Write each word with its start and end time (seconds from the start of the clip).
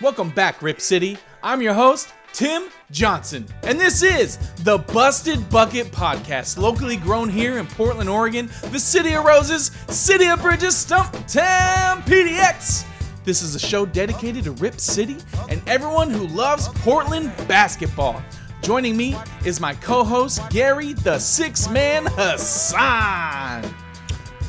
Welcome 0.00 0.30
back, 0.30 0.62
Rip 0.62 0.80
City. 0.80 1.18
I'm 1.42 1.60
your 1.60 1.74
host, 1.74 2.14
Tim 2.32 2.68
Johnson, 2.92 3.44
and 3.64 3.80
this 3.80 4.00
is 4.04 4.36
the 4.62 4.78
Busted 4.78 5.50
Bucket 5.50 5.88
Podcast, 5.88 6.56
locally 6.56 6.96
grown 6.96 7.28
here 7.28 7.58
in 7.58 7.66
Portland, 7.66 8.08
Oregon, 8.08 8.48
the 8.70 8.78
City 8.78 9.14
of 9.14 9.24
Roses, 9.24 9.72
City 9.88 10.28
of 10.28 10.40
Bridges, 10.40 10.76
Stump 10.76 11.12
Stumptown, 11.26 12.02
PDX. 12.02 12.86
This 13.24 13.42
is 13.42 13.56
a 13.56 13.58
show 13.58 13.84
dedicated 13.86 14.44
to 14.44 14.52
Rip 14.52 14.78
City 14.78 15.16
and 15.48 15.60
everyone 15.66 16.10
who 16.10 16.28
loves 16.28 16.68
Portland 16.68 17.32
basketball. 17.48 18.22
Joining 18.62 18.96
me 18.96 19.16
is 19.44 19.58
my 19.58 19.74
co 19.74 20.04
host, 20.04 20.48
Gary 20.48 20.92
the 20.92 21.18
Six 21.18 21.68
Man 21.68 22.06
Hassan. 22.10 23.68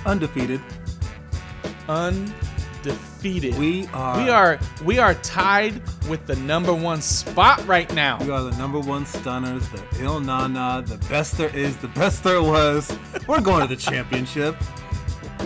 Undefeated. 0.06 0.62
Undefeated. 1.88 2.49
We 3.22 3.88
are. 3.88 4.24
We 4.24 4.30
are 4.30 4.60
we 4.86 5.00
are 5.00 5.14
tied 5.16 5.82
with 6.08 6.26
the 6.26 6.36
number 6.38 6.74
one 6.74 7.02
spot 7.02 7.66
right 7.68 7.94
now. 7.94 8.18
We 8.24 8.32
are 8.32 8.44
the 8.44 8.56
number 8.58 8.80
one 8.80 9.06
stunners, 9.06 9.68
the 9.70 9.84
Il 10.00 10.20
Nana, 10.20 10.84
the 10.86 10.98
best 11.10 11.38
there 11.38 11.56
is, 11.56 11.76
the 11.78 11.90
best 11.90 12.24
there 12.24 12.42
was. 12.42 12.98
We're 13.28 13.42
going 13.42 13.62
to 13.62 13.68
the 13.68 13.80
championship. 13.80 14.56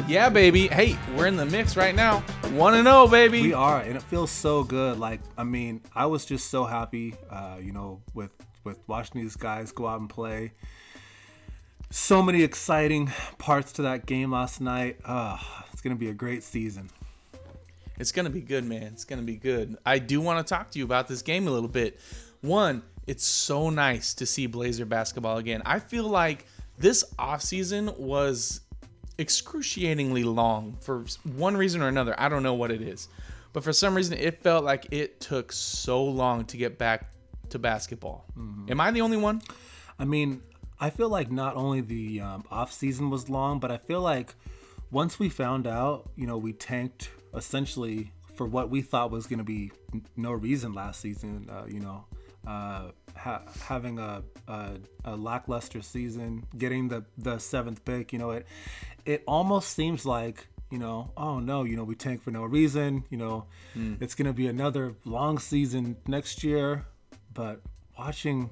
Yeah, 0.07 0.29
baby. 0.29 0.67
Hey, 0.67 0.97
we're 1.15 1.27
in 1.27 1.35
the 1.35 1.45
mix 1.45 1.77
right 1.77 1.95
now. 1.95 2.19
One 2.51 2.73
and 2.73 2.85
zero, 2.85 3.07
baby. 3.07 3.41
We 3.41 3.53
are, 3.53 3.81
and 3.81 3.95
it 3.95 4.03
feels 4.03 4.31
so 4.31 4.63
good. 4.63 4.99
Like, 4.99 5.21
I 5.37 5.43
mean, 5.43 5.81
I 5.95 6.05
was 6.07 6.25
just 6.25 6.49
so 6.49 6.65
happy, 6.65 7.15
uh, 7.29 7.57
you 7.61 7.71
know, 7.71 8.01
with 8.13 8.31
with 8.63 8.77
watching 8.87 9.21
these 9.21 9.35
guys 9.35 9.71
go 9.71 9.87
out 9.87 9.99
and 9.99 10.09
play. 10.09 10.51
So 11.89 12.21
many 12.21 12.43
exciting 12.43 13.11
parts 13.37 13.71
to 13.73 13.83
that 13.83 14.05
game 14.05 14.31
last 14.31 14.61
night. 14.61 14.97
Uh, 15.05 15.37
it's 15.71 15.81
gonna 15.81 15.95
be 15.95 16.09
a 16.09 16.13
great 16.13 16.43
season. 16.43 16.89
It's 17.99 18.11
gonna 18.11 18.29
be 18.29 18.41
good, 18.41 18.63
man. 18.65 18.83
It's 18.83 19.05
gonna 19.05 19.21
be 19.21 19.35
good. 19.35 19.77
I 19.85 19.99
do 19.99 20.19
want 20.21 20.45
to 20.45 20.53
talk 20.53 20.71
to 20.71 20.79
you 20.79 20.85
about 20.85 21.07
this 21.07 21.21
game 21.21 21.47
a 21.47 21.51
little 21.51 21.69
bit. 21.69 21.99
One, 22.41 22.83
it's 23.07 23.25
so 23.25 23.69
nice 23.69 24.13
to 24.15 24.25
see 24.25 24.47
Blazer 24.47 24.85
basketball 24.85 25.37
again. 25.37 25.61
I 25.65 25.79
feel 25.79 26.05
like 26.05 26.45
this 26.77 27.03
offseason 27.19 27.97
was 27.97 28.61
excruciatingly 29.19 30.23
long 30.23 30.77
for 30.81 31.05
one 31.23 31.55
reason 31.55 31.81
or 31.81 31.87
another. 31.87 32.15
I 32.17 32.29
don't 32.29 32.43
know 32.43 32.55
what 32.55 32.71
it 32.71 32.81
is. 32.81 33.07
But 33.51 33.63
for 33.63 33.71
some 33.71 33.95
reason 33.95 34.17
it 34.17 34.41
felt 34.41 34.65
like 34.65 34.87
it 34.91 35.19
took 35.19 35.51
so 35.51 36.03
long 36.03 36.45
to 36.45 36.57
get 36.57 36.77
back 36.77 37.11
to 37.49 37.59
basketball. 37.59 38.25
Am 38.69 38.81
I 38.81 38.89
the 38.91 39.01
only 39.01 39.17
one? 39.17 39.41
I 39.99 40.05
mean, 40.05 40.41
I 40.79 40.89
feel 40.89 41.09
like 41.09 41.31
not 41.31 41.55
only 41.55 41.81
the 41.81 42.21
um, 42.21 42.43
off 42.49 42.73
season 42.73 43.09
was 43.09 43.29
long, 43.29 43.59
but 43.59 43.71
I 43.71 43.77
feel 43.77 44.01
like 44.01 44.33
once 44.89 45.19
we 45.19 45.29
found 45.29 45.67
out, 45.67 46.09
you 46.15 46.25
know, 46.25 46.37
we 46.37 46.51
tanked 46.53 47.09
essentially 47.35 48.11
for 48.35 48.45
what 48.47 48.69
we 48.69 48.81
thought 48.81 49.11
was 49.11 49.27
going 49.27 49.37
to 49.39 49.43
be 49.43 49.71
n- 49.93 50.05
no 50.17 50.31
reason 50.31 50.73
last 50.73 50.99
season. 51.01 51.49
Uh, 51.51 51.65
you 51.67 51.79
know, 51.79 52.05
uh, 52.47 52.91
ha- 53.15 53.43
having 53.67 53.99
a, 53.99 54.23
a 54.47 54.71
a 55.05 55.15
lackluster 55.15 55.81
season, 55.81 56.43
getting 56.57 56.87
the 56.89 57.05
the 57.17 57.37
seventh 57.39 57.83
pick. 57.85 58.11
You 58.13 58.19
know, 58.19 58.31
it 58.31 58.47
it 59.05 59.23
almost 59.27 59.69
seems 59.73 60.05
like 60.05 60.47
you 60.71 60.79
know, 60.79 61.11
oh 61.15 61.39
no, 61.39 61.63
you 61.63 61.75
know, 61.75 61.83
we 61.83 61.93
tanked 61.95 62.23
for 62.23 62.31
no 62.31 62.43
reason. 62.43 63.03
You 63.11 63.17
know, 63.17 63.45
it's 63.75 64.15
going 64.15 64.25
to 64.25 64.33
be 64.33 64.47
another 64.47 64.95
long 65.05 65.37
season 65.37 65.97
next 66.07 66.43
year. 66.43 66.85
But 67.33 67.61
watching 67.97 68.49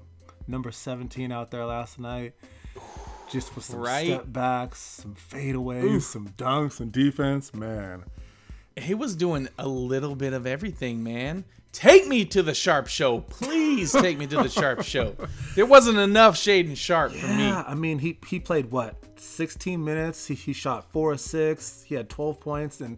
number 0.47 0.71
17 0.71 1.31
out 1.31 1.49
there 1.51 1.65
last 1.65 1.99
night, 1.99 2.33
just 3.29 3.55
with 3.55 3.65
some 3.65 3.79
Right. 3.79 4.05
step 4.07 4.25
backs, 4.27 4.79
some 4.79 5.15
fadeaways, 5.15 6.01
some 6.03 6.29
dunks 6.29 6.79
and 6.79 6.91
defense, 6.91 7.53
man. 7.53 8.03
He 8.77 8.93
was 8.93 9.15
doing 9.15 9.47
a 9.57 9.67
little 9.67 10.15
bit 10.15 10.33
of 10.33 10.47
everything, 10.47 11.03
man. 11.03 11.43
Take 11.73 12.07
me 12.07 12.25
to 12.25 12.43
the 12.43 12.53
Sharpe 12.53 12.87
Show. 12.87 13.19
Please 13.21 13.91
take 13.93 14.17
me 14.17 14.27
to 14.27 14.37
the 14.37 14.49
Sharpe 14.49 14.83
Show. 14.93 15.15
There 15.55 15.65
wasn't 15.65 15.97
enough 15.99 16.35
Shaedon 16.35 16.75
Sharpe 16.75 17.13
for 17.13 17.27
me. 17.27 17.43
Yeah, 17.45 17.63
I 17.65 17.75
mean, 17.75 17.99
he 17.99 18.17
he 18.27 18.39
played 18.39 18.71
what 18.71 18.95
16 19.17 19.81
minutes. 19.83 20.27
He, 20.27 20.33
he 20.35 20.51
shot 20.53 20.91
four 20.91 21.11
or 21.11 21.17
six. 21.17 21.81
He 21.83 21.95
had 21.95 22.09
12 22.09 22.39
points, 22.41 22.81
and 22.81 22.97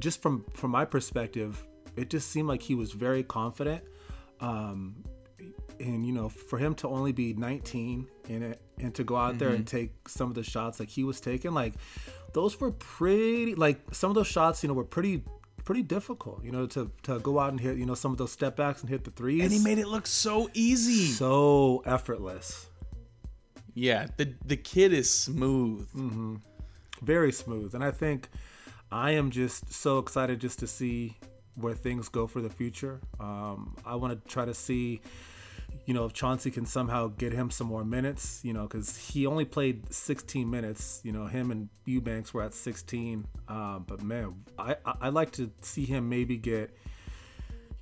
just 0.00 0.22
from 0.22 0.44
from 0.54 0.70
my 0.70 0.84
perspective, 0.86 1.62
it 1.96 2.08
just 2.08 2.30
seemed 2.30 2.48
like 2.48 2.62
he 2.62 2.74
was 2.74 2.92
very 2.92 3.22
confident. 3.22 3.84
Um, 4.40 4.96
and 5.78 6.06
you 6.06 6.12
know, 6.12 6.28
for 6.30 6.58
him 6.58 6.74
to 6.76 6.88
only 6.88 7.12
be 7.12 7.34
19 7.34 8.06
in 8.28 8.42
it 8.42 8.60
and 8.78 8.94
to 8.94 9.04
go 9.04 9.16
out 9.16 9.38
there 9.38 9.50
and 9.50 9.66
Mm-hmm. 9.66 9.76
take 9.76 10.08
some 10.08 10.28
of 10.30 10.34
the 10.34 10.42
shots 10.42 10.80
like 10.80 10.88
he 10.88 11.04
was 11.04 11.20
taking, 11.20 11.52
like 11.52 11.74
those 12.36 12.60
were 12.60 12.70
pretty. 12.70 13.54
Like 13.54 13.80
some 13.92 14.10
of 14.10 14.14
those 14.14 14.26
shots, 14.26 14.62
you 14.62 14.68
know, 14.68 14.74
were 14.74 14.84
pretty 14.84 15.24
pretty 15.64 15.82
difficult. 15.82 16.44
You 16.44 16.52
know, 16.52 16.66
to 16.66 16.90
to 17.04 17.18
go 17.20 17.38
out 17.40 17.50
and 17.50 17.58
hit 17.58 17.78
you 17.78 17.86
know 17.86 17.94
some 17.94 18.12
of 18.12 18.18
those 18.18 18.30
step 18.30 18.56
backs 18.56 18.82
and 18.82 18.90
hit 18.90 19.04
the 19.04 19.10
threes. 19.10 19.42
And 19.42 19.50
he 19.52 19.58
made 19.58 19.78
it 19.78 19.88
look 19.88 20.06
so 20.06 20.50
easy. 20.52 21.06
so 21.06 21.82
effortless. 21.86 22.68
Yeah, 23.74 24.06
the 24.18 24.34
the 24.44 24.56
kid 24.56 24.92
is 24.92 25.10
smooth. 25.10 25.88
very 27.02 27.30
smooth 27.30 27.74
and 27.74 27.84
i 27.84 27.90
think 27.90 28.28
i 28.90 29.10
am 29.10 29.30
just 29.30 29.70
so 29.70 29.98
excited 29.98 30.40
just 30.40 30.58
to 30.58 30.66
see 30.66 31.14
where 31.54 31.74
things 31.74 32.08
go 32.08 32.26
for 32.26 32.40
the 32.40 32.48
future 32.48 33.00
um, 33.20 33.76
i 33.84 33.94
want 33.94 34.12
to 34.12 34.28
try 34.28 34.46
to 34.46 34.54
see 34.54 35.00
you 35.86 35.94
know 35.94 36.04
if 36.04 36.12
chauncey 36.12 36.50
can 36.50 36.66
somehow 36.66 37.06
get 37.06 37.32
him 37.32 37.50
some 37.50 37.66
more 37.68 37.84
minutes 37.84 38.40
you 38.44 38.52
know 38.52 38.62
because 38.62 38.96
he 38.96 39.24
only 39.26 39.44
played 39.44 39.92
16 39.92 40.50
minutes 40.50 41.00
you 41.04 41.12
know 41.12 41.26
him 41.26 41.50
and 41.52 41.68
eubanks 41.84 42.34
were 42.34 42.42
at 42.42 42.52
16 42.54 43.24
um, 43.48 43.84
but 43.86 44.02
man 44.02 44.34
I, 44.58 44.74
I 44.84 44.94
i'd 45.02 45.14
like 45.14 45.30
to 45.32 45.50
see 45.62 45.84
him 45.84 46.08
maybe 46.08 46.36
get 46.36 46.76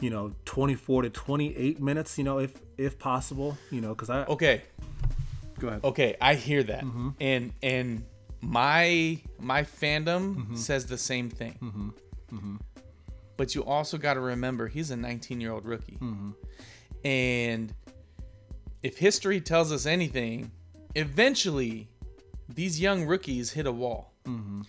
you 0.00 0.10
know 0.10 0.32
24 0.44 1.02
to 1.02 1.10
28 1.10 1.80
minutes 1.80 2.18
you 2.18 2.24
know 2.24 2.38
if 2.38 2.52
if 2.76 2.98
possible 2.98 3.56
you 3.70 3.80
know 3.80 3.90
because 3.94 4.10
i 4.10 4.24
Okay, 4.26 4.62
go 5.58 5.68
ahead 5.68 5.80
okay, 5.84 6.16
I 6.20 6.34
hear 6.34 6.62
that, 6.64 6.84
Mm-hmm. 6.84 7.08
and 7.20 7.52
and 7.62 8.04
my 8.42 9.18
my 9.38 9.62
fandom 9.62 10.36
Mm-hmm. 10.36 10.56
says 10.56 10.84
the 10.86 10.98
same 10.98 11.30
thing. 11.30 11.56
But 13.36 13.54
you 13.54 13.64
also 13.64 13.98
got 13.98 14.14
to 14.14 14.20
remember 14.20 14.68
he's 14.68 14.90
a 14.90 14.96
19 14.96 15.40
year 15.40 15.52
old 15.52 15.64
rookie, 15.64 15.98
Mm-hmm. 16.00 16.30
and 17.04 17.72
if 18.84 18.98
history 18.98 19.40
tells 19.40 19.72
us 19.72 19.86
anything, 19.86 20.52
eventually 20.94 21.88
these 22.50 22.78
young 22.78 23.06
rookies 23.06 23.50
hit 23.50 23.66
a 23.66 23.72
wall. 23.72 24.12
Mm-hmm. 24.26 24.60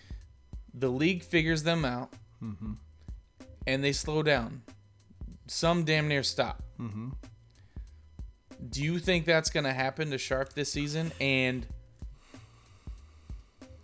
The 0.72 0.88
league 0.88 1.22
figures 1.22 1.62
them 1.62 1.84
out, 1.84 2.14
and 3.66 3.84
they 3.84 3.92
slow 3.92 4.22
down. 4.22 4.62
Some 5.46 5.84
damn 5.84 6.08
near 6.08 6.22
stop. 6.22 6.62
Mm-hmm. 6.80 7.10
Do 8.70 8.82
you 8.82 8.98
think 8.98 9.26
that's 9.26 9.50
going 9.50 9.64
to 9.64 9.72
happen 9.72 10.10
to 10.10 10.18
Sharpe 10.18 10.54
this 10.54 10.72
season? 10.72 11.12
And 11.20 11.66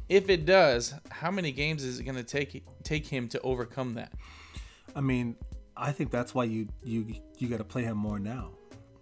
if 0.09 0.31
it 0.31 0.47
does, 0.47 0.94
how 1.10 1.31
many 1.31 1.53
games 1.53 1.84
is 1.84 2.00
it 2.00 2.04
going 2.04 2.16
to 2.16 2.25
take 2.25 2.64
take 2.82 3.06
him 3.06 3.28
to 3.28 3.41
overcome 3.43 3.94
that? 3.94 4.12
I 4.97 5.03
mean, 5.03 5.37
I 5.76 5.93
think 5.93 6.10
that's 6.10 6.34
why 6.34 6.44
you 6.44 6.69
you 6.82 7.14
you 7.37 7.49
got 7.49 7.59
to 7.59 7.64
play 7.64 7.82
him 7.82 7.99
more 7.99 8.19
now, 8.19 8.53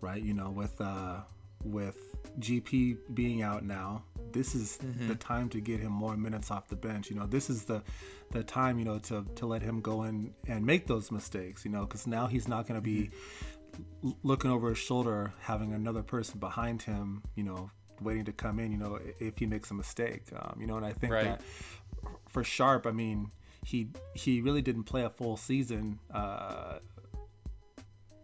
right? 0.01 0.23
You 0.23 0.35
know, 0.35 0.51
with 0.51 0.81
uh 0.81 1.21
with 1.65 2.17
GP 2.39 2.97
being 3.15 3.43
out 3.43 3.65
now, 3.65 4.03
this 4.33 4.55
is 4.55 4.79
the 5.07 5.15
time 5.15 5.49
to 5.51 5.61
get 5.61 5.81
him 5.81 5.93
more 5.93 6.17
minutes 6.17 6.51
off 6.51 6.69
the 6.69 6.77
bench. 6.77 7.11
You 7.11 7.17
know, 7.17 7.27
this 7.27 7.51
is 7.51 7.65
the 7.65 7.83
the 8.31 8.43
time 8.43 8.79
you 8.79 8.85
know 8.85 8.99
to 9.01 9.25
to 9.37 9.47
let 9.47 9.63
him 9.63 9.81
go 9.81 10.05
in 10.05 10.33
and 10.47 10.65
make 10.65 10.87
those 10.87 11.11
mistakes. 11.11 11.65
You 11.65 11.71
know, 11.71 11.81
because 11.83 12.07
now 12.07 12.27
he's 12.27 12.49
not 12.49 12.67
going 12.67 12.79
to 12.79 12.85
be 12.85 13.11
l- 14.05 14.17
looking 14.23 14.51
over 14.51 14.71
his 14.71 14.79
shoulder, 14.79 15.33
having 15.41 15.73
another 15.75 16.03
person 16.03 16.39
behind 16.39 16.83
him. 16.83 17.23
You 17.35 17.45
know, 17.45 17.71
waiting 18.01 18.25
to 18.25 18.33
come 18.33 18.59
in. 18.59 18.73
You 18.73 18.79
know, 18.79 18.99
if 19.19 19.39
he 19.39 19.47
makes 19.47 19.71
a 19.71 19.75
mistake. 19.75 20.25
Um, 20.35 20.57
you 20.61 20.67
know, 20.67 20.77
and 20.77 20.87
I 20.87 20.93
think 20.93 21.13
Right. 21.13 21.25
that 21.25 21.43
for 22.29 22.43
Sharpe, 22.45 22.87
I 22.87 22.93
mean, 22.93 23.31
he 23.65 23.89
he 24.15 24.41
really 24.41 24.63
didn't 24.63 24.85
play 24.85 25.03
a 25.03 25.11
full 25.11 25.37
season. 25.37 25.99
Uh, 26.13 26.79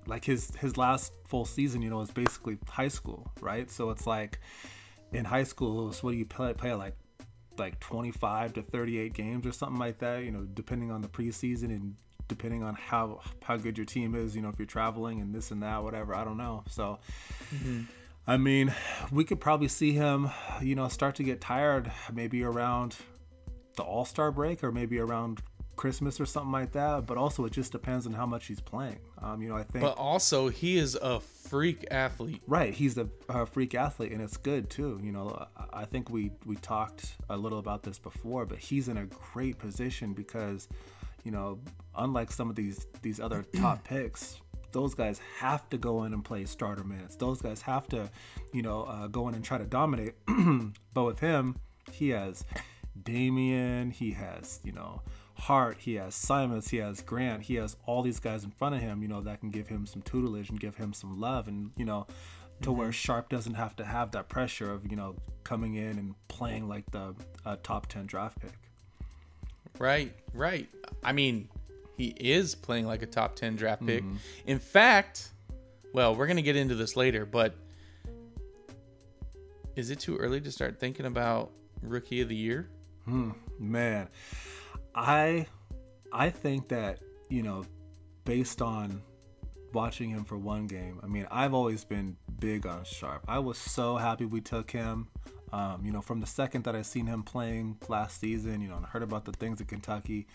like 0.06 0.24
his 0.24 0.54
his 0.56 0.76
last 0.76 1.12
full 1.26 1.44
season, 1.44 1.82
you 1.82 1.90
know, 1.90 1.98
was 1.98 2.10
basically 2.10 2.58
high 2.68 2.88
school, 2.88 3.30
right? 3.40 3.70
So 3.70 3.90
it's 3.90 4.06
like 4.06 4.38
in 5.12 5.24
high 5.24 5.44
school, 5.44 5.86
was 5.86 6.02
what 6.02 6.12
do 6.12 6.16
you 6.16 6.26
play? 6.26 6.52
Play 6.54 6.74
like 6.74 6.96
like 7.58 7.80
25 7.80 8.54
to 8.54 8.62
38 8.62 9.14
games 9.14 9.46
or 9.46 9.52
something 9.52 9.78
like 9.78 9.98
that, 9.98 10.24
you 10.24 10.30
know, 10.30 10.44
depending 10.54 10.90
on 10.90 11.00
the 11.00 11.08
preseason 11.08 11.70
and 11.70 11.94
depending 12.28 12.62
on 12.62 12.74
how 12.74 13.20
how 13.42 13.56
good 13.56 13.78
your 13.78 13.86
team 13.86 14.14
is, 14.14 14.36
you 14.36 14.42
know, 14.42 14.48
if 14.48 14.58
you're 14.58 14.66
traveling 14.66 15.20
and 15.20 15.34
this 15.34 15.50
and 15.50 15.62
that, 15.62 15.82
whatever. 15.82 16.14
I 16.14 16.24
don't 16.24 16.38
know. 16.38 16.64
So. 16.68 16.98
Mm-hmm. 17.54 17.82
I 18.28 18.38
mean, 18.38 18.74
we 19.12 19.22
could 19.22 19.38
probably 19.40 19.68
see 19.68 19.92
him, 19.92 20.30
you 20.60 20.74
know, 20.74 20.88
start 20.88 21.14
to 21.16 21.22
get 21.22 21.40
tired 21.40 21.92
maybe 22.12 22.42
around 22.42 22.96
the 23.76 23.84
All 23.84 24.04
Star 24.04 24.32
break 24.32 24.64
or 24.64 24.72
maybe 24.72 24.98
around 24.98 25.42
Christmas 25.76 26.20
or 26.20 26.26
something 26.26 26.52
like 26.52 26.72
that. 26.72 27.06
But 27.06 27.16
also, 27.18 27.44
it 27.44 27.52
just 27.52 27.70
depends 27.72 28.06
on 28.06 28.12
how 28.12 28.26
much 28.26 28.46
he's 28.46 28.60
playing. 28.60 28.98
Um, 29.22 29.40
you 29.42 29.48
know, 29.48 29.56
I 29.56 29.62
think 29.62 29.82
But 29.84 29.96
also, 29.98 30.48
he 30.48 30.76
is 30.78 30.94
a 31.00 31.20
freak 31.20 31.86
athlete. 31.90 32.42
right, 32.46 32.72
he's 32.74 32.98
a, 32.98 33.08
a 33.28 33.46
freak 33.46 33.74
athlete, 33.74 34.12
and 34.12 34.20
it's 34.20 34.36
good 34.36 34.68
too. 34.70 35.00
You 35.02 35.12
know, 35.12 35.46
I- 35.72 35.84
think 35.84 36.10
we 36.10 36.32
we 36.44 36.56
talked 36.56 37.16
a 37.30 37.36
little 37.36 37.58
about 37.60 37.82
this 37.84 37.98
before, 37.98 38.44
but 38.46 38.58
he's 38.58 38.88
in 38.88 38.96
a 38.96 39.06
great 39.32 39.56
position 39.58 40.12
because, 40.14 40.66
you 41.22 41.30
know, 41.30 41.60
unlike 41.94 42.32
some 42.32 42.50
of 42.50 42.56
these 42.56 42.86
these 43.02 43.20
other 43.20 43.42
top 43.56 43.84
picks, 43.84 44.40
those 44.72 44.94
guys 44.94 45.20
have 45.38 45.68
to 45.70 45.78
go 45.78 46.02
in 46.04 46.12
and 46.12 46.24
play 46.24 46.44
starter 46.44 46.82
minutes. 46.84 47.14
Those 47.16 47.40
guys 47.40 47.62
have 47.62 47.86
to, 47.88 48.10
you 48.52 48.62
know, 48.62 48.82
uh, 48.82 49.06
go 49.06 49.28
in 49.28 49.34
and 49.34 49.44
try 49.44 49.58
to 49.58 49.64
dominate. 49.64 50.14
but 50.92 51.04
with 51.04 51.20
him, 51.20 51.56
he 51.92 52.08
has 52.10 52.44
Damian, 53.04 53.90
he 53.90 54.10
has, 54.12 54.60
you 54.64 54.72
know, 54.72 55.02
Hart, 55.38 55.76
he 55.78 55.94
has 55.96 56.14
Simons, 56.14 56.68
he 56.68 56.78
has 56.78 57.02
Grant, 57.02 57.42
he 57.42 57.56
has 57.56 57.76
all 57.86 58.02
these 58.02 58.18
guys 58.18 58.44
in 58.44 58.50
front 58.50 58.74
of 58.74 58.80
him, 58.80 59.02
you 59.02 59.08
know, 59.08 59.20
that 59.20 59.40
can 59.40 59.50
give 59.50 59.68
him 59.68 59.86
some 59.86 60.02
tutelage 60.02 60.48
and 60.50 60.58
give 60.58 60.76
him 60.76 60.92
some 60.92 61.20
love 61.20 61.46
and, 61.46 61.70
you 61.76 61.84
know, 61.84 62.06
to 62.62 62.68
mm-hmm. 62.68 62.78
where 62.78 62.92
Sharpe 62.92 63.28
doesn't 63.28 63.54
have 63.54 63.76
to 63.76 63.84
have 63.84 64.12
that 64.12 64.28
pressure 64.28 64.70
of, 64.72 64.90
you 64.90 64.96
know, 64.96 65.14
coming 65.44 65.74
in 65.74 65.98
and 65.98 66.14
playing 66.28 66.68
like 66.68 66.90
the 66.90 67.14
uh, 67.44 67.56
top 67.62 67.86
10 67.86 68.06
draft 68.06 68.40
pick. 68.40 68.52
Right, 69.78 70.14
right. 70.32 70.68
I 71.04 71.12
mean, 71.12 71.48
he 71.96 72.08
is 72.18 72.54
playing 72.54 72.86
like 72.86 73.02
a 73.02 73.06
top 73.06 73.36
10 73.36 73.56
draft 73.56 73.84
pick. 73.84 74.02
Mm-hmm. 74.02 74.16
In 74.46 74.58
fact, 74.58 75.30
well, 75.92 76.14
we're 76.14 76.26
going 76.26 76.36
to 76.36 76.42
get 76.42 76.56
into 76.56 76.74
this 76.74 76.96
later, 76.96 77.26
but 77.26 77.54
is 79.76 79.90
it 79.90 80.00
too 80.00 80.16
early 80.16 80.40
to 80.40 80.50
start 80.50 80.80
thinking 80.80 81.04
about 81.04 81.52
rookie 81.82 82.22
of 82.22 82.30
the 82.30 82.36
year? 82.36 82.70
Hmm, 83.04 83.32
man. 83.58 84.08
I 84.96 85.46
I 86.12 86.30
think 86.30 86.68
that, 86.68 87.00
you 87.28 87.42
know, 87.42 87.64
based 88.24 88.62
on 88.62 89.02
watching 89.72 90.10
him 90.10 90.24
for 90.24 90.38
one 90.38 90.66
game, 90.66 91.00
I 91.02 91.06
mean, 91.06 91.26
I've 91.30 91.54
always 91.54 91.84
been 91.84 92.16
big 92.38 92.66
on 92.66 92.84
Sharpe. 92.84 93.24
I 93.28 93.38
was 93.38 93.58
so 93.58 93.96
happy 93.96 94.24
we 94.24 94.40
took 94.40 94.70
him. 94.70 95.08
Um, 95.52 95.84
you 95.84 95.92
know, 95.92 96.00
from 96.00 96.20
the 96.20 96.26
second 96.26 96.64
that 96.64 96.74
I 96.74 96.82
seen 96.82 97.06
him 97.06 97.22
playing 97.22 97.78
last 97.88 98.20
season, 98.20 98.60
you 98.60 98.68
know, 98.68 98.76
and 98.76 98.86
heard 98.86 99.02
about 99.02 99.24
the 99.24 99.32
things 99.32 99.60
in 99.60 99.66
Kentucky, 99.66 100.26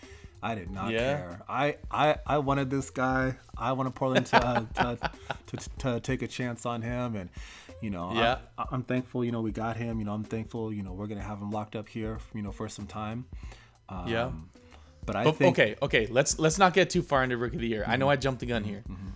I 0.42 0.54
did 0.54 0.70
not 0.70 0.90
yeah. 0.90 0.98
care. 0.98 1.42
I, 1.48 1.76
I 1.90 2.16
I 2.26 2.38
wanted 2.38 2.70
this 2.70 2.90
guy. 2.90 3.36
I 3.56 3.72
wanted 3.72 3.94
Portland 3.94 4.26
to, 4.26 4.44
uh, 4.44 4.64
to, 4.74 4.98
to, 5.48 5.68
to 5.78 6.00
take 6.00 6.22
a 6.22 6.26
chance 6.26 6.64
on 6.64 6.82
him, 6.82 7.14
and 7.14 7.30
you 7.80 7.90
know, 7.90 8.12
yeah, 8.14 8.38
I'm, 8.56 8.66
I'm, 8.72 8.82
thankful. 8.82 9.24
You 9.24 9.32
know, 9.32 9.42
we 9.42 9.52
got 9.52 9.76
him. 9.76 9.98
You 9.98 10.06
know, 10.06 10.14
I'm 10.14 10.24
thankful. 10.24 10.72
You 10.72 10.82
know, 10.82 10.92
we're 10.92 11.06
gonna 11.06 11.20
have 11.20 11.38
him 11.38 11.50
locked 11.50 11.76
up 11.76 11.88
here. 11.88 12.18
You 12.34 12.42
know, 12.42 12.50
for 12.50 12.68
some 12.68 12.86
time. 12.86 13.26
Um, 13.92 14.08
yeah. 14.08 14.30
But 15.04 15.16
I 15.16 15.24
but, 15.24 15.36
think 15.36 15.58
okay, 15.58 15.76
okay. 15.82 16.06
Let's 16.06 16.38
let's 16.38 16.58
not 16.58 16.74
get 16.74 16.90
too 16.90 17.02
far 17.02 17.24
into 17.24 17.36
rookie 17.36 17.56
of 17.56 17.60
the 17.60 17.68
year. 17.68 17.82
Mm-hmm. 17.82 17.90
I 17.90 17.96
know 17.96 18.08
I 18.08 18.16
jumped 18.16 18.40
the 18.40 18.46
gun 18.46 18.62
here. 18.64 18.84
Mm-hmm. 18.88 19.08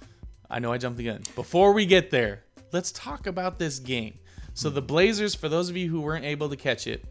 I 0.51 0.59
know 0.59 0.73
I 0.73 0.79
jumped 0.79 0.99
the 0.99 1.05
gun. 1.05 1.23
Before 1.35 1.73
we 1.73 1.87
get 1.87 2.11
there, 2.11 2.43
let's 2.73 2.93
talk 2.93 3.27
about 3.27 3.59
this 3.59 3.79
game. 3.79 4.19
So 4.55 4.71
the 4.71 4.83
Blazers, 4.83 5.35
for 5.35 5.49
those 5.49 5.69
of 5.69 5.77
you 5.77 5.89
who 5.89 6.01
weren't 6.01 6.25
able 6.25 6.49
to 6.49 6.57
catch 6.57 6.87
it, 6.87 7.05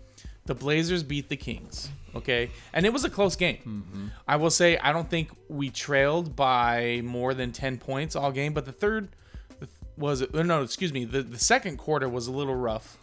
the 0.45 0.55
Blazers 0.55 1.03
beat 1.03 1.29
the 1.29 1.37
Kings. 1.37 1.89
Okay, 2.15 2.49
and 2.73 2.85
it 2.85 2.93
was 2.93 3.03
a 3.05 3.09
close 3.09 3.35
game. 3.35 3.57
Mm-hmm. 3.57 4.07
I 4.27 4.35
will 4.37 4.49
say 4.49 4.77
I 4.77 4.91
don't 4.91 5.09
think 5.09 5.29
we 5.47 5.69
trailed 5.69 6.35
by 6.35 7.01
more 7.03 7.33
than 7.33 7.51
ten 7.51 7.77
points 7.77 8.15
all 8.15 8.31
game, 8.31 8.53
but 8.53 8.65
the 8.65 8.71
third 8.71 9.09
was 9.97 10.21
uh, 10.21 10.43
no, 10.43 10.63
excuse 10.63 10.91
me, 10.91 11.05
the 11.05 11.23
the 11.23 11.39
second 11.39 11.77
quarter 11.77 12.09
was 12.09 12.27
a 12.27 12.31
little 12.31 12.55
rough. 12.55 12.97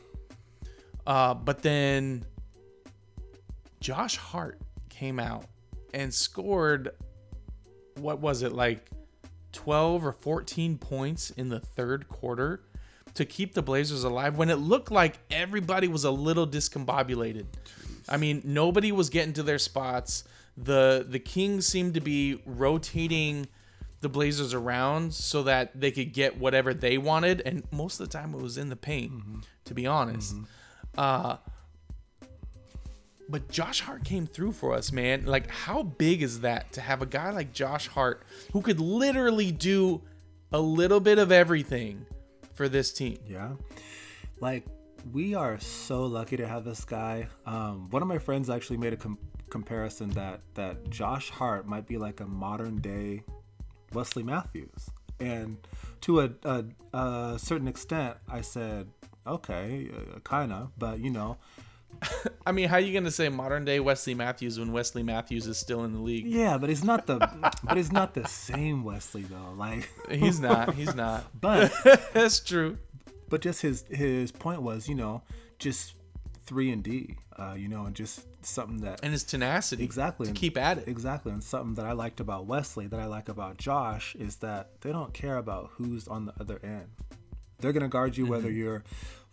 Uh, 1.07 1.35
but 1.35 1.63
then 1.63 2.25
Josh 3.83 4.17
Hart 4.17 4.61
came 4.89 5.19
out 5.19 5.47
and 5.93 6.15
scored 6.15 6.91
what 7.97 8.21
was 8.21 8.43
it 8.43 8.53
like 8.53 8.89
12 9.53 10.07
or 10.07 10.13
14 10.13 10.79
points 10.79 11.31
in 11.31 11.49
the 11.49 11.59
third 11.59 12.09
quarter 12.09 12.63
to 13.15 13.25
keep 13.25 13.55
the 13.55 13.61
Blazers 13.61 14.05
alive 14.05 14.39
when 14.39 14.51
it 14.51 14.57
looked 14.57 14.93
like 14.93 15.19
everybody 15.31 15.89
was 15.89 16.05
a 16.05 16.11
little 16.13 16.47
discombobulated. 16.47 17.47
I 18.09 18.17
mean, 18.17 18.41
nobody 18.45 18.93
was 18.93 19.11
getting 19.11 19.33
to 19.35 19.43
their 19.43 19.59
spots. 19.59 20.25
The 20.57 21.05
the 21.09 21.19
Kings 21.19 21.67
seemed 21.67 21.95
to 21.95 22.01
be 22.01 22.41
rotating 22.47 23.49
the 24.01 24.09
Blazers 24.09 24.55
around 24.55 25.13
so 25.13 25.43
that 25.43 25.79
they 25.79 25.91
could 25.91 26.13
get 26.13 26.39
whatever 26.39 26.73
they 26.73 26.99
wanted, 26.99 27.43
and 27.45 27.65
most 27.73 28.01
of 28.01 28.09
the 28.09 28.13
time 28.13 28.33
it 28.35 28.41
was 28.41 28.59
in 28.59 28.69
the 28.69 28.77
paint, 28.77 29.13
mm-hmm. 29.13 29.41
to 29.65 29.75
be 29.75 29.87
honest. 29.87 30.35
Mm-hmm. 30.35 30.45
Uh, 30.97 31.37
but 33.33 33.49
Josh 33.49 33.81
Hart 33.81 34.05
came 34.05 34.27
through 34.27 34.53
for 34.53 34.75
us, 34.75 34.93
man. 34.93 35.25
Like, 35.25 35.51
how 35.51 35.83
big 35.83 36.23
is 36.23 36.41
that 36.41 36.71
to 36.75 36.83
have 36.83 37.01
a 37.01 37.07
guy 37.07 37.31
like 37.31 37.55
Josh 37.55 37.89
Hart 37.89 38.23
who 38.53 38.61
could 38.61 38.79
literally 38.79 39.51
do 39.51 40.03
a 40.53 40.61
little 40.61 41.01
bit 41.01 41.19
of 41.19 41.33
everything 41.33 42.05
for 42.53 42.69
this 42.69 42.93
team? 42.93 43.17
Yeah. 43.27 43.53
Like, 44.39 44.67
we 45.11 45.35
are 45.35 45.59
so 45.59 46.05
lucky 46.05 46.37
to 46.37 46.47
have 46.47 46.65
this 46.67 46.85
guy. 46.85 47.27
Um, 47.47 47.89
one 47.89 48.03
of 48.03 48.09
my 48.09 48.19
friends 48.19 48.51
actually 48.51 48.77
made 48.77 48.93
a 48.93 48.99
com- 48.99 49.19
comparison 49.49 50.11
that 50.11 50.43
that 50.55 50.91
Josh 50.91 51.31
Hart 51.31 51.67
might 51.67 51.87
be 51.87 51.97
like 51.97 52.21
a 52.21 52.27
modern 52.27 52.83
day 52.83 53.23
Wesley 53.95 54.23
Matthews, 54.23 54.91
and 55.21 55.57
to 56.03 56.21
a, 56.21 56.31
a, 56.45 56.65
a 56.93 57.39
certain 57.39 57.67
extent, 57.67 58.19
I 58.29 58.43
said, 58.43 58.89
okay, 59.27 59.91
uh, 59.91 60.19
kind 60.21 60.53
of, 60.53 60.73
but 60.79 61.01
you 61.01 61.11
know, 61.11 61.39
I 62.47 62.53
mean, 62.53 62.69
how 62.69 62.77
are 62.77 62.81
you 62.81 62.93
gonna 62.93 63.11
say 63.11 63.29
modern 63.29 63.65
day 63.65 63.81
Wesley 63.81 64.15
Matthews 64.15 64.59
when 64.59 64.73
Wesley 64.73 65.03
Matthews 65.03 65.47
is 65.47 65.59
still 65.59 65.85
in 65.85 65.93
the 65.93 66.01
league? 66.01 66.27
Yeah, 66.27 66.59
but 66.59 66.69
he's 66.69 66.85
not 66.85 67.07
the 67.07 67.19
but 67.63 67.77
he's 67.77 67.93
not 67.93 68.15
the 68.15 68.27
same 68.27 68.85
Wesley 68.85 69.23
though. 69.23 69.55
Like 69.57 69.89
he's 70.11 70.41
not. 70.41 70.75
He's 70.75 70.95
not. 70.95 71.25
But 71.41 71.73
that's 72.13 72.41
true. 72.41 72.79
But 73.29 73.41
just 73.41 73.63
his 73.63 73.85
his 73.89 74.31
point 74.33 74.63
was, 74.63 74.89
you 74.89 74.95
know, 74.95 75.23
just 75.59 75.95
three 76.45 76.71
and 76.71 76.83
D, 76.83 77.17
uh, 77.37 77.55
you 77.57 77.69
know, 77.69 77.87
and 77.87 77.95
just 77.95 78.27
something 78.45 78.79
that 78.79 79.01
and 79.03 79.13
his 79.13 79.25
tenacity 79.25 79.85
exactly 79.85 80.27
to 80.27 80.33
keep 80.33 80.57
at 80.57 80.79
it 80.79 80.89
exactly. 80.89 81.33
And 81.33 81.43
something 81.43 81.75
that 81.75 81.87
I 81.87 81.93
liked 81.93 82.21
about 82.21 82.47
Wesley, 82.47 82.87
that 82.89 83.01
I 83.01 83.07
like 83.07 83.29
about 83.29 83.57
Josh, 83.57 84.15
is 84.17 84.37
that 84.37 84.81
they 84.81 84.93
don't 84.93 85.13
care 85.13 85.37
about 85.37 85.71
who's 85.75 86.09
on 86.09 86.27
the 86.27 86.35
other 86.41 86.61
end. 86.63 86.89
They're 87.59 87.73
gonna 87.73 87.89
guard 87.89 88.17
you 88.17 88.25
mm-hmm. 88.25 88.33
whether 88.33 88.51
you're 88.51 88.85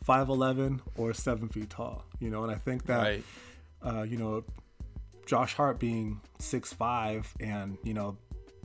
5'11 0.08 0.80
or 0.98 1.14
7 1.14 1.50
feet 1.50 1.70
tall, 1.70 2.06
you 2.20 2.30
know, 2.30 2.44
and 2.44 2.52
I 2.52 2.56
think 2.56 2.86
that, 2.86 2.98
right. 2.98 3.24
uh, 3.84 4.04
you 4.04 4.18
know, 4.18 4.44
Josh 5.26 5.54
Hart 5.54 5.80
being 5.80 6.22
6'5 6.40 7.26
and, 7.40 7.78
you 7.84 7.94
know, 7.94 8.18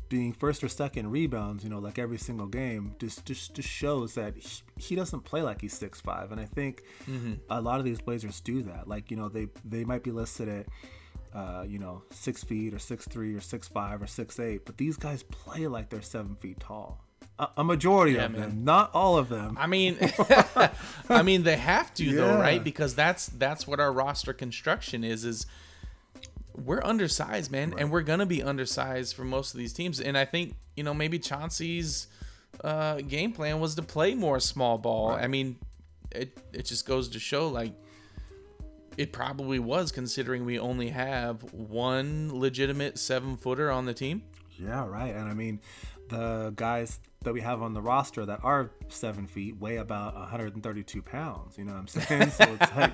being 0.09 0.33
first 0.33 0.63
or 0.63 0.69
second 0.69 1.11
rebounds, 1.11 1.65
you 1.65 1.71
know, 1.71 1.79
like 1.79 1.99
every 1.99 2.19
single 2.19 2.47
game, 2.47 2.95
just 2.99 3.25
just, 3.25 3.55
just 3.55 3.69
shows 3.69 4.15
that 4.15 4.37
he, 4.37 4.63
he 4.77 4.95
doesn't 4.95 5.21
play 5.21 5.43
like 5.43 5.61
he's 5.61 5.73
six 5.73 6.01
five, 6.01 6.31
and 6.31 6.41
I 6.41 6.45
think 6.45 6.83
mm-hmm. 7.11 7.35
a 7.51 7.61
lot 7.61 7.79
of 7.79 7.85
these 7.85 8.01
Blazers 8.01 8.41
do 8.41 8.63
that. 8.63 8.87
Like 8.87 9.11
you 9.11 9.17
know, 9.17 9.29
they 9.29 9.49
they 9.65 9.85
might 9.85 10.03
be 10.03 10.13
listed 10.13 10.49
at. 10.49 10.67
Uh, 11.35 11.65
you 11.67 11.81
know, 11.81 12.01
six 12.11 12.45
feet 12.45 12.73
or 12.73 12.79
six 12.79 13.09
three 13.09 13.35
or 13.35 13.41
six 13.41 13.67
five 13.67 14.01
or 14.01 14.07
six 14.07 14.39
eight, 14.39 14.65
but 14.65 14.77
these 14.77 14.97
guys 14.97 15.25
play 15.25 15.67
like 15.67 15.91
they're 15.91 16.01
seven 16.01 16.37
feet 16.37 16.61
tall 16.61 17.04
a 17.39 17.65
majority 17.65 18.13
yeah, 18.13 18.27
of 18.27 18.33
man. 18.33 18.41
them, 18.41 18.65
not 18.65 18.91
all 18.95 19.19
of 19.19 19.29
them. 19.29 19.57
I 19.59 19.67
mean, 19.67 19.99
I 21.09 21.23
mean 21.23 21.43
they 21.43 21.57
have 21.57 21.93
to 21.95 22.05
yeah. 22.05 22.15
though, 22.15 22.39
right? 22.39 22.63
Because 22.63 22.95
that's 22.95 23.27
that's 23.27 23.67
what 23.67 23.81
our 23.81 23.93
roster 23.93 24.33
construction 24.33 25.03
is. 25.03 25.25
Is 25.25 25.47
we're 26.57 26.83
undersized, 26.85 27.51
man, 27.51 27.71
right. 27.71 27.81
and 27.81 27.91
we're 27.91 28.03
gonna 28.03 28.27
be 28.27 28.43
undersized 28.43 29.17
for 29.17 29.25
most 29.25 29.53
of 29.53 29.59
these 29.59 29.73
teams. 29.73 30.01
And 30.01 30.17
I 30.17 30.25
think 30.25 30.55
you 30.77 30.85
know 30.85 30.95
maybe 30.95 31.19
Chauncey's 31.19 32.07
uh, 32.63 32.97
game 33.01 33.33
plan 33.33 33.59
was 33.59 33.75
to 33.77 33.83
play 33.83 34.15
more 34.15 34.39
small 34.39 34.79
ball. 34.79 35.11
Right. 35.11 35.25
I 35.25 35.27
mean, 35.27 35.57
it 36.13 36.39
it 36.53 36.67
just 36.67 36.87
goes 36.87 37.09
to 37.11 37.19
show 37.19 37.49
like 37.49 37.73
it 38.97 39.13
probably 39.13 39.59
was 39.59 39.91
considering 39.91 40.45
we 40.45 40.59
only 40.61 40.91
have 40.91 41.43
one 41.53 42.39
legitimate 42.39 42.97
seven 42.97 43.37
footer 43.37 43.73
on 43.73 43.87
the 43.87 43.95
team. 43.95 44.23
Yeah, 44.57 44.87
right. 44.87 45.13
And 45.13 45.29
I 45.29 45.35
mean, 45.35 45.61
the 46.09 46.53
guys 46.55 47.01
that 47.25 47.35
we 47.35 47.41
have 47.41 47.63
on 47.63 47.75
the 47.75 47.83
roster 47.83 48.25
that 48.27 48.41
are 48.43 48.71
seven 48.89 49.27
feet 49.27 49.59
weigh 49.59 49.77
about 49.77 50.15
132 50.15 51.03
pounds. 51.03 51.59
You 51.59 51.65
know 51.65 51.73
what 51.73 51.81
I'm 51.81 51.89
saying? 51.89 52.31
So 52.31 52.45
it's 52.45 52.77
like, 52.77 52.93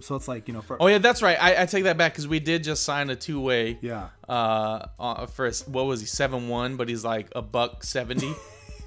so 0.00 0.14
it's 0.16 0.28
like 0.28 0.48
you 0.48 0.54
know. 0.54 0.62
For, 0.62 0.76
oh 0.80 0.86
yeah, 0.86 0.98
that's 0.98 1.22
right. 1.22 1.36
I, 1.40 1.62
I 1.62 1.66
take 1.66 1.84
that 1.84 1.98
back 1.98 2.12
because 2.12 2.28
we 2.28 2.40
did 2.40 2.64
just 2.64 2.82
sign 2.82 3.10
a 3.10 3.16
two 3.16 3.40
way. 3.40 3.78
Yeah. 3.80 4.08
Uh, 4.28 4.86
uh, 4.98 5.26
for 5.26 5.50
what 5.66 5.86
was 5.86 6.00
he 6.00 6.06
seven 6.06 6.48
one, 6.48 6.76
but 6.76 6.88
he's 6.88 7.04
like 7.04 7.28
a 7.34 7.42
buck 7.42 7.84
seventy. 7.84 8.32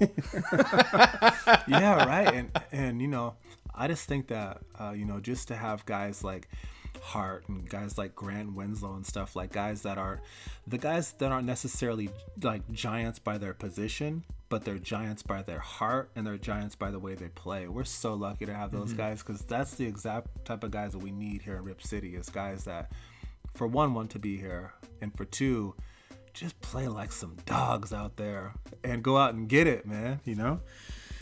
yeah, 1.68 2.04
right. 2.04 2.34
And 2.34 2.50
and 2.72 3.00
you 3.00 3.08
know, 3.08 3.34
I 3.74 3.88
just 3.88 4.08
think 4.08 4.28
that 4.28 4.62
uh, 4.78 4.90
you 4.90 5.04
know, 5.04 5.20
just 5.20 5.48
to 5.48 5.56
have 5.56 5.84
guys 5.86 6.24
like 6.24 6.48
Hart 7.04 7.44
and 7.48 7.68
guys 7.68 7.98
like 7.98 8.14
Grant 8.14 8.54
Winslow 8.54 8.94
and 8.94 9.06
stuff 9.06 9.36
like 9.36 9.52
guys 9.52 9.82
that 9.82 9.98
are 9.98 10.22
the 10.66 10.78
guys 10.78 11.12
that 11.18 11.30
aren't 11.30 11.46
necessarily 11.46 12.08
like 12.42 12.62
giants 12.72 13.18
by 13.18 13.36
their 13.36 13.52
position, 13.52 14.24
but 14.48 14.64
they're 14.64 14.78
giants 14.78 15.22
by 15.22 15.42
their 15.42 15.58
heart 15.58 16.10
and 16.16 16.26
they're 16.26 16.38
giants 16.38 16.74
by 16.74 16.90
the 16.90 16.98
way 16.98 17.14
they 17.14 17.28
play. 17.28 17.68
We're 17.68 17.84
so 17.84 18.14
lucky 18.14 18.46
to 18.46 18.54
have 18.54 18.72
those 18.72 18.88
mm-hmm. 18.88 18.96
guys 18.96 19.22
because 19.22 19.42
that's 19.42 19.74
the 19.74 19.84
exact 19.84 20.46
type 20.46 20.64
of 20.64 20.70
guys 20.70 20.92
that 20.92 20.98
we 20.98 21.10
need 21.10 21.42
here 21.42 21.56
in 21.56 21.64
Rip 21.64 21.82
City 21.82 22.16
is 22.16 22.30
guys 22.30 22.64
that, 22.64 22.90
for 23.54 23.66
one, 23.66 23.92
want 23.92 24.10
to 24.12 24.18
be 24.18 24.38
here, 24.38 24.72
and 25.02 25.14
for 25.14 25.26
two, 25.26 25.74
just 26.32 26.58
play 26.62 26.88
like 26.88 27.12
some 27.12 27.36
dogs 27.44 27.92
out 27.92 28.16
there 28.16 28.54
and 28.82 29.02
go 29.02 29.18
out 29.18 29.34
and 29.34 29.46
get 29.46 29.66
it, 29.66 29.86
man. 29.86 30.20
You 30.24 30.36
know. 30.36 30.60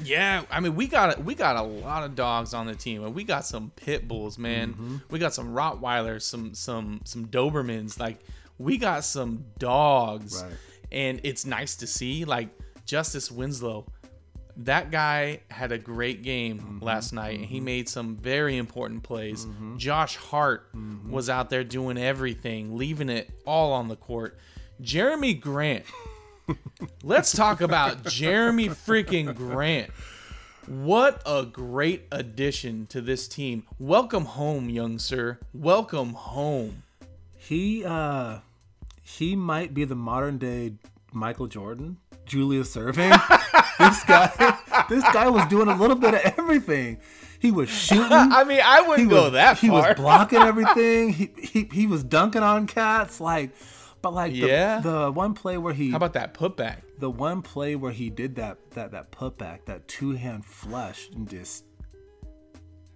Yeah, 0.02 0.42
I 0.50 0.60
mean 0.60 0.74
we 0.74 0.86
got 0.86 1.22
we 1.24 1.34
got 1.34 1.56
a 1.56 1.62
lot 1.62 2.02
of 2.04 2.14
dogs 2.14 2.54
on 2.54 2.66
the 2.66 2.74
team, 2.74 3.04
and 3.04 3.14
we 3.14 3.24
got 3.24 3.44
some 3.44 3.70
pit 3.76 4.06
bulls, 4.08 4.38
man. 4.38 4.70
Mm-hmm. 4.72 4.96
We 5.10 5.18
got 5.18 5.34
some 5.34 5.52
Rottweilers, 5.52 6.22
some 6.22 6.54
some 6.54 7.00
some 7.04 7.26
Dobermans. 7.26 7.98
Like 8.00 8.18
we 8.58 8.78
got 8.78 9.04
some 9.04 9.44
dogs. 9.58 10.42
Right. 10.42 10.52
And 10.90 11.20
it's 11.24 11.46
nice 11.46 11.76
to 11.76 11.86
see 11.86 12.24
like 12.24 12.48
Justice 12.86 13.30
Winslow. 13.30 13.86
That 14.58 14.90
guy 14.90 15.40
had 15.50 15.72
a 15.72 15.78
great 15.78 16.22
game 16.22 16.58
Mm-hmm. 16.60 16.84
last 16.84 17.12
night 17.14 17.38
and 17.38 17.46
he 17.46 17.58
made 17.60 17.88
some 17.88 18.16
very 18.16 18.58
important 18.58 19.02
plays. 19.02 19.46
Josh 19.78 20.16
Hart 20.16 20.70
Mm-hmm. 20.76 21.10
was 21.10 21.30
out 21.30 21.48
there 21.48 21.64
doing 21.64 21.96
everything, 21.96 22.76
leaving 22.76 23.08
it 23.08 23.30
all 23.46 23.72
on 23.72 23.88
the 23.88 23.96
court. 23.96 24.36
Jerami 24.82 25.40
Grant. 25.40 25.84
Let's 27.02 27.32
talk 27.32 27.60
about 27.60 28.04
Jerami 28.04 28.68
freaking 28.68 29.34
Grant. 29.34 29.90
What 30.66 31.20
a 31.26 31.44
great 31.44 32.04
addition 32.12 32.86
to 32.86 33.00
this 33.00 33.26
team. 33.26 33.64
Welcome 33.78 34.24
home, 34.26 34.68
young 34.68 34.98
sir. 34.98 35.38
Welcome 35.52 36.14
home. 36.14 36.84
He 37.34 37.84
uh 37.84 38.38
he 39.02 39.34
might 39.34 39.74
be 39.74 39.84
the 39.84 39.96
modern 39.96 40.38
day 40.38 40.74
Michael 41.12 41.48
Jordan, 41.48 41.98
Julius 42.24 42.76
Erving. 42.76 43.10
this 43.78 44.04
guy 44.04 44.86
this 44.88 45.04
guy 45.12 45.28
was 45.28 45.46
doing 45.46 45.68
a 45.68 45.76
little 45.76 45.96
bit 45.96 46.14
of 46.14 46.20
everything. 46.38 46.98
He 47.40 47.50
was 47.50 47.68
shooting. 47.68 48.06
I 48.10 48.44
mean, 48.44 48.60
I 48.64 48.82
wouldn't 48.82 49.10
he 49.10 49.14
go 49.14 49.24
was, 49.24 49.32
that 49.32 49.58
far. 49.58 49.60
he 49.60 49.70
was 49.70 49.94
blocking 49.96 50.42
everything. 50.42 51.12
he, 51.12 51.30
he 51.42 51.68
he 51.72 51.86
was 51.88 52.04
dunking 52.04 52.44
on 52.44 52.68
cats 52.68 53.20
like 53.20 53.50
but 54.02 54.12
like 54.12 54.32
the, 54.32 54.38
Yeah. 54.38 54.80
the 54.80 55.10
one 55.10 55.32
play 55.34 55.56
where 55.58 55.72
he 55.72 55.90
How 55.90 55.96
about 55.96 56.12
that 56.14 56.34
putback? 56.34 56.78
the 56.98 57.10
one 57.10 57.40
play 57.42 57.74
where 57.76 57.92
he 57.92 58.10
did 58.10 58.34
that 58.36 58.58
that 58.72 58.90
that 58.92 59.10
putback, 59.12 59.64
that 59.66 59.88
two 59.88 60.12
hand 60.12 60.44
flush 60.44 61.08
and 61.14 61.28
just 61.28 61.64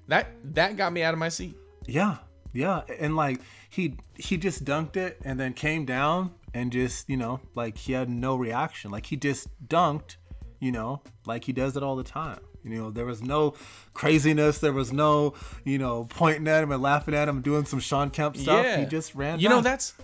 That 0.09 0.29
that 0.55 0.77
got 0.77 0.93
me 0.93 1.03
out 1.03 1.15
of 1.15 1.19
my 1.19 1.29
seat. 1.29 1.57
Yeah, 1.87 2.19
yeah, 2.53 2.83
and 3.01 3.17
like 3.17 3.41
he 3.71 3.97
he 4.17 4.37
just 4.37 4.65
dunked 4.65 4.97
it 4.97 5.19
and 5.25 5.39
then 5.41 5.53
came 5.53 5.85
down 5.85 6.33
and 6.55 6.71
just 6.73 7.09
you 7.09 7.17
know 7.17 7.41
like 7.55 7.77
he 7.77 7.93
had 7.93 8.09
no 8.09 8.37
reaction. 8.37 8.91
Like 8.91 9.07
he 9.07 9.17
just 9.17 9.49
dunked, 9.67 10.17
you 10.61 10.71
know, 10.73 11.03
like 11.27 11.45
he 11.45 11.53
does 11.53 11.77
it 11.77 11.83
all 11.83 11.97
the 11.97 12.05
time. 12.05 12.39
You 12.65 12.79
know, 12.79 12.91
there 12.91 13.05
was 13.05 13.23
no 13.23 13.55
craziness. 13.95 14.59
There 14.59 14.73
was 14.73 14.93
no 14.93 15.35
you 15.65 15.79
know 15.79 16.05
pointing 16.05 16.47
at 16.49 16.63
him 16.63 16.71
and 16.73 16.83
laughing 16.83 17.15
at 17.15 17.29
him, 17.29 17.41
doing 17.43 17.65
some 17.65 17.81
Sean 17.81 18.11
Kemp 18.11 18.37
stuff. 18.37 18.65
Yeah, 18.65 18.81
He 18.81 18.87
just 18.87 19.15
ran. 19.15 19.39
You 19.41 19.49
know 19.49 19.61
that's 19.61 19.95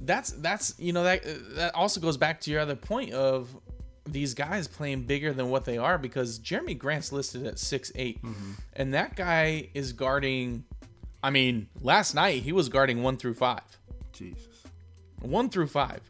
that's 0.00 0.30
that's 0.32 0.74
you 0.78 0.92
know 0.92 1.04
that 1.04 1.22
that 1.56 1.74
also 1.74 2.00
goes 2.00 2.16
back 2.16 2.40
to 2.42 2.50
your 2.50 2.60
other 2.60 2.76
point 2.76 3.12
of 3.12 3.48
these 4.06 4.34
guys 4.34 4.66
playing 4.66 5.02
bigger 5.02 5.32
than 5.32 5.50
what 5.50 5.64
they 5.64 5.78
are 5.78 5.98
because 5.98 6.38
Jerami 6.40 6.76
Grant's 6.76 7.12
listed 7.12 7.46
at 7.46 7.58
six 7.58 7.92
Mm-hmm. 7.92 8.52
and 8.74 8.94
that 8.94 9.14
guy 9.16 9.68
is 9.74 9.92
guarding. 9.92 10.64
I 11.22 11.30
mean, 11.30 11.68
last 11.82 12.14
night 12.14 12.42
he 12.42 12.52
was 12.52 12.68
guarding 12.70 13.02
one 13.02 13.16
through 13.18 13.34
five. 13.34 13.60
Jesus. 14.12 14.42
one 15.20 15.48
through 15.50 15.66
five. 15.68 16.00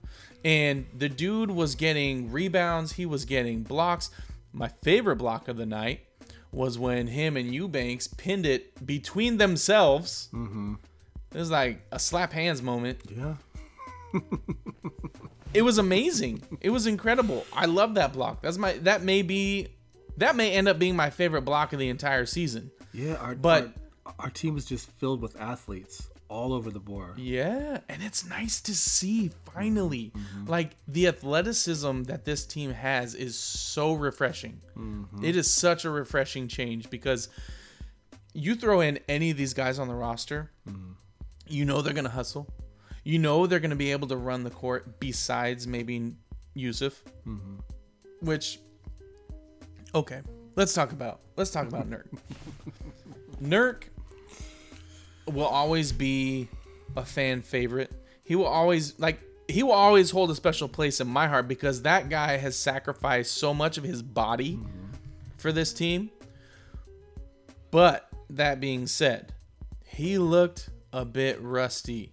And 0.45 0.87
the 0.97 1.09
dude 1.09 1.51
was 1.51 1.75
getting 1.75 2.31
rebounds, 2.33 2.93
he 2.93 3.07
was 3.07 3.25
getting 3.25 3.63
blocks. 3.63 4.11
My 4.53 4.69
favorite 4.83 5.17
block 5.17 5.49
of 5.49 5.57
the 5.57 5.67
night 5.67 6.01
was 6.53 6.79
when 6.79 7.09
him 7.09 7.37
and 7.37 7.53
Eubanks 7.55 8.07
pinned 8.09 8.47
it 8.47 8.85
between 8.87 9.37
themselves. 9.37 10.29
Mm-hmm. 10.33 10.75
It 11.35 11.39
was 11.39 11.51
like 11.51 11.83
a 11.93 11.99
slap 11.99 12.33
hands 12.33 12.63
moment. 12.63 13.01
Yeah. 13.09 13.35
It 15.53 15.63
was 15.63 15.79
amazing. 15.79 16.43
It 16.61 16.71
was 16.71 16.87
incredible. 16.87 17.45
I 17.53 17.67
love 17.67 17.95
that 17.95 18.13
block. 18.13 18.43
That's 18.43 18.57
my 18.57 18.75
that 18.75 19.03
may 19.03 19.23
be 19.23 19.69
that 20.17 20.37
may 20.37 20.53
end 20.53 20.69
up 20.69 20.79
being 20.79 20.95
my 20.95 21.11
favorite 21.11 21.43
block 21.43 21.73
of 21.73 21.79
the 21.79 21.89
entire 21.89 22.27
season. 22.27 22.71
Yeah. 22.93 23.15
Our, 23.17 23.35
But- 23.35 23.73
our, 24.07 24.15
our 24.19 24.31
team 24.31 24.57
is 24.57 24.65
just 24.65 24.91
filled 24.93 25.21
with 25.21 25.41
athletes 25.41 26.09
all 26.29 26.53
over 26.53 26.71
the 26.71 26.79
board. 26.79 27.19
Yeah, 27.19 27.79
and 27.89 28.03
it's 28.03 28.25
nice 28.25 28.61
to 28.63 28.75
see 28.75 29.33
finally. 29.53 30.13
Mm-hmm. 30.17 30.47
Like 30.49 30.77
the 30.87 31.09
athleticism 31.09 32.05
that 32.05 32.25
this 32.25 32.47
team 32.47 32.73
has 32.73 33.17
is 33.17 33.37
so 33.37 33.95
refreshing. 33.95 34.61
Mm-hmm. 34.79 35.25
It 35.25 35.35
is 35.35 35.53
such 35.53 35.85
a 35.85 35.91
refreshing 35.91 36.47
change 36.47 36.89
because 36.89 37.29
you 38.33 38.55
throw 38.55 38.81
in 38.81 39.01
any 39.09 39.33
of 39.33 39.37
these 39.37 39.55
guys 39.55 39.81
on 39.81 39.89
the 39.89 39.95
roster, 39.95 40.53
mm-hmm. 40.69 40.93
you 41.49 41.65
know 41.65 41.83
they're 41.83 41.93
going 41.93 42.05
to 42.05 42.11
hustle. 42.11 42.47
You 43.05 43.19
know 43.19 43.47
they're 43.47 43.61
going 43.61 43.71
to 43.71 43.77
be 43.77 43.93
able 43.93 44.09
to 44.09 44.17
run 44.17 44.45
the 44.45 44.51
court 44.51 45.01
besides 45.01 45.67
maybe 45.67 46.13
Jusuf. 46.57 46.95
Mm-hmm. 47.27 47.57
Which 48.21 48.61
okay, 49.95 50.21
let's 50.57 50.75
talk 50.75 50.93
about 50.93 51.21
let's 51.37 51.51
talk 51.51 51.67
about 51.67 51.89
Nurk. 51.89 52.07
Nurk 53.43 53.85
will 55.27 55.47
always 55.47 55.93
be 55.93 56.49
a 56.97 57.05
fan 57.05 57.43
favorite. 57.43 57.93
He 58.23 58.37
will 58.37 58.47
always 58.47 58.99
like 58.99 59.21
he 59.49 59.63
will 59.63 59.73
always 59.73 60.11
hold 60.11 60.31
a 60.31 60.35
special 60.35 60.69
place 60.69 61.01
in 61.01 61.09
my 61.09 61.27
heart 61.27 61.49
because 61.49 61.83
that 61.83 62.09
guy 62.09 62.37
has 62.37 62.57
sacrificed 62.57 63.35
so 63.35 63.53
much 63.53 63.79
of 63.79 63.85
his 63.85 64.03
body 64.03 64.57
mm-hmm. 64.57 64.93
for 65.39 65.53
this 65.53 65.73
team. 65.73 66.11
But 67.71 68.09
that 68.31 68.61
being 68.61 68.87
said, 68.87 69.33
he 69.85 70.19
looked 70.19 70.71
a 70.93 71.05
bit 71.05 71.41
rusty 71.41 72.13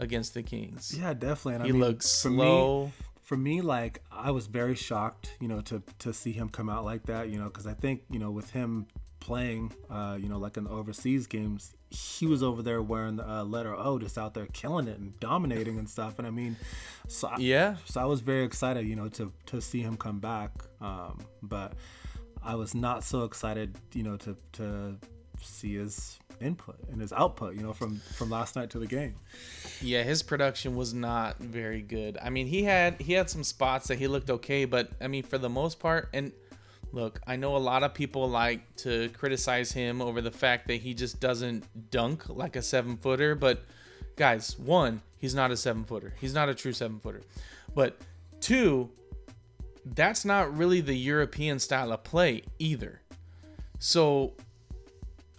against 0.00 0.34
the 0.34 0.42
Kings. 0.42 0.96
Yeah, 0.98 1.14
definitely. 1.14 1.54
And 1.56 1.64
He 1.64 1.70
I 1.70 1.72
mean, 1.72 1.80
looked 1.80 2.02
for 2.22 2.30
me- 2.30 2.36
slow. 2.36 2.92
for 3.22 3.36
me, 3.36 3.60
like 3.60 4.02
I 4.10 4.30
was 4.32 4.46
very 4.46 4.74
shocked, 4.74 5.36
you 5.40 5.48
know, 5.48 5.60
to 5.62 5.82
to 6.00 6.12
see 6.12 6.32
him 6.32 6.48
come 6.48 6.68
out 6.68 6.84
like 6.84 7.04
that, 7.06 7.28
you 7.30 7.38
know, 7.38 7.44
because 7.46 7.66
I 7.66 7.74
think 7.74 8.02
you 8.10 8.18
know 8.18 8.30
with 8.30 8.50
him 8.50 8.86
playing, 9.20 9.70
uh, 9.90 10.16
you 10.18 10.28
know, 10.30 10.38
like 10.38 10.56
in 10.56 10.64
the 10.64 10.70
overseas 10.70 11.26
games, 11.26 11.74
he 11.90 12.24
was 12.26 12.42
over 12.42 12.62
there 12.62 12.80
wearing 12.80 13.16
the 13.16 13.28
uh, 13.28 13.44
letter 13.44 13.74
O, 13.76 13.98
just 13.98 14.16
out 14.16 14.32
there 14.32 14.46
killing 14.46 14.88
it 14.88 14.98
and 14.98 15.18
dominating 15.20 15.78
and 15.78 15.86
stuff. 15.88 16.18
And 16.18 16.26
I 16.26 16.30
mean, 16.30 16.56
so 17.06 17.28
I, 17.28 17.36
Yeah. 17.38 17.76
so 17.84 18.00
I 18.00 18.06
was 18.06 18.20
very 18.22 18.44
excited, 18.44 18.86
you 18.86 18.96
know, 18.96 19.08
to 19.10 19.30
to 19.46 19.60
see 19.60 19.80
him 19.82 19.96
come 19.98 20.20
back. 20.20 20.52
Um, 20.80 21.18
but 21.42 21.74
I 22.42 22.54
was 22.54 22.74
not 22.74 23.04
so 23.04 23.24
excited, 23.24 23.76
you 23.92 24.02
know, 24.02 24.16
to 24.18 24.36
to 24.52 24.96
see 25.42 25.74
his 25.74 26.18
input 26.40 26.76
and 26.90 27.00
his 27.00 27.12
output, 27.12 27.54
you 27.54 27.62
know, 27.62 27.72
from 27.72 28.00
from 28.16 28.30
last 28.30 28.56
night 28.56 28.70
to 28.70 28.78
the 28.78 28.86
game. 28.86 29.14
Yeah, 29.80 30.02
his 30.02 30.22
production 30.22 30.76
was 30.76 30.94
not 30.94 31.38
very 31.38 31.82
good. 31.82 32.18
I 32.22 32.30
mean, 32.30 32.46
he 32.46 32.64
had 32.64 33.00
he 33.00 33.12
had 33.12 33.30
some 33.30 33.44
spots 33.44 33.88
that 33.88 33.98
he 33.98 34.06
looked 34.06 34.30
okay, 34.30 34.64
but 34.64 34.90
I 35.00 35.08
mean, 35.08 35.22
for 35.22 35.38
the 35.38 35.48
most 35.48 35.78
part, 35.78 36.08
and 36.12 36.32
look, 36.92 37.20
I 37.26 37.36
know 37.36 37.56
a 37.56 37.58
lot 37.58 37.82
of 37.82 37.94
people 37.94 38.28
like 38.28 38.76
to 38.76 39.08
criticize 39.10 39.72
him 39.72 40.00
over 40.02 40.20
the 40.20 40.30
fact 40.30 40.68
that 40.68 40.76
he 40.76 40.94
just 40.94 41.20
doesn't 41.20 41.90
dunk 41.90 42.28
like 42.28 42.56
a 42.56 42.62
seven 42.62 42.96
footer. 42.96 43.34
But 43.34 43.64
guys, 44.16 44.58
one, 44.58 45.02
he's 45.18 45.34
not 45.34 45.50
a 45.50 45.56
seven 45.56 45.84
footer. 45.84 46.14
He's 46.20 46.34
not 46.34 46.48
a 46.48 46.54
true 46.54 46.72
seven 46.72 47.00
footer. 47.00 47.22
But 47.74 47.98
two, 48.40 48.90
that's 49.84 50.24
not 50.24 50.56
really 50.56 50.80
the 50.80 50.94
European 50.94 51.58
style 51.58 51.92
of 51.92 52.04
play 52.04 52.42
either. 52.58 53.00
So 53.78 54.34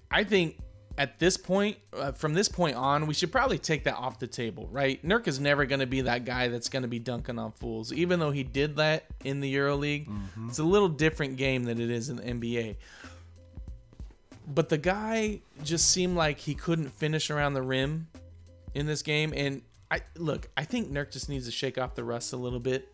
I 0.09 0.23
think 0.23 0.57
at 1.01 1.17
this 1.17 1.35
point, 1.35 1.77
uh, 1.97 2.11
from 2.11 2.35
this 2.35 2.47
point 2.47 2.75
on, 2.75 3.07
we 3.07 3.15
should 3.15 3.31
probably 3.31 3.57
take 3.57 3.85
that 3.85 3.95
off 3.95 4.19
the 4.19 4.27
table, 4.27 4.69
right? 4.71 5.03
Nurk 5.03 5.27
is 5.27 5.39
never 5.39 5.65
going 5.65 5.79
to 5.79 5.87
be 5.87 6.01
that 6.01 6.25
guy 6.25 6.47
that's 6.47 6.69
going 6.69 6.83
to 6.83 6.87
be 6.87 6.99
dunking 6.99 7.39
on 7.39 7.53
fools, 7.53 7.91
even 7.91 8.19
though 8.19 8.29
he 8.29 8.43
did 8.43 8.75
that 8.75 9.05
in 9.23 9.39
the 9.39 9.51
EuroLeague. 9.51 10.05
It's 10.47 10.59
a 10.59 10.63
little 10.63 10.89
different 10.89 11.37
game 11.37 11.63
than 11.63 11.81
it 11.81 11.89
is 11.89 12.09
in 12.09 12.17
the 12.17 12.21
NBA. 12.21 12.75
But 14.47 14.69
the 14.69 14.77
guy 14.77 15.41
just 15.63 15.89
seemed 15.89 16.15
like 16.15 16.37
he 16.37 16.53
couldn't 16.53 16.89
finish 16.89 17.31
around 17.31 17.55
the 17.55 17.63
rim 17.63 18.07
in 18.75 18.85
this 18.85 19.01
game. 19.01 19.33
And 19.35 19.63
I 19.89 20.01
look, 20.17 20.49
I 20.55 20.65
think 20.65 20.91
Nurk 20.91 21.09
just 21.09 21.29
needs 21.29 21.47
to 21.47 21.51
shake 21.51 21.79
off 21.79 21.95
the 21.95 22.03
rust 22.03 22.31
a 22.31 22.37
little 22.37 22.59
bit. 22.59 22.93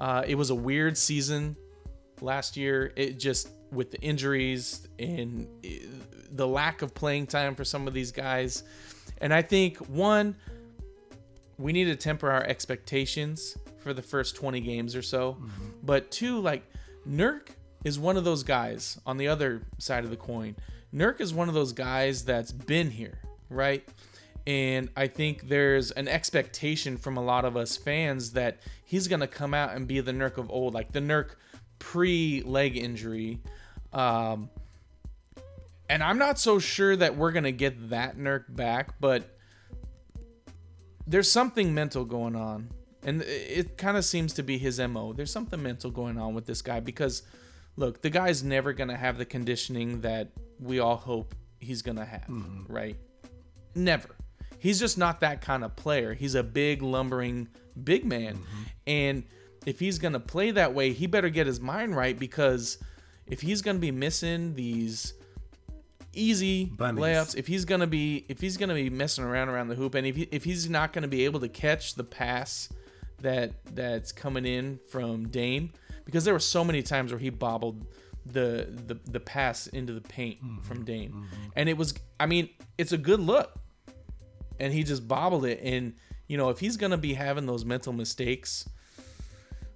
Uh, 0.00 0.24
it 0.26 0.34
was 0.34 0.50
a 0.50 0.56
weird 0.56 0.98
season 0.98 1.54
last 2.20 2.56
year. 2.56 2.92
It 2.96 3.20
just 3.20 3.48
with 3.70 3.90
the 3.90 4.00
injuries 4.00 4.88
and 4.98 5.48
uh, 5.64 5.68
the 6.30 6.46
lack 6.46 6.82
of 6.82 6.94
playing 6.94 7.26
time 7.26 7.54
for 7.54 7.64
some 7.64 7.86
of 7.86 7.94
these 7.94 8.12
guys. 8.12 8.62
And 9.20 9.32
I 9.32 9.42
think 9.42 9.78
one, 9.88 10.36
we 11.58 11.72
need 11.72 11.86
to 11.86 11.96
temper 11.96 12.30
our 12.30 12.44
expectations 12.44 13.56
for 13.78 13.92
the 13.92 14.02
first 14.02 14.36
20 14.36 14.60
games 14.60 14.94
or 14.94 15.02
so. 15.02 15.36
But 15.82 16.10
two, 16.10 16.40
like 16.40 16.62
Nurk 17.08 17.48
is 17.84 17.98
one 17.98 18.16
of 18.16 18.24
those 18.24 18.42
guys 18.42 18.98
on 19.06 19.16
the 19.16 19.28
other 19.28 19.62
side 19.78 20.04
of 20.04 20.10
the 20.10 20.16
coin. 20.16 20.56
Nurk 20.94 21.20
is 21.20 21.34
one 21.34 21.48
of 21.48 21.54
those 21.54 21.72
guys 21.72 22.24
that's 22.24 22.52
been 22.52 22.90
here, 22.90 23.20
right? 23.50 23.86
And 24.46 24.88
I 24.96 25.08
think 25.08 25.48
there's 25.48 25.90
an 25.90 26.08
expectation 26.08 26.96
from 26.96 27.16
a 27.16 27.22
lot 27.22 27.44
of 27.44 27.56
us 27.56 27.76
fans 27.76 28.32
that 28.32 28.58
he's 28.84 29.06
going 29.06 29.20
to 29.20 29.26
come 29.26 29.52
out 29.52 29.74
and 29.74 29.86
be 29.86 30.00
the 30.00 30.12
Nurk 30.12 30.38
of 30.38 30.50
old, 30.50 30.72
like 30.72 30.92
the 30.92 31.00
Nurk 31.00 31.32
pre 31.78 32.42
leg 32.42 32.76
injury. 32.76 33.40
Um, 33.92 34.50
and 35.88 36.02
I'm 36.02 36.18
not 36.18 36.38
so 36.38 36.58
sure 36.58 36.94
that 36.96 37.16
we're 37.16 37.32
going 37.32 37.44
to 37.44 37.52
get 37.52 37.90
that 37.90 38.18
Nurk 38.18 38.44
back, 38.48 39.00
but 39.00 39.36
there's 41.06 41.30
something 41.30 41.74
mental 41.74 42.04
going 42.04 42.36
on. 42.36 42.70
And 43.02 43.22
it 43.22 43.78
kind 43.78 43.96
of 43.96 44.04
seems 44.04 44.34
to 44.34 44.42
be 44.42 44.58
his 44.58 44.78
MO. 44.80 45.12
There's 45.12 45.32
something 45.32 45.62
mental 45.62 45.90
going 45.90 46.18
on 46.18 46.34
with 46.34 46.46
this 46.46 46.60
guy 46.60 46.80
because, 46.80 47.22
look, 47.76 48.02
the 48.02 48.10
guy's 48.10 48.42
never 48.42 48.72
going 48.72 48.88
to 48.88 48.96
have 48.96 49.16
the 49.16 49.24
conditioning 49.24 50.02
that 50.02 50.28
we 50.60 50.80
all 50.80 50.96
hope 50.96 51.34
he's 51.60 51.80
going 51.80 51.96
to 51.96 52.04
have, 52.04 52.28
right? 52.68 52.96
Never. 53.74 54.10
He's 54.58 54.80
just 54.80 54.98
not 54.98 55.20
that 55.20 55.40
kind 55.40 55.64
of 55.64 55.76
player. 55.76 56.12
He's 56.12 56.34
a 56.34 56.42
big 56.42 56.82
lumbering 56.82 57.48
big 57.84 58.04
man. 58.04 58.34
Mm-hmm. 58.34 58.62
And 58.86 59.24
if 59.66 59.78
he's 59.78 59.98
going 59.98 60.14
to 60.14 60.20
play 60.20 60.50
that 60.50 60.74
way, 60.74 60.92
he 60.92 61.06
better 61.06 61.28
get 61.28 61.46
his 61.46 61.60
mind 61.60 61.96
right 61.96 62.18
because 62.18 62.78
if 63.30 63.40
he's 63.40 63.62
going 63.62 63.76
to 63.76 63.80
be 63.80 63.90
missing 63.90 64.54
these 64.54 65.14
easy 66.12 66.66
Bunnies. 66.66 67.04
layups, 67.04 67.36
if 67.36 67.46
he's 67.46 67.64
going 67.64 67.80
to 67.80 67.86
be 67.86 68.24
if 68.28 68.40
he's 68.40 68.56
going 68.56 68.68
to 68.68 68.74
be 68.74 68.90
messing 68.90 69.24
around 69.24 69.48
around 69.48 69.68
the 69.68 69.74
hoop 69.74 69.94
and 69.94 70.06
if 70.06 70.16
he, 70.16 70.28
if 70.30 70.44
he's 70.44 70.68
not 70.68 70.92
going 70.92 71.02
to 71.02 71.08
be 71.08 71.24
able 71.24 71.40
to 71.40 71.48
catch 71.48 71.94
the 71.94 72.04
pass 72.04 72.68
that 73.20 73.52
that's 73.74 74.12
coming 74.12 74.46
in 74.46 74.78
from 74.88 75.28
Dame 75.28 75.72
because 76.04 76.24
there 76.24 76.34
were 76.34 76.40
so 76.40 76.64
many 76.64 76.82
times 76.82 77.12
where 77.12 77.18
he 77.18 77.30
bobbled 77.30 77.86
the 78.26 78.68
the, 78.86 78.98
the 79.10 79.20
pass 79.20 79.66
into 79.68 79.92
the 79.92 80.00
paint 80.00 80.42
mm-hmm. 80.44 80.60
from 80.62 80.84
Dame. 80.84 81.12
Mm-hmm. 81.12 81.48
And 81.56 81.68
it 81.68 81.76
was 81.76 81.94
I 82.18 82.26
mean, 82.26 82.48
it's 82.76 82.92
a 82.92 82.98
good 82.98 83.20
look. 83.20 83.54
And 84.60 84.72
he 84.72 84.82
just 84.82 85.06
bobbled 85.06 85.44
it 85.44 85.60
and 85.62 85.94
you 86.26 86.36
know, 86.36 86.50
if 86.50 86.58
he's 86.58 86.76
going 86.76 86.90
to 86.90 86.98
be 86.98 87.14
having 87.14 87.46
those 87.46 87.64
mental 87.64 87.92
mistakes, 87.92 88.68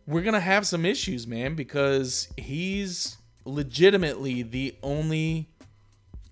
we're 0.07 0.23
going 0.23 0.35
to 0.35 0.41
have 0.41 0.67
some 0.67 0.85
issues, 0.85 1.27
man, 1.27 1.55
because 1.55 2.29
he's 2.37 3.17
legitimately 3.45 4.43
the 4.43 4.77
only 4.83 5.49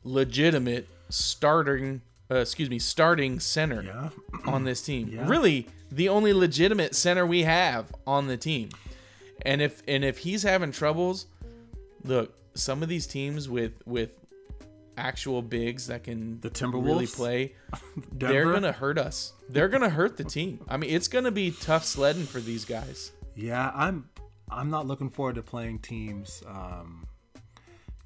legitimate 0.05 0.89
starting 1.09 2.03
uh, 2.31 2.37
excuse 2.37 2.71
me, 2.71 2.79
starting 2.79 3.41
center 3.41 3.83
Yeah. 3.83 4.11
on 4.47 4.65
this 4.65 4.83
team. 4.83 5.09
Yeah. 5.09 5.29
Really, 5.29 5.67
the 5.91 6.09
only 6.09 6.33
legitimate 6.33 6.95
center 6.95 7.27
we 7.27 7.43
have 7.43 7.93
on 8.07 8.29
the 8.29 8.37
team. 8.37 8.71
And 9.43 9.61
if 9.61 9.83
and 9.89 10.05
if 10.05 10.19
he's 10.19 10.43
having 10.43 10.71
troubles, 10.71 11.27
look, 12.05 12.35
some 12.55 12.83
of 12.83 12.89
these 12.89 13.07
teams 13.07 13.49
with 13.49 13.73
with 13.85 14.11
actual 14.97 15.41
bigs 15.43 15.87
that 15.87 16.05
can 16.05 16.41
The 16.41 16.51
Timberwolves 16.51 16.85
really 16.85 17.07
play, 17.07 17.55
they're 18.13 18.53
gonna 18.53 18.73
hurt 18.73 18.99
us. 18.99 19.33
They're 19.49 19.69
gonna 19.69 19.89
hurt 19.91 20.17
the 20.17 20.25
team. 20.25 20.61
I 20.69 20.77
mean, 20.77 20.91
it's 20.91 21.09
gonna 21.09 21.31
be 21.31 21.51
tough 21.51 21.85
sledding 21.85 22.27
for 22.27 22.39
these 22.41 22.65
guys. 22.65 23.13
Yeah, 23.35 23.73
I'm 23.75 24.09
I'm 24.51 24.71
not 24.71 24.87
looking 24.87 25.11
forward 25.11 25.37
to 25.37 25.43
playing 25.43 25.81
teams 25.81 26.43
um 26.47 27.07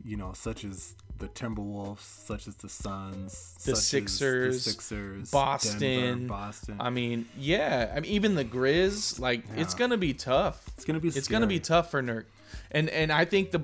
you 0.07 0.19
know, 0.19 0.33
such 0.35 0.65
as 0.65 0.95
the 1.19 1.29
Timberwolves, 1.29 2.01
such 2.01 2.47
as 2.47 2.57
the 2.57 2.69
Suns, 2.69 3.55
The 3.65 3.71
such 3.71 3.73
as 3.73 3.87
Sixers, 3.87 4.65
the 4.65 4.71
Sixers, 4.73 5.31
Boston. 5.31 5.79
Denver, 5.81 6.29
Boston. 6.29 6.77
I 6.79 6.91
mean, 6.91 7.27
yeah. 7.39 7.91
I 7.97 8.01
mean, 8.01 8.11
even 8.11 8.35
the 8.35 8.45
Grizz, 8.45 9.19
like, 9.19 9.45
it's 9.57 9.75
gonna 9.75 9.97
be 9.97 10.13
tough. 10.13 10.69
it's 10.77 10.85
gonna 10.85 11.01
be 11.01 11.09
it's 11.09 11.29
gonna 11.29 11.47
be 11.47 11.59
tough 11.61 11.91
for 11.91 12.03
Nurk, 12.03 12.25
and 12.71 12.91
and 12.91 13.11
I 13.11 13.25
think 13.25 13.51
the 13.53 13.63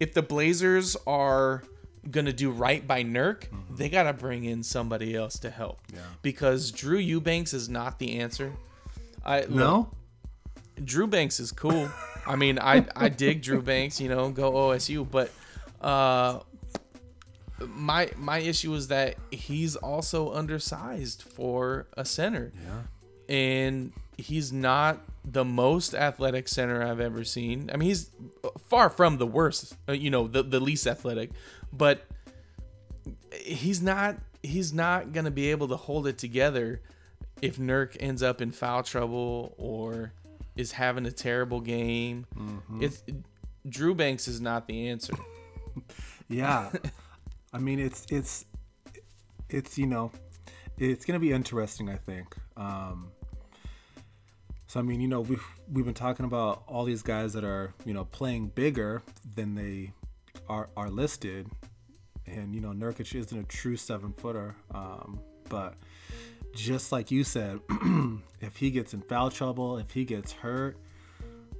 if 0.00 0.14
the 0.14 0.22
Blazers 0.22 0.96
are 1.06 1.62
gonna 2.10 2.32
do 2.32 2.50
right 2.50 2.84
by 2.84 3.04
Nurk, 3.04 3.44
they 3.70 3.88
gotta 3.88 4.12
bring 4.12 4.44
in 4.44 4.62
somebody 4.64 5.14
else 5.14 5.38
to 5.40 5.50
help. 5.50 5.80
Yeah. 5.92 6.00
Because 6.22 6.72
Drew 6.72 6.98
Eubanks 6.98 7.54
is 7.54 7.68
not 7.68 8.00
the 8.00 8.18
answer. 8.18 8.52
I 9.24 9.42
look, 9.42 9.50
No? 9.50 9.90
Drew 10.84 11.06
Banks 11.06 11.40
is 11.40 11.52
cool. 11.52 11.90
I 12.26 12.36
mean, 12.36 12.58
I 12.58 12.86
I 12.94 13.08
dig 13.08 13.42
Drew 13.42 13.62
Banks. 13.62 14.00
You 14.00 14.08
know, 14.08 14.30
go 14.30 14.52
OSU, 14.52 15.08
but 15.10 15.30
uh, 15.80 16.40
my 17.66 18.10
my 18.16 18.38
issue 18.38 18.72
is 18.74 18.88
that 18.88 19.16
he's 19.30 19.76
also 19.76 20.32
undersized 20.32 21.22
for 21.22 21.86
a 21.96 22.04
center 22.04 22.52
Yeah. 22.64 23.34
and 23.34 23.92
he's 24.16 24.52
not 24.52 25.00
the 25.24 25.44
most 25.44 25.94
athletic 25.94 26.48
center 26.48 26.82
I've 26.82 27.00
ever 27.00 27.22
seen. 27.24 27.70
I 27.72 27.76
mean, 27.76 27.88
he's 27.88 28.10
far 28.66 28.88
from 28.90 29.18
the 29.18 29.26
worst, 29.26 29.74
uh, 29.88 29.92
you 29.92 30.10
know, 30.10 30.26
the 30.28 30.42
the 30.42 30.60
least 30.60 30.86
athletic, 30.86 31.30
but 31.72 32.04
he's 33.32 33.82
not 33.82 34.16
he's 34.42 34.72
not 34.72 35.12
going 35.12 35.24
to 35.24 35.30
be 35.30 35.50
able 35.50 35.68
to 35.68 35.76
hold 35.76 36.06
it 36.06 36.16
together 36.18 36.80
if 37.42 37.56
Nurk 37.58 37.96
ends 38.00 38.22
up 38.22 38.40
in 38.40 38.50
foul 38.52 38.82
trouble 38.82 39.54
or 39.58 40.12
is 40.58 40.72
having 40.72 41.06
a 41.06 41.12
terrible 41.12 41.60
game. 41.60 42.26
It's 42.80 43.02
Drew 43.66 43.94
Banks 43.94 44.28
is 44.28 44.40
not 44.40 44.66
the 44.66 44.88
answer. 44.88 45.14
Yeah. 46.30 46.70
I 47.54 47.58
mean, 47.58 47.78
it's 47.78 48.04
it's 48.10 48.44
it's 49.48 49.78
you 49.78 49.86
know, 49.86 50.12
it's 50.76 51.06
gonna 51.06 51.18
be 51.18 51.32
interesting. 51.32 51.88
I 51.88 51.96
think. 51.96 52.36
Um, 52.54 53.12
so 54.66 54.78
I 54.78 54.82
mean, 54.82 55.00
you 55.00 55.08
know, 55.08 55.22
we've 55.22 55.42
we've 55.72 55.86
been 55.86 55.94
talking 55.94 56.26
about 56.26 56.64
all 56.66 56.84
these 56.84 57.00
guys 57.00 57.32
that 57.32 57.44
are 57.44 57.72
you 57.86 57.94
know 57.94 58.04
playing 58.04 58.48
bigger 58.48 59.02
than 59.36 59.54
they 59.54 59.92
are 60.50 60.68
are 60.76 60.90
listed, 60.90 61.48
and 62.26 62.54
you 62.54 62.60
know, 62.60 62.72
Nurkic 62.72 63.14
isn't 63.14 63.38
a 63.38 63.44
true 63.44 63.76
seven 63.76 64.12
footer. 64.12 64.54
Um, 64.74 65.20
but 65.48 65.76
just 66.54 66.92
like 66.92 67.10
you 67.10 67.24
said, 67.24 67.60
if 68.40 68.56
he 68.56 68.70
gets 68.70 68.94
in 68.94 69.02
foul 69.02 69.30
trouble, 69.30 69.78
if 69.78 69.90
he 69.92 70.04
gets 70.04 70.32
hurt, 70.32 70.76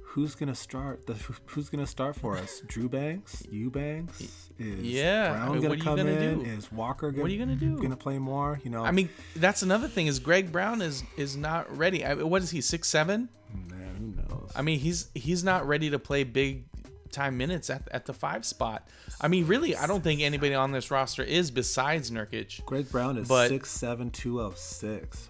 who's 0.01 0.35
gonna 0.35 0.55
start? 0.55 1.05
The, 1.07 1.15
who's 1.45 1.69
gonna 1.69 1.87
start 1.87 2.15
for 2.15 2.35
us? 2.37 2.61
Drew 2.67 2.89
Banks, 2.89 3.43
Eubanks, 3.51 4.21
is 4.57 4.81
Yeah, 4.81 5.31
I 5.31 5.37
Brown 5.37 5.51
mean, 5.51 5.61
gonna 5.61 5.69
what 5.69 5.73
are 5.73 5.75
you 5.77 5.83
come 5.83 5.97
gonna 5.97 6.11
in? 6.11 6.39
do? 6.39 6.45
Is 6.49 6.71
Walker 6.71 7.11
gonna, 7.11 7.21
What 7.21 7.29
are 7.29 7.33
you 7.33 7.39
gonna 7.39 7.55
do? 7.55 7.77
Gonna 7.81 7.95
play 7.95 8.17
more? 8.19 8.59
You 8.63 8.71
know, 8.71 8.83
I 8.83 8.91
mean, 8.91 9.09
that's 9.35 9.61
another 9.61 9.87
thing 9.87 10.07
is 10.07 10.19
Greg 10.19 10.51
Brown 10.51 10.81
is 10.81 11.03
is 11.17 11.37
not 11.37 11.75
ready. 11.77 12.03
I, 12.03 12.15
what 12.15 12.41
is 12.41 12.49
he? 12.51 12.61
Six 12.61 12.87
seven? 12.89 13.29
man, 13.69 13.95
who 13.97 14.35
knows? 14.35 14.51
I 14.55 14.61
mean, 14.61 14.79
he's 14.79 15.09
he's 15.15 15.43
not 15.43 15.67
ready 15.67 15.89
to 15.91 15.99
play 15.99 16.23
big 16.23 16.68
time 17.11 17.37
minutes 17.37 17.69
at, 17.69 17.87
at 17.91 18.05
the 18.05 18.13
five 18.13 18.45
spot. 18.45 18.87
I 19.19 19.27
mean, 19.27 19.47
really, 19.47 19.75
I 19.75 19.87
don't 19.87 20.03
think 20.03 20.21
anybody 20.21 20.53
on 20.53 20.71
this 20.71 20.91
roster 20.91 21.23
is 21.23 21.51
besides 21.51 22.11
Nurkic. 22.11 22.65
Greg 22.65 22.89
Brown 22.91 23.17
is 23.17 23.27
but- 23.27 23.49
six 23.49 23.71
seven 23.71 24.11
two 24.11 24.41
oh 24.41 24.53
six. 24.55 25.29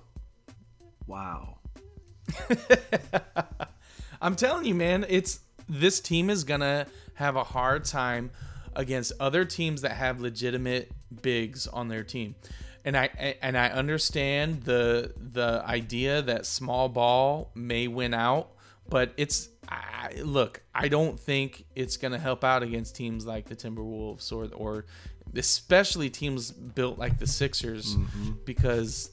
Wow. 1.08 1.58
I'm 4.22 4.36
telling 4.36 4.66
you, 4.66 4.76
man, 4.76 5.06
it's 5.10 5.40
this 5.68 6.00
team 6.00 6.30
is 6.30 6.44
gonna 6.44 6.86
have 7.16 7.36
a 7.36 7.44
hard 7.44 7.86
time 7.86 8.32
against 8.76 9.12
other 9.20 9.46
teams 9.46 9.82
that 9.82 9.92
have 9.94 10.22
legitimate 10.22 10.92
bigs 11.22 11.68
on 11.68 11.88
their 11.88 12.04
team. 12.04 12.36
And 12.86 12.96
I 12.98 13.36
and 13.42 13.58
I 13.58 13.70
understand 13.70 14.64
the 14.64 15.14
the 15.18 15.64
idea 15.66 16.22
that 16.22 16.46
small 16.46 16.90
ball 16.90 17.52
may 17.54 17.88
win 17.88 18.14
out, 18.14 18.52
but 18.88 19.14
it's 19.18 19.50
I, 19.70 20.14
look, 20.24 20.62
I 20.74 20.88
don't 20.88 21.20
think 21.20 21.66
it's 21.76 21.98
going 21.98 22.12
to 22.14 22.18
help 22.18 22.44
out 22.44 22.64
against 22.64 22.96
teams 22.96 23.26
like 23.26 23.46
the 23.46 23.56
Timberwolves 23.56 24.32
or 24.32 24.48
or 24.56 24.86
especially 25.36 26.10
teams 26.10 26.52
built 26.52 26.98
like 26.98 27.20
the 27.20 27.28
Sixers 27.28 27.96
because 28.46 29.12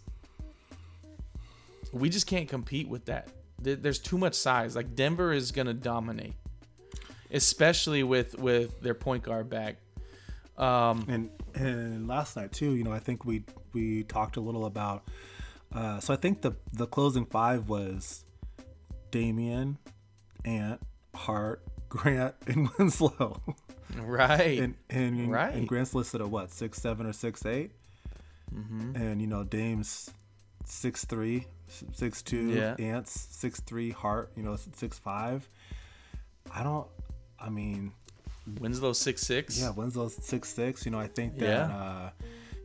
we 1.92 2.08
just 2.08 2.26
can't 2.26 2.48
compete 2.48 2.88
with 2.88 3.04
that. 3.06 3.28
There's 3.60 3.98
too 3.98 4.16
much 4.18 4.34
size. 4.34 4.74
Like 4.76 4.94
Denver 4.94 5.32
is 5.32 5.52
gonna 5.52 5.74
dominate, 5.74 6.34
especially 7.30 8.02
with 8.02 8.38
with 8.38 8.80
their 8.80 8.94
point 8.94 9.22
guard 9.24 9.50
back. 9.50 9.76
Um, 10.56 11.04
And 11.08 11.30
and 11.54 12.08
last 12.08 12.36
night 12.36 12.52
too, 12.52 12.74
you 12.74 12.84
know, 12.84 12.92
I 12.92 12.98
think 12.98 13.24
we 13.24 13.44
we 13.72 14.04
talked 14.04 14.36
a 14.36 14.40
little 14.40 14.64
about. 14.66 15.04
Uh, 15.72 16.00
so 16.00 16.14
I 16.14 16.16
think 16.16 16.40
the 16.42 16.52
the 16.72 16.86
closing 16.86 17.26
five 17.26 17.68
was 17.68 18.24
Damian, 19.10 19.78
Ant, 20.46 20.80
Hart, 21.14 21.62
Grant, 21.88 22.34
and 22.46 22.68
Winslow. 22.78 23.42
right. 23.98 24.58
and 24.58 24.74
and, 24.90 25.30
Right. 25.30 25.54
and 25.54 25.68
Grant's 25.68 25.94
listed 25.94 26.20
at 26.22 26.28
what 26.28 26.50
six 26.50 26.80
seven 26.80 27.06
or 27.06 27.12
six 27.12 27.44
eight. 27.44 27.72
Mm-hmm. 28.54 28.94
and 28.96 29.20
you 29.20 29.26
know 29.26 29.42
Dame's 29.44 30.08
six 30.64 31.04
three, 31.04 31.46
six 31.92 32.22
two, 32.22 32.50
Yeah. 32.50 32.76
Ants 32.78 33.10
six 33.32 33.60
three, 33.60 33.90
Hart 33.90 34.30
you 34.36 34.42
know 34.42 34.56
six 34.74 34.98
five. 34.98 35.48
I 36.54 36.62
don't. 36.62 36.86
I 37.40 37.50
mean, 37.50 37.92
Winslow 38.60 38.92
six 38.92 39.22
six. 39.22 39.60
yeah, 39.60 39.70
Winslow 39.70 40.08
six 40.08 40.48
six. 40.48 40.84
You 40.86 40.92
know, 40.92 40.98
I 41.00 41.08
think 41.08 41.38
that 41.38 41.46
Yeah. 41.48 41.76
uh, 41.76 42.10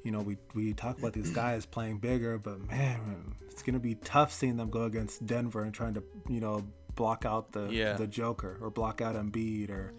you 0.03 0.11
know 0.11 0.19
we 0.21 0.37
we 0.53 0.73
talk 0.73 0.99
about 0.99 1.13
these 1.13 1.31
guys 1.31 1.65
playing 1.65 1.97
bigger, 1.97 2.37
but 2.37 2.59
man, 2.69 3.33
it's 3.49 3.63
gonna 3.63 3.79
be 3.79 3.95
tough 3.95 4.31
seeing 4.31 4.57
them 4.57 4.69
go 4.69 4.83
against 4.83 5.25
Denver 5.25 5.63
and 5.63 5.73
trying 5.73 5.95
to 5.95 6.03
you 6.29 6.39
know 6.39 6.63
block 6.95 7.25
out 7.25 7.51
the 7.51 7.67
Yeah. 7.69 7.93
the 7.93 8.07
Joker 8.07 8.57
or 8.61 8.69
block 8.69 9.01
out 9.01 9.15
Embiid 9.15 9.69
or 9.69 9.93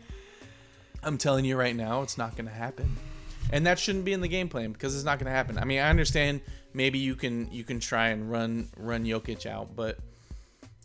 I'm 1.03 1.19
telling 1.19 1.45
you 1.45 1.57
right 1.57 1.75
now, 1.75 2.03
it's 2.03 2.17
not 2.17 2.37
gonna 2.37 2.51
happen, 2.51 2.97
and 3.51 3.67
that 3.67 3.79
shouldn't 3.79 4.05
be 4.05 4.13
in 4.13 4.21
the 4.21 4.29
game 4.29 4.49
plan 4.49 4.73
because 4.73 4.95
it's 4.95 5.05
not 5.05 5.19
gonna 5.19 5.31
happen. 5.33 5.59
I 5.59 5.65
mean, 5.65 5.81
I 5.81 5.91
understand 5.91 6.41
maybe 6.75 6.99
you 6.99 7.17
can 7.17 7.51
you 7.51 7.65
can 7.65 7.81
try 7.81 8.09
and 8.09 8.31
run 8.31 8.69
run 8.77 9.05
Jokic 9.05 9.45
out, 9.47 9.75
but 9.75 9.99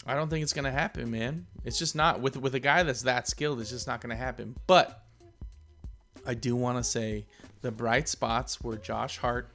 I 0.08 0.16
don't 0.16 0.30
think 0.30 0.42
it's 0.42 0.54
gonna 0.54 0.72
happen, 0.72 1.12
man. 1.12 1.46
It's 1.66 1.78
just 1.78 1.96
not 1.96 2.20
with 2.20 2.36
with 2.38 2.56
a 2.56 2.60
guy 2.60 2.82
that's 2.84 3.04
that 3.04 3.28
skilled. 3.28 3.60
It's 3.62 3.70
just 3.70 3.86
not 3.88 4.02
gonna 4.02 4.16
happen. 4.16 4.56
But 4.66 5.04
I 6.26 6.34
do 6.34 6.56
want 6.56 6.78
to 6.78 6.84
say 6.84 7.26
the 7.62 7.72
bright 7.72 8.10
spots 8.10 8.60
were 8.62 8.76
Josh 8.78 9.18
Hart, 9.18 9.50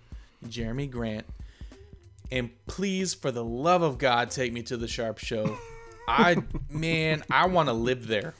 Jerami 0.47 0.91
Grant, 0.91 1.27
and 2.31 2.51
please, 2.67 3.15
for 3.15 3.31
the 3.31 3.45
love 3.45 3.83
of 3.83 3.99
God, 3.99 4.31
take 4.31 4.53
me 4.53 4.63
to 4.63 4.77
the 4.77 4.89
Sharpe 4.89 5.19
Show. 5.19 5.59
I 6.09 6.37
man, 6.71 7.23
I 7.31 7.47
want 7.47 7.69
to 7.69 7.73
live 7.73 8.07
there. 8.07 8.35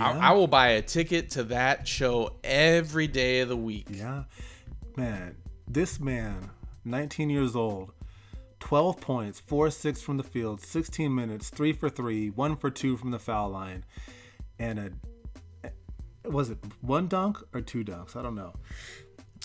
I, 0.00 0.12
I 0.12 0.32
will 0.32 0.46
buy 0.46 0.68
a 0.68 0.82
ticket 0.82 1.30
to 1.30 1.44
that 1.44 1.88
show 1.88 2.36
every 2.44 3.08
day 3.08 3.40
of 3.40 3.48
the 3.48 3.56
week. 3.56 3.88
Yeah, 3.90 4.24
man, 4.96 5.36
this 5.66 5.98
man 5.98 6.50
19 6.84 7.30
years 7.30 7.56
old, 7.56 7.92
12 8.60 9.00
points, 9.00 9.40
4 9.40 9.70
6 9.70 10.00
from 10.00 10.16
the 10.16 10.22
field, 10.22 10.60
16 10.60 11.12
minutes, 11.12 11.50
3 11.50 11.72
for 11.72 11.88
3, 11.88 12.30
1 12.30 12.56
for 12.56 12.70
2 12.70 12.96
from 12.96 13.10
the 13.10 13.18
foul 13.18 13.48
line, 13.50 13.84
and 14.58 14.78
a 14.78 14.90
was 16.28 16.50
it 16.50 16.58
one 16.80 17.08
dunk 17.08 17.38
or 17.54 17.60
two 17.60 17.84
dunks? 17.84 18.16
I 18.16 18.22
don't 18.22 18.34
know. 18.34 18.54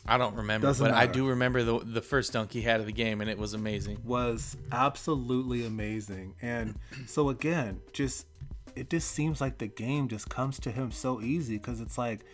I 0.06 0.18
don't 0.18 0.36
remember, 0.36 0.68
Doesn't 0.68 0.86
but 0.86 0.94
I 0.94 1.08
do 1.08 1.28
remember 1.30 1.64
the 1.64 1.80
the 1.80 2.02
first 2.02 2.34
dunk 2.34 2.52
he 2.52 2.62
had 2.62 2.80
of 2.80 2.86
the 2.86 2.92
game, 2.92 3.22
and 3.22 3.30
it 3.30 3.38
was 3.38 3.54
amazing. 3.54 4.00
Was 4.04 4.58
absolutely 4.72 5.66
amazing. 5.66 6.36
And 6.42 6.78
so 7.08 7.30
again, 7.30 7.80
just 7.94 8.28
it 8.76 8.90
just 8.90 9.12
seems 9.12 9.40
like 9.40 9.60
the 9.60 9.68
game 9.68 10.08
just 10.08 10.30
comes 10.30 10.60
to 10.60 10.72
him 10.72 10.92
so 10.92 11.22
easy 11.22 11.58
because 11.58 11.80
it's 11.80 11.98
like 11.98 12.26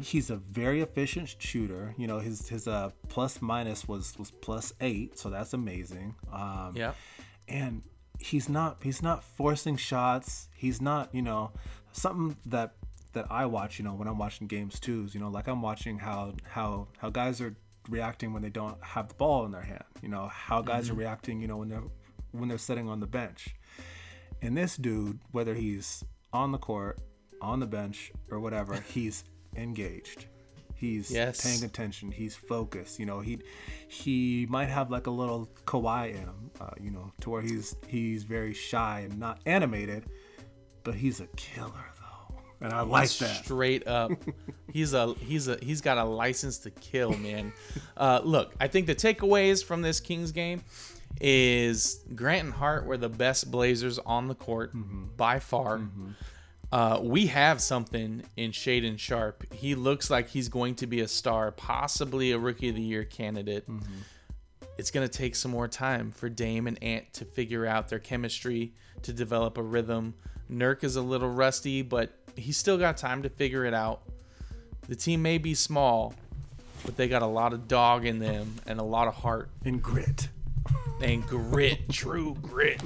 he's 0.00 0.30
a 0.30 0.36
very 0.36 0.80
efficient 0.80 1.34
shooter. 1.38 1.94
You 1.96 2.06
know, 2.06 2.18
his 2.18 2.48
his 2.48 2.66
uh 2.66 2.90
plus 3.08 3.40
minus 3.40 3.86
was 3.86 4.18
was 4.18 4.30
plus 4.30 4.72
eight, 4.80 5.18
so 5.18 5.30
that's 5.30 5.52
amazing. 5.52 6.16
Um, 6.32 6.72
Yeah, 6.74 6.92
and 7.46 7.82
he's 8.18 8.48
not 8.48 8.78
he's 8.82 9.02
not 9.02 9.22
forcing 9.22 9.76
shots 9.76 10.48
he's 10.56 10.80
not 10.80 11.14
you 11.14 11.20
know 11.20 11.52
something 11.92 12.34
that 12.46 12.72
that 13.16 13.26
i 13.30 13.44
watch 13.44 13.78
you 13.78 13.84
know 13.84 13.94
when 13.94 14.06
i'm 14.08 14.18
watching 14.18 14.46
games 14.46 14.78
too 14.80 15.04
is 15.06 15.14
you 15.14 15.20
know 15.20 15.28
like 15.28 15.46
i'm 15.48 15.60
watching 15.62 15.98
how 15.98 16.32
how 16.48 16.86
how 16.98 17.10
guys 17.10 17.40
are 17.40 17.54
reacting 17.88 18.32
when 18.32 18.42
they 18.42 18.50
don't 18.50 18.76
have 18.82 19.08
the 19.08 19.14
ball 19.14 19.44
in 19.44 19.50
their 19.52 19.62
hand 19.62 19.84
you 20.02 20.08
know 20.08 20.26
how 20.28 20.60
guys 20.62 20.88
are 20.90 20.94
reacting 20.94 21.40
you 21.40 21.46
know 21.48 21.56
when 21.56 21.68
they're 21.68 21.82
when 22.32 22.48
they're 22.48 22.58
sitting 22.58 22.88
on 22.88 23.00
the 23.00 23.06
bench. 23.06 23.54
And 24.42 24.54
this 24.56 24.76
dude 24.76 25.18
whether 25.32 25.54
he's 25.54 26.04
on 26.32 26.52
the 26.52 26.58
court 26.58 26.98
on 27.40 27.60
the 27.60 27.66
bench 27.66 28.12
or 28.30 28.40
whatever 28.40 28.74
he's 28.94 29.24
engaged. 29.56 30.26
He's 30.74 31.10
Yes. 31.10 31.42
paying 31.42 31.64
attention. 31.64 32.10
He's 32.10 32.36
focused. 32.36 32.98
You 32.98 33.06
know 33.06 33.20
he 33.20 33.38
he 33.88 34.46
might 34.50 34.68
have 34.68 34.90
like 34.90 35.06
a 35.06 35.10
little 35.10 35.48
Kawhi 35.64 36.10
in 36.10 36.16
him 36.16 36.50
uh, 36.60 36.70
you 36.78 36.90
know 36.90 37.12
to 37.20 37.30
where 37.30 37.40
he's 37.42 37.76
he's 37.86 38.24
very 38.24 38.52
shy 38.52 39.06
and 39.08 39.18
not 39.18 39.40
animated 39.46 40.04
but 40.84 40.94
he's 40.94 41.20
a 41.20 41.26
killer 41.36 41.86
and 42.60 42.72
i 42.72 42.80
like 42.80 43.10
that 43.18 43.44
straight 43.44 43.86
up. 43.86 44.10
he's 44.72 44.92
a 44.92 45.14
he's 45.14 45.48
a 45.48 45.58
he's 45.62 45.80
got 45.80 45.98
a 45.98 46.04
license 46.04 46.58
to 46.58 46.70
kill, 46.70 47.12
man. 47.16 47.52
Uh, 47.96 48.20
look, 48.22 48.54
I 48.60 48.68
think 48.68 48.86
the 48.86 48.94
takeaways 48.94 49.64
from 49.64 49.82
this 49.82 50.00
Kings 50.00 50.32
game 50.32 50.62
is 51.20 52.00
Grant 52.14 52.44
and 52.44 52.52
Hart 52.52 52.84
were 52.84 52.98
the 52.98 53.08
best 53.08 53.50
Blazers 53.50 53.98
on 53.98 54.28
the 54.28 54.34
court 54.34 54.72
by 55.16 55.38
far. 55.38 55.80
Uh, 56.72 56.98
we 57.00 57.26
have 57.28 57.62
something 57.62 58.22
in 58.36 58.50
Shaedon 58.50 58.98
Sharpe. 58.98 59.50
He 59.54 59.74
looks 59.74 60.10
like 60.10 60.28
he's 60.28 60.48
going 60.48 60.74
to 60.76 60.86
be 60.86 61.00
a 61.00 61.08
star, 61.08 61.52
possibly 61.52 62.32
a 62.32 62.38
Rookie 62.38 62.68
of 62.68 62.74
the 62.74 62.82
Year 62.82 63.04
candidate. 63.04 63.66
It's 64.76 64.90
going 64.90 65.08
to 65.08 65.12
take 65.12 65.36
some 65.36 65.52
more 65.52 65.68
time 65.68 66.10
for 66.10 66.28
Dame 66.28 66.66
and 66.66 66.82
Ant 66.82 67.10
to 67.14 67.24
figure 67.24 67.64
out 67.64 67.88
their 67.88 68.00
chemistry, 68.00 68.74
to 69.02 69.12
develop 69.12 69.56
a 69.56 69.62
rhythm. 69.62 70.14
Nurk 70.50 70.84
is 70.84 70.96
a 70.96 71.02
little 71.02 71.30
rusty, 71.30 71.80
but 71.80 72.12
he's 72.36 72.56
still 72.56 72.78
got 72.78 72.96
time 72.96 73.22
to 73.22 73.28
figure 73.28 73.64
it 73.64 73.74
out. 73.74 74.02
The 74.88 74.96
team 74.96 75.22
may 75.22 75.38
be 75.38 75.54
small, 75.54 76.14
but 76.84 76.96
they 76.96 77.08
got 77.08 77.22
a 77.22 77.26
lot 77.26 77.52
of 77.52 77.68
dog 77.68 78.06
in 78.06 78.18
them 78.18 78.54
and 78.66 78.78
a 78.78 78.84
lot 78.84 79.08
of 79.08 79.14
heart 79.14 79.48
and 79.64 79.82
grit 79.82 80.28
and 81.00 81.26
grit, 81.26 81.88
true 81.90 82.36
grit. 82.40 82.80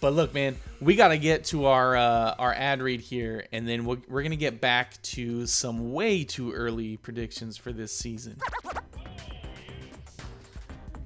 But 0.00 0.14
look, 0.14 0.32
man, 0.32 0.56
we 0.80 0.96
got 0.96 1.08
to 1.08 1.18
get 1.18 1.44
to 1.46 1.66
our 1.66 1.94
uh, 1.94 2.34
our 2.38 2.54
ad 2.54 2.80
read 2.80 3.00
here, 3.00 3.46
and 3.52 3.68
then 3.68 3.84
we're, 3.84 3.98
we're 4.08 4.22
gonna 4.22 4.36
get 4.36 4.60
back 4.60 5.00
to 5.02 5.46
some 5.46 5.92
way 5.92 6.24
too 6.24 6.52
early 6.52 6.96
predictions 6.96 7.58
for 7.58 7.72
this 7.72 7.94
season. 7.94 8.38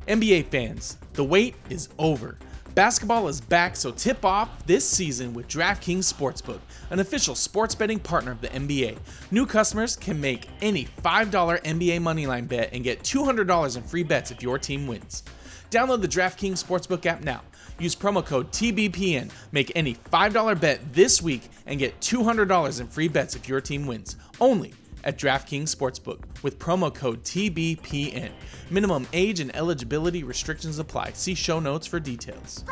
NBA 0.06 0.46
fans, 0.46 0.98
the 1.14 1.24
wait 1.24 1.56
is 1.70 1.88
over. 1.98 2.38
Basketball 2.74 3.28
is 3.28 3.40
back, 3.40 3.76
so 3.76 3.92
tip 3.92 4.24
off 4.24 4.66
this 4.66 4.88
season 4.88 5.32
with 5.32 5.46
DraftKings 5.46 6.12
Sportsbook, 6.12 6.58
an 6.90 6.98
official 6.98 7.36
sports 7.36 7.72
betting 7.72 8.00
partner 8.00 8.32
of 8.32 8.40
the 8.40 8.48
NBA. 8.48 8.98
New 9.30 9.46
customers 9.46 9.94
can 9.94 10.20
make 10.20 10.48
any 10.60 10.86
$5 11.04 11.30
NBA 11.30 12.00
moneyline 12.00 12.48
bet 12.48 12.70
and 12.72 12.82
get 12.82 13.04
$200 13.04 13.76
in 13.76 13.82
free 13.84 14.02
bets 14.02 14.32
if 14.32 14.42
your 14.42 14.58
team 14.58 14.88
wins. 14.88 15.22
Download 15.70 16.02
the 16.02 16.08
DraftKings 16.08 16.64
Sportsbook 16.64 17.06
app 17.06 17.22
now. 17.22 17.42
Use 17.78 17.94
promo 17.94 18.26
code 18.26 18.50
TBPN. 18.50 19.30
Make 19.52 19.70
any 19.76 19.94
$5 19.94 20.60
bet 20.60 20.80
this 20.92 21.22
week 21.22 21.42
and 21.66 21.78
get 21.78 22.00
$200 22.00 22.80
in 22.80 22.88
free 22.88 23.08
bets 23.08 23.36
if 23.36 23.48
your 23.48 23.60
team 23.60 23.86
wins. 23.86 24.16
Only 24.40 24.74
at 25.04 25.18
DraftKings 25.18 25.74
Sportsbook 25.74 26.24
with 26.42 26.58
promo 26.58 26.92
code 26.92 27.22
TBPN. 27.22 28.32
Minimum 28.70 29.06
age 29.12 29.38
and 29.40 29.54
eligibility 29.54 30.24
restrictions 30.24 30.78
apply. 30.78 31.12
See 31.12 31.34
show 31.34 31.60
notes 31.60 31.86
for 31.86 32.00
details. 32.00 32.64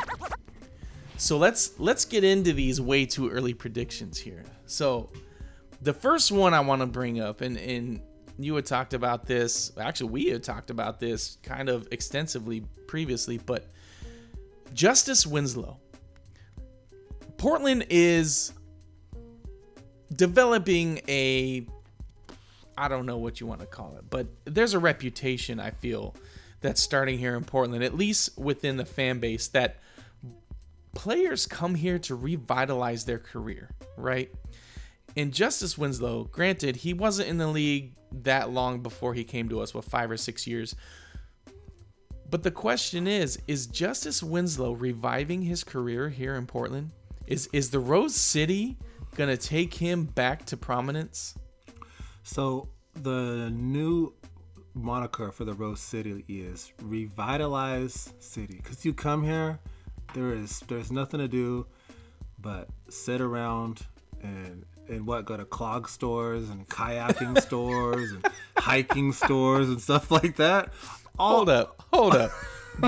So 1.17 1.37
let's 1.37 1.79
let's 1.79 2.03
get 2.03 2.23
into 2.23 2.51
these 2.51 2.81
way 2.81 3.05
too 3.05 3.29
early 3.29 3.53
predictions 3.53 4.17
here. 4.17 4.43
So 4.65 5.09
the 5.81 5.93
first 5.93 6.31
one 6.31 6.53
I 6.53 6.59
want 6.59 6.81
to 6.81 6.87
bring 6.87 7.21
up, 7.21 7.41
and 7.41 7.55
and 7.57 8.01
you 8.37 8.55
had 8.55 8.65
talked 8.65 8.93
about 8.93 9.25
this. 9.25 9.71
Actually, 9.79 10.09
we 10.09 10.25
had 10.25 10.43
talked 10.43 10.69
about 10.69 10.99
this 10.99 11.37
kind 11.43 11.69
of 11.69 11.87
extensively 11.91 12.65
previously, 12.87 13.37
but 13.37 13.67
Justice 14.73 15.25
Winslow. 15.25 15.77
Portland 17.37 17.85
is 17.89 18.53
developing 20.15 21.01
a 21.07 21.67
I 22.77 22.87
don't 22.87 23.05
know 23.05 23.17
what 23.17 23.39
you 23.39 23.47
want 23.47 23.61
to 23.61 23.65
call 23.65 23.95
it, 23.97 24.09
but 24.09 24.27
there's 24.45 24.73
a 24.73 24.79
reputation 24.79 25.59
I 25.59 25.71
feel 25.71 26.15
that's 26.61 26.81
starting 26.81 27.19
here 27.19 27.35
in 27.35 27.43
Portland, 27.43 27.83
at 27.83 27.95
least 27.95 28.37
within 28.37 28.77
the 28.77 28.85
fan 28.85 29.19
base, 29.19 29.47
that 29.49 29.79
players 30.95 31.45
come 31.45 31.75
here 31.75 31.99
to 31.99 32.15
revitalize 32.15 33.05
their 33.05 33.19
career, 33.19 33.69
right? 33.97 34.31
And 35.15 35.33
Justice 35.33 35.77
Winslow, 35.77 36.25
granted, 36.25 36.77
he 36.77 36.93
wasn't 36.93 37.29
in 37.29 37.37
the 37.37 37.47
league 37.47 37.93
that 38.23 38.49
long 38.49 38.81
before 38.81 39.13
he 39.13 39.23
came 39.23 39.49
to 39.49 39.59
us, 39.59 39.73
with 39.73 39.85
five 39.85 40.09
or 40.09 40.17
six 40.17 40.47
years. 40.47 40.75
But 42.29 42.43
the 42.43 42.51
question 42.51 43.07
is, 43.07 43.39
is 43.47 43.67
Justice 43.67 44.23
Winslow 44.23 44.71
reviving 44.71 45.43
his 45.43 45.63
career 45.63 46.09
here 46.09 46.35
in 46.35 46.47
Portland? 46.47 46.91
Is 47.27 47.47
is 47.53 47.69
the 47.69 47.79
Rose 47.79 48.15
City 48.15 48.77
gonna 49.15 49.37
take 49.37 49.75
him 49.75 50.05
back 50.05 50.45
to 50.45 50.57
prominence? 50.57 51.35
So 52.23 52.69
the 52.95 53.51
new 53.53 54.13
moniker 54.73 55.31
for 55.31 55.43
the 55.43 55.53
Rose 55.53 55.81
City 55.81 56.23
is 56.27 56.71
Revitalize 56.81 58.13
City. 58.19 58.59
Cause 58.63 58.85
you 58.85 58.93
come 58.93 59.23
here, 59.23 59.59
there 60.13 60.33
is 60.33 60.61
there's 60.67 60.91
nothing 60.91 61.19
to 61.19 61.27
do 61.27 61.65
but 62.39 62.69
sit 62.89 63.21
around 63.21 63.85
and 64.21 64.65
and 64.87 65.05
what 65.05 65.25
go 65.25 65.37
to 65.37 65.45
clog 65.45 65.89
stores 65.89 66.49
and 66.49 66.67
kayaking 66.67 67.41
stores 67.41 68.11
and 68.11 68.25
hiking 68.57 69.11
stores 69.11 69.67
and 69.69 69.81
stuff 69.81 70.09
like 70.09 70.37
that. 70.37 70.71
All 71.19 71.35
Hold 71.35 71.49
up, 71.49 71.83
hold 71.91 72.15
up. 72.15 72.31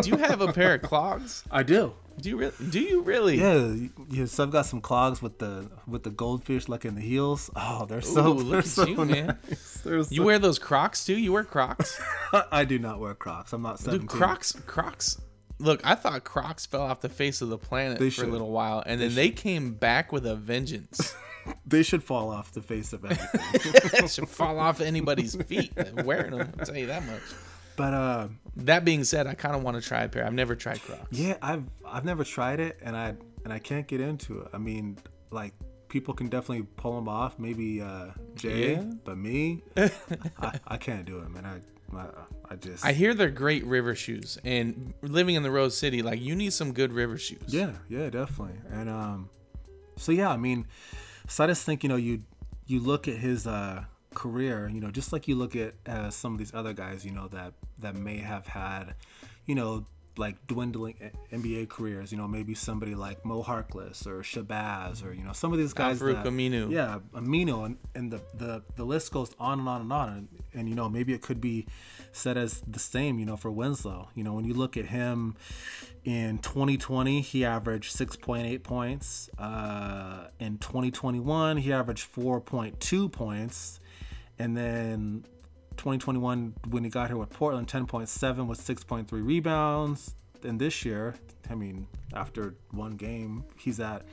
Do 0.02 0.10
you 0.10 0.18
have 0.18 0.42
a 0.42 0.52
pair 0.52 0.76
of 0.76 0.82
clogs? 0.82 1.44
I 1.52 1.62
do. 1.64 1.94
Do 2.20 2.30
you 2.30 2.38
really? 2.38 2.54
Do 2.70 2.80
you 2.80 3.02
really? 3.02 3.40
Yeah, 3.40 3.76
yeah. 4.10 4.26
So 4.26 4.44
I've 4.44 4.52
got 4.52 4.66
some 4.66 4.82
clogs 4.82 5.22
with 5.22 5.40
the 5.40 5.70
with 5.88 6.04
the 6.04 6.10
goldfish 6.10 6.68
like 6.70 6.86
in 6.86 6.96
the 6.96 7.02
heels. 7.02 7.50
Oh, 7.56 7.86
they're 7.86 8.02
so. 8.02 8.28
Ooh, 8.30 8.34
look 8.36 8.50
they're 8.50 8.60
at 8.60 8.66
so 8.66 8.88
you, 8.88 8.96
man. 9.06 9.38
nice. 9.48 9.60
So 9.84 10.04
You 10.10 10.24
wear 10.24 10.40
those 10.40 10.58
Crocs 10.58 11.06
too? 11.06 11.18
You 11.18 11.34
wear 11.34 11.44
Crocs? 11.44 12.00
I 12.52 12.66
do 12.66 12.80
not 12.80 13.00
wear 13.00 13.14
Crocs. 13.14 13.54
I'm 13.54 13.62
not 13.62 13.80
17. 13.80 14.02
Dude, 14.02 14.10
Crocs, 14.10 14.54
Crocs. 14.66 15.20
Look, 15.60 15.82
I 15.86 15.96
thought 15.96 16.24
Crocs 16.24 16.66
fell 16.66 16.82
off 16.82 17.02
the 17.02 17.10
face 17.10 17.42
of 17.42 17.50
the 17.50 17.58
planet 17.58 18.00
They 18.00 18.10
for 18.10 18.24
a 18.26 18.28
little 18.28 18.52
while, 18.52 18.84
and 18.86 19.00
then 19.00 19.16
they 19.16 19.30
came 19.30 19.74
back 19.74 20.12
with 20.12 20.26
a 20.26 20.36
vengeance. 20.36 21.16
They 21.64 21.84
should 21.84 22.04
fall 22.04 22.32
off 22.32 22.54
the 22.54 22.62
face 22.64 22.92
of 22.92 23.06
everything. 23.06 24.08
should 24.08 24.28
fall 24.28 24.58
off 24.58 24.82
anybody's 24.82 25.36
feet 25.44 25.72
wearing 26.04 26.36
them. 26.36 26.52
I'll 26.58 26.66
tell 26.66 26.76
you 26.76 26.88
that 26.88 27.06
much. 27.06 27.22
But 27.76 27.94
uh, 27.94 28.28
That 28.58 28.86
being 28.86 29.04
said, 29.04 29.28
I 29.28 29.34
kind 29.34 29.56
of 29.56 29.64
want 29.64 29.82
to 29.82 29.88
try 29.88 30.04
a 30.04 30.10
pair. 30.10 30.26
I've 30.26 30.34
never 30.34 30.56
tried 30.56 30.82
Crocs. 30.82 31.08
yeah, 31.12 31.38
I've 31.42 31.64
I've 31.86 32.06
never 32.06 32.24
tried 32.24 32.60
it, 32.60 32.80
and 32.82 32.96
I 32.96 33.16
and 33.44 33.52
I 33.54 33.60
can't 33.60 33.88
get 33.88 34.02
into 34.02 34.42
it. 34.42 34.50
I 34.54 34.58
mean, 34.58 34.98
like 35.32 35.54
people 35.88 36.14
can 36.14 36.28
definitely 36.28 36.66
pull 36.78 36.96
them 36.96 37.08
off. 37.08 37.38
Maybe 37.40 37.82
uh, 37.82 38.08
Jay, 38.36 38.74
Yeah. 38.74 38.84
but 39.04 39.18
me, 39.18 39.64
I, 39.78 40.60
I 40.68 40.78
can't 40.78 41.06
do 41.06 41.20
it, 41.20 41.30
man. 41.30 41.46
I 41.46 41.60
I, 41.96 42.08
I 42.50 42.56
just 42.56 42.84
I 42.86 42.92
hear 42.94 43.14
they're 43.14 43.30
great 43.30 43.64
river 43.66 43.94
shoes, 43.96 44.38
and 44.44 44.94
living 45.02 45.36
in 45.36 45.44
the 45.44 45.52
Rose 45.52 45.78
City, 45.78 46.02
like 46.02 46.20
you 46.22 46.36
need 46.36 46.52
some 46.54 46.74
good 46.74 46.92
river 46.92 47.18
shoes. 47.18 47.44
Yeah, 47.48 47.72
yeah, 47.90 48.10
definitely. 48.10 48.60
And 48.72 48.90
um, 48.90 49.30
so 49.96 50.12
yeah, 50.12 50.30
I 50.30 50.38
mean, 50.38 50.66
so 51.28 51.44
I 51.44 51.48
just 51.48 51.64
think 51.66 51.84
you 51.84 51.90
know 51.90 51.96
you 51.96 52.24
you 52.66 52.80
look 52.80 53.08
at 53.08 53.16
his 53.18 53.46
uh 53.48 53.84
career, 54.16 54.70
you 54.74 54.80
know, 54.80 54.90
just 54.90 55.14
like 55.14 55.28
you 55.28 55.36
look 55.36 55.56
at 55.56 55.76
uh, 55.86 56.10
some 56.10 56.34
of 56.34 56.40
these 56.40 56.54
other 56.54 56.74
guys, 56.74 57.06
you 57.06 57.12
know, 57.12 57.28
that 57.28 57.54
that 57.80 57.96
may 57.96 58.18
have 58.18 58.48
had, 58.48 58.96
you 59.46 59.54
know, 59.54 59.86
like 60.18 60.48
dwindling 60.48 61.12
NBA 61.32 61.70
careers. 61.70 62.12
You 62.12 62.18
know, 62.18 62.28
maybe 62.28 62.56
somebody 62.56 62.96
like 62.96 63.26
Mo 63.26 63.44
Harkless 63.44 64.08
or 64.08 64.22
Shabazz 64.22 65.06
or 65.06 65.14
you 65.14 65.24
know 65.24 65.34
some 65.34 65.52
of 65.52 65.60
these 65.60 65.74
guys. 65.74 66.02
Al-Farouq 66.02 66.26
Aminu. 66.26 66.72
Yeah, 66.72 67.00
Aminu, 67.14 67.66
and, 67.66 67.78
and 67.94 68.12
the, 68.12 68.22
the 68.34 68.64
the 68.76 68.84
list 68.84 69.12
goes 69.12 69.32
on 69.40 69.60
and 69.60 69.70
on 69.70 69.82
and 69.82 69.94
on. 69.94 70.10
And, 70.10 70.28
and 70.54 70.70
you 70.70 70.76
know 70.76 70.90
maybe 70.90 71.14
it 71.14 71.22
could 71.22 71.42
be 71.42 71.68
said 72.12 72.38
as 72.38 72.62
the 72.68 72.80
same. 72.80 73.20
You 73.20 73.26
know 73.26 73.38
for 73.38 73.52
Winslow. 73.52 74.10
You 74.16 74.24
know 74.24 74.34
when 74.34 74.46
you 74.46 74.54
look 74.54 74.78
at 74.78 74.86
him 74.86 75.36
in 76.06 76.38
2020, 76.38 77.22
he 77.22 77.44
averaged 77.44 77.96
6.8 77.96 78.62
points. 78.62 79.30
Uh, 79.40 80.28
in 80.40 80.60
2021, 80.60 81.58
he 81.58 81.74
averaged 81.74 82.08
4.2 82.14 83.12
points, 83.12 83.80
and 84.40 84.56
then 84.56 85.26
2021 85.78 86.54
when 86.70 86.84
he 86.84 86.90
got 86.90 87.10
here 87.10 87.18
with 87.18 87.30
Portland 87.30 87.68
10.7 87.68 88.48
with 88.48 88.60
6.3 88.60 89.08
rebounds. 89.12 90.16
And 90.44 90.60
this 90.60 90.86
year 90.86 91.16
I 91.50 91.56
mean 91.56 91.88
after 92.14 92.56
one 92.72 92.98
game 92.98 93.44
he's 93.58 93.80
at 93.80 94.04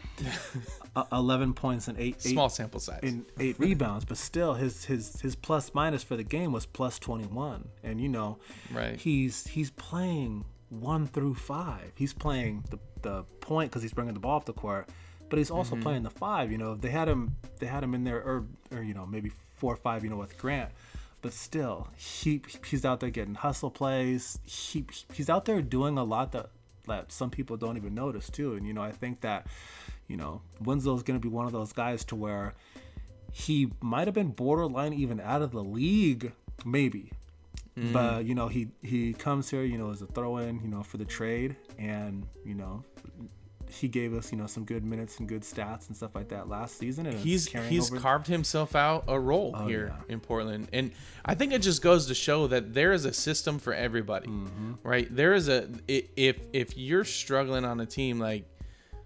11 1.13 1.55
points 1.55 1.89
and 1.89 1.99
8 1.99 2.23
small 2.23 2.49
sample 2.49 2.81
size. 2.81 3.01
in 3.03 3.27
8 3.39 3.59
rebounds. 3.59 4.05
But 4.05 4.17
still 4.17 4.55
his 4.55 4.85
his 4.85 5.21
his 5.21 5.35
plus 5.35 5.73
minus 5.75 6.03
for 6.03 6.17
the 6.17 6.25
game 6.25 6.53
was 6.53 6.67
plus 6.67 6.99
21 6.99 7.69
and 7.83 8.01
you 8.01 8.09
know 8.09 8.39
right. 8.73 8.99
he's 8.99 9.47
he's 9.47 9.71
playing 9.71 10.45
1 10.71 11.07
through 11.09 11.35
5 11.35 11.93
he's 11.95 12.15
playing 12.15 12.65
the 12.71 12.79
the 13.03 13.25
point 13.41 13.71
cuz 13.73 13.83
he's 13.83 13.93
bringing 13.93 14.15
the 14.15 14.21
ball 14.21 14.37
up 14.37 14.47
the 14.47 14.53
court 14.55 14.89
but 15.29 15.39
he's 15.39 15.51
also 15.51 15.75
mm-hmm. 15.75 15.83
playing 15.83 16.03
the 16.03 16.11
5 16.11 16.51
you 16.53 16.59
know. 16.59 16.75
They 16.75 16.91
had 16.91 17.09
him 17.09 17.37
they 17.59 17.67
had 17.67 17.83
him 17.83 17.95
in 17.95 18.05
there 18.05 18.23
or 18.23 18.47
or 18.71 18.83
you 18.83 18.95
know 18.95 19.07
maybe 19.07 19.33
4 19.63 19.73
or 19.73 19.77
5 19.77 20.05
you 20.05 20.11
know 20.11 20.17
with 20.17 20.37
Grant 20.37 20.71
but 21.23 21.33
still, 21.33 21.89
he 21.97 22.43
he's 22.67 22.85
out 22.85 22.99
there 22.99 23.09
getting 23.09 23.37
hustle 23.37 23.71
plays. 23.71 24.41
He 24.45 24.85
he's 25.15 25.31
out 25.31 25.45
there 25.45 25.63
doing 25.63 25.97
a 25.97 26.03
lot 26.03 26.33
that 26.33 26.51
that 26.89 27.13
some 27.13 27.31
people 27.31 27.57
don't 27.57 27.77
even 27.77 27.95
notice 27.95 28.29
too. 28.29 28.55
And 28.55 28.67
you 28.67 28.75
know, 28.75 28.83
I 28.83 28.91
think 28.91 29.21
that 29.21 29.47
you 30.09 30.17
know 30.17 30.43
Winslow's 30.61 31.05
going 31.05 31.19
to 31.19 31.23
be 31.23 31.33
one 31.33 31.47
of 31.47 31.53
those 31.53 31.73
guys 31.73 32.05
to 32.07 32.17
where 32.17 32.55
he 33.31 33.71
might 33.81 34.09
have 34.09 34.15
been 34.15 34.31
borderline 34.31 34.93
even 34.93 35.21
out 35.21 35.43
of 35.43 35.53
the 35.53 35.63
league, 35.63 36.33
maybe. 36.65 37.13
Mm. 37.79 37.93
But 37.93 38.25
you 38.25 38.35
know, 38.35 38.49
he 38.49 38.69
he 38.83 39.13
comes 39.13 39.49
here, 39.49 39.63
you 39.63 39.79
know, 39.79 39.93
as 39.93 40.03
a 40.03 40.07
throw-in, 40.07 40.61
you 40.61 40.69
know, 40.69 40.83
for 40.83 40.97
the 40.97 41.05
trade, 41.05 41.55
and 41.79 42.27
you 42.45 42.55
know, 42.55 42.83
he 43.75 43.89
gave 43.89 44.15
us, 44.15 44.33
you 44.33 44.39
know, 44.39 44.47
some 44.47 44.65
good 44.65 44.85
minutes 44.85 45.19
and 45.19 45.29
good 45.29 45.43
stats 45.43 45.89
and 45.89 45.97
stuff 45.97 46.15
like 46.15 46.29
that 46.29 46.49
last 46.49 46.79
season. 46.79 47.07
And 47.07 47.19
he's 47.19 47.47
he's 47.47 47.91
over... 47.91 48.01
carved 48.01 48.27
himself 48.27 48.75
out 48.77 49.05
a 49.09 49.19
role 49.19 49.55
oh, 49.55 49.67
here 49.67 49.95
yeah. 49.95 50.15
in 50.15 50.21
Portland, 50.21 50.69
and 50.73 50.93
I 51.25 51.35
think 51.35 51.53
it 51.53 51.61
just 51.61 51.83
goes 51.83 52.07
to 52.07 52.15
show 52.15 52.47
that 52.49 52.75
there 52.75 52.93
is 52.93 53.05
a 53.05 53.13
system 53.13 53.59
for 53.59 53.75
everybody, 53.75 54.29
mm-hmm. 54.29 54.75
right? 54.83 55.15
There 55.15 55.35
is 55.35 55.49
a 55.49 55.69
if 55.89 56.39
if 56.53 56.77
you're 56.77 57.05
struggling 57.05 57.65
on 57.65 57.81
a 57.81 57.87
team 57.87 58.19
like 58.19 58.49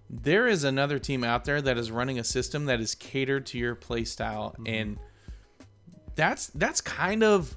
there 0.09 0.47
is 0.47 0.63
another 0.63 0.99
team 0.99 1.23
out 1.23 1.45
there 1.45 1.61
that 1.61 1.77
is 1.77 1.91
running 1.91 2.17
a 2.17 2.23
system 2.23 2.65
that 2.65 2.79
is 2.79 2.95
catered 2.95 3.45
to 3.45 3.57
your 3.57 3.75
play 3.75 4.05
style 4.05 4.51
mm-hmm. 4.51 4.67
and 4.67 4.99
that's 6.15 6.47
that's 6.47 6.79
kind 6.79 7.23
of 7.23 7.55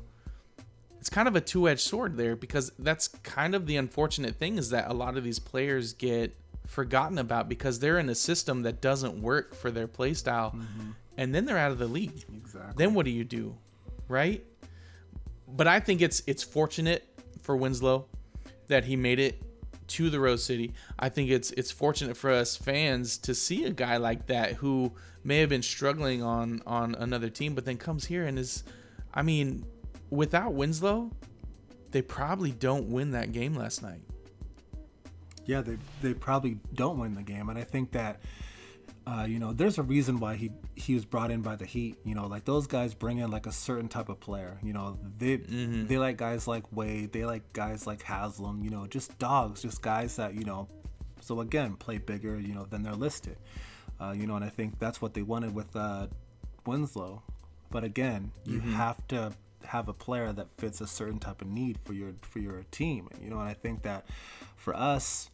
it's 0.99 1.09
kind 1.09 1.27
of 1.27 1.35
a 1.35 1.41
two-edged 1.41 1.81
sword 1.81 2.17
there 2.17 2.37
because 2.37 2.73
that's 2.79 3.09
kind 3.09 3.55
of 3.55 3.67
the 3.67 3.77
unfortunate 3.77 4.37
thing 4.37 4.59
is 4.59 4.71
that 4.71 4.91
a 4.91 4.93
lot 4.93 5.17
of 5.17 5.25
these 5.25 5.39
players 5.39 5.95
get 5.95 6.37
forgotten 6.67 7.19
about 7.19 7.49
because 7.49 7.79
they're 7.81 7.99
in 7.99 8.09
a 8.09 8.15
system 8.15 8.63
that 8.63 8.81
doesn't 8.81 9.21
work 9.21 9.55
for 9.55 9.71
their 9.71 9.89
play 9.89 10.15
style 10.15 10.51
mm-hmm. 10.51 10.91
and 11.17 11.35
then 11.35 11.45
they're 11.45 11.59
out 11.59 11.73
of 11.73 11.79
the 11.79 11.87
league. 11.87 12.25
Exactly. 12.35 12.75
Then 12.77 12.95
what 12.95 13.05
do 13.05 13.11
you 13.11 13.25
do? 13.25 13.57
Right? 14.09 14.45
But 15.49 15.67
I 15.67 15.81
think 15.81 16.01
it's 16.01 16.23
it's 16.27 16.43
fortunate 16.43 17.05
for 17.43 17.57
Winslow 17.57 18.07
that 18.69 18.85
he 18.85 18.95
made 18.95 19.19
it 19.19 19.43
to 19.89 20.11
the 20.11 20.21
Rose 20.21 20.45
City. 20.45 20.73
I 20.99 21.09
think 21.09 21.31
it's 21.31 21.51
it's 21.53 21.73
fortunate 21.73 22.17
for 22.17 22.31
us 22.31 22.57
fans 22.57 23.19
to 23.19 23.35
see 23.35 23.65
a 23.65 23.71
guy 23.71 23.97
like 23.97 24.27
that 24.27 24.55
who 24.55 24.93
may 25.25 25.39
have 25.39 25.49
been 25.49 25.63
struggling 25.63 26.23
on 26.23 26.63
on 26.67 26.95
another 26.95 27.29
team 27.29 27.55
but 27.55 27.65
then 27.65 27.77
comes 27.77 28.07
here 28.07 28.25
and 28.25 28.39
is 28.39 28.63
I 29.13 29.23
mean, 29.23 29.65
without 30.09 30.53
Winslow, 30.55 31.11
they 31.91 32.03
probably 32.03 32.53
don't 32.53 32.89
win 32.91 33.11
that 33.11 33.33
game 33.33 33.57
last 33.57 33.83
night 33.83 34.03
yeah, 35.47 35.61
they 35.61 35.79
they 36.03 36.15
probably 36.15 36.59
don't 36.75 36.99
win 36.99 37.15
the 37.15 37.23
game, 37.23 37.49
and 37.49 37.59
I 37.59 37.65
think 37.65 37.93
that. 37.93 38.21
Uh, 39.07 39.25
you 39.25 39.39
know, 39.39 39.53
there's 39.53 39.79
a 39.79 39.83
reason 39.83 40.21
why 40.21 40.37
he 40.37 40.51
he 40.77 40.95
was 40.95 41.07
brought 41.07 41.31
in 41.31 41.41
by 41.41 41.57
the 41.57 41.65
Heat. 41.65 41.97
You 42.05 42.15
know, 42.15 42.27
like 42.27 42.45
those 42.45 42.67
guys 42.67 42.93
bring 42.93 43.19
in 43.19 43.31
like 43.31 43.47
a 43.47 43.51
certain 43.51 43.89
type 43.89 44.11
of 44.11 44.21
player. 44.21 44.59
You 44.63 44.75
know, 44.75 44.99
they 45.19 45.39
mm-hmm. 45.39 45.87
they 45.87 45.97
like 45.97 46.19
guys 46.19 46.47
like 46.47 46.71
Wade. 46.71 47.11
They 47.11 47.25
like 47.25 47.51
guys 47.55 47.87
like 47.87 48.03
Haslem. 48.03 48.63
You 48.63 48.71
know, 48.71 48.87
just 48.87 49.19
dogs, 49.19 49.63
just 49.63 49.81
guys 49.81 50.17
that 50.17 50.35
you 50.35 50.45
know. 50.45 50.69
So 51.23 51.41
again, 51.41 51.77
play 51.77 51.97
bigger. 51.97 52.39
You 52.39 52.55
know, 52.55 52.67
than 52.67 52.83
they're 52.83 52.93
listed. 52.93 53.39
Uh, 54.01 54.13
you 54.13 54.27
know, 54.27 54.37
and 54.37 54.45
I 54.45 54.49
think 54.51 54.79
that's 54.79 55.01
what 55.03 55.15
they 55.15 55.23
wanted 55.23 55.55
with 55.55 55.75
uh, 55.75 56.07
Winslow. 56.67 57.23
But 57.71 57.85
again, 57.85 58.33
you 58.45 58.59
mm-hmm. 58.59 58.73
have 58.73 59.07
to 59.09 59.33
have 59.65 59.89
a 59.89 59.93
player 59.93 60.33
that 60.33 60.49
fits 60.59 60.81
a 60.81 60.87
certain 60.87 61.19
type 61.19 61.43
of 61.43 61.49
need 61.49 61.79
for 61.85 61.93
your 61.93 62.13
for 62.23 62.39
your 62.39 62.65
team. 62.71 63.09
You 63.23 63.31
know, 63.31 63.41
and 63.41 63.49
I 63.49 63.55
think 63.55 63.83
that 63.83 64.07
for 64.61 64.77
us, 64.77 65.31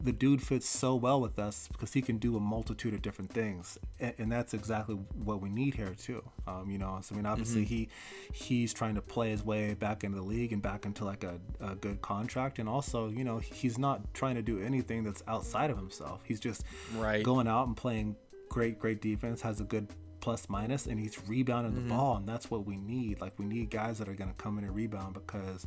the 0.00 0.12
dude 0.12 0.42
fits 0.42 0.68
so 0.68 0.94
well 0.94 1.20
with 1.20 1.38
us 1.38 1.68
because 1.70 1.92
he 1.92 2.02
can 2.02 2.18
do 2.18 2.36
a 2.36 2.40
multitude 2.40 2.94
of 2.94 3.02
different 3.02 3.32
things, 3.32 3.78
and, 4.00 4.14
and 4.18 4.32
that's 4.32 4.54
exactly 4.54 4.94
what 5.24 5.40
we 5.40 5.48
need 5.48 5.74
here 5.74 5.94
too. 5.94 6.22
Um, 6.46 6.70
you 6.70 6.78
know, 6.78 6.98
so 7.02 7.14
I 7.14 7.16
mean, 7.16 7.26
obviously 7.26 7.62
mm-hmm. 7.62 7.74
he 7.74 7.88
he's 8.32 8.72
trying 8.72 8.94
to 8.94 9.02
play 9.02 9.30
his 9.30 9.44
way 9.44 9.74
back 9.74 10.04
into 10.04 10.16
the 10.16 10.22
league 10.22 10.52
and 10.52 10.62
back 10.62 10.86
into 10.86 11.04
like 11.04 11.24
a, 11.24 11.38
a 11.60 11.74
good 11.74 12.00
contract, 12.00 12.58
and 12.58 12.68
also 12.68 13.08
you 13.08 13.24
know 13.24 13.38
he's 13.38 13.78
not 13.78 14.14
trying 14.14 14.34
to 14.36 14.42
do 14.42 14.60
anything 14.60 15.04
that's 15.04 15.22
outside 15.28 15.70
of 15.70 15.76
himself. 15.76 16.22
He's 16.24 16.40
just 16.40 16.64
right. 16.96 17.22
going 17.22 17.46
out 17.46 17.66
and 17.66 17.76
playing 17.76 18.16
great, 18.48 18.78
great 18.78 19.00
defense, 19.00 19.40
has 19.42 19.60
a 19.60 19.64
good 19.64 19.88
plus 20.20 20.48
minus, 20.48 20.86
and 20.86 20.98
he's 20.98 21.18
rebounding 21.28 21.72
mm-hmm. 21.72 21.88
the 21.88 21.94
ball, 21.94 22.16
and 22.16 22.28
that's 22.28 22.50
what 22.50 22.66
we 22.66 22.76
need. 22.76 23.20
Like 23.20 23.38
we 23.38 23.44
need 23.44 23.70
guys 23.70 23.98
that 23.98 24.08
are 24.08 24.14
going 24.14 24.30
to 24.30 24.36
come 24.36 24.58
in 24.58 24.64
and 24.64 24.74
rebound 24.74 25.14
because, 25.14 25.66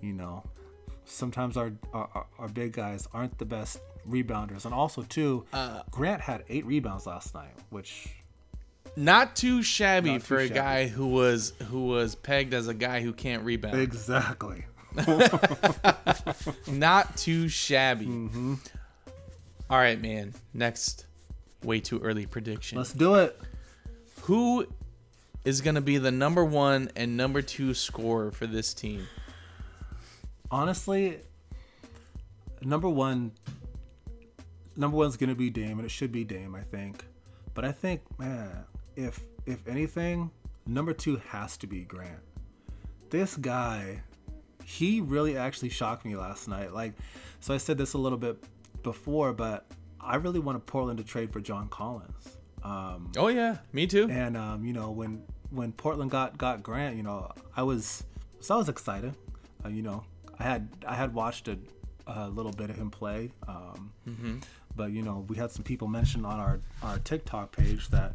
you 0.00 0.12
know, 0.12 0.44
sometimes 1.04 1.56
our, 1.56 1.72
our, 1.92 2.26
our 2.38 2.48
big 2.48 2.72
guys 2.72 3.08
aren't 3.12 3.38
the 3.38 3.44
best 3.44 3.80
rebounders, 4.08 4.64
and 4.64 4.74
also 4.74 5.02
too, 5.02 5.44
uh, 5.52 5.82
Grant 5.90 6.20
had 6.20 6.44
eight 6.48 6.66
rebounds 6.66 7.06
last 7.06 7.34
night, 7.34 7.54
which 7.70 8.08
not 8.96 9.36
too 9.36 9.62
shabby 9.62 10.12
not 10.12 10.22
for 10.22 10.38
too 10.38 10.44
a 10.44 10.48
shabby. 10.48 10.58
guy 10.58 10.86
who 10.88 11.08
was 11.08 11.52
who 11.70 11.86
was 11.86 12.14
pegged 12.14 12.54
as 12.54 12.68
a 12.68 12.74
guy 12.74 13.00
who 13.00 13.12
can't 13.12 13.44
rebound. 13.44 13.78
Exactly. 13.80 14.64
not 16.66 17.16
too 17.16 17.48
shabby. 17.48 18.06
Mm-hmm. 18.06 18.54
All 19.70 19.78
right, 19.78 20.00
man. 20.00 20.34
Next, 20.52 21.06
way 21.62 21.80
too 21.80 21.98
early 22.00 22.26
prediction. 22.26 22.76
Let's 22.76 22.92
do 22.92 23.14
it. 23.14 23.40
Who 24.22 24.66
is 25.44 25.62
going 25.62 25.76
to 25.76 25.80
be 25.80 25.96
the 25.96 26.12
number 26.12 26.44
one 26.44 26.90
and 26.94 27.16
number 27.16 27.40
two 27.40 27.72
scorer 27.72 28.30
for 28.30 28.46
this 28.46 28.74
team? 28.74 29.08
Honestly, 30.52 31.18
number 32.60 32.88
one, 32.88 33.32
number 34.76 34.96
one's 34.96 35.16
gonna 35.16 35.34
be 35.34 35.50
Dame, 35.50 35.78
and 35.78 35.84
it 35.84 35.90
should 35.90 36.12
be 36.12 36.22
Dame, 36.22 36.54
I 36.54 36.60
think. 36.60 37.04
But 37.54 37.64
I 37.64 37.72
think, 37.72 38.02
man, 38.18 38.64
if 38.94 39.20
if 39.46 39.66
anything, 39.66 40.30
number 40.66 40.92
two 40.92 41.16
has 41.28 41.56
to 41.58 41.66
be 41.66 41.80
Grant. 41.80 42.20
This 43.10 43.36
guy, 43.36 44.02
he 44.64 45.00
really 45.00 45.36
actually 45.36 45.70
shocked 45.70 46.04
me 46.04 46.16
last 46.16 46.48
night. 46.48 46.72
Like, 46.72 46.94
so 47.40 47.52
I 47.52 47.56
said 47.56 47.76
this 47.76 47.94
a 47.94 47.98
little 47.98 48.18
bit 48.18 48.42
before, 48.82 49.32
but 49.32 49.66
I 50.00 50.16
really 50.16 50.40
wanted 50.40 50.64
Portland 50.66 50.98
to 50.98 51.04
trade 51.04 51.32
for 51.32 51.40
John 51.40 51.68
Collins. 51.68 52.38
Um, 52.62 53.10
oh 53.16 53.28
yeah, 53.28 53.58
me 53.72 53.86
too. 53.86 54.08
And 54.08 54.36
um, 54.36 54.64
you 54.64 54.72
know 54.72 54.90
when 54.90 55.22
when 55.50 55.72
Portland 55.72 56.10
got 56.10 56.38
got 56.38 56.62
Grant, 56.62 56.96
you 56.96 57.02
know 57.02 57.32
I 57.56 57.62
was 57.62 58.04
so 58.40 58.54
I 58.54 58.58
was 58.58 58.68
excited. 58.68 59.14
Uh, 59.64 59.68
you 59.68 59.82
know 59.82 60.04
I 60.42 60.44
had 60.44 60.68
I 60.86 60.94
had 60.94 61.14
watched 61.14 61.46
a, 61.46 61.56
a 62.06 62.28
little 62.28 62.50
bit 62.50 62.68
of 62.68 62.76
him 62.76 62.90
play, 62.90 63.30
um, 63.46 63.92
mm-hmm. 64.08 64.36
but 64.74 64.90
you 64.90 65.02
know 65.02 65.24
we 65.28 65.36
had 65.36 65.52
some 65.52 65.62
people 65.62 65.86
mention 65.86 66.24
on 66.24 66.40
our 66.40 66.60
our 66.82 66.98
TikTok 66.98 67.56
page 67.56 67.88
that 67.90 68.14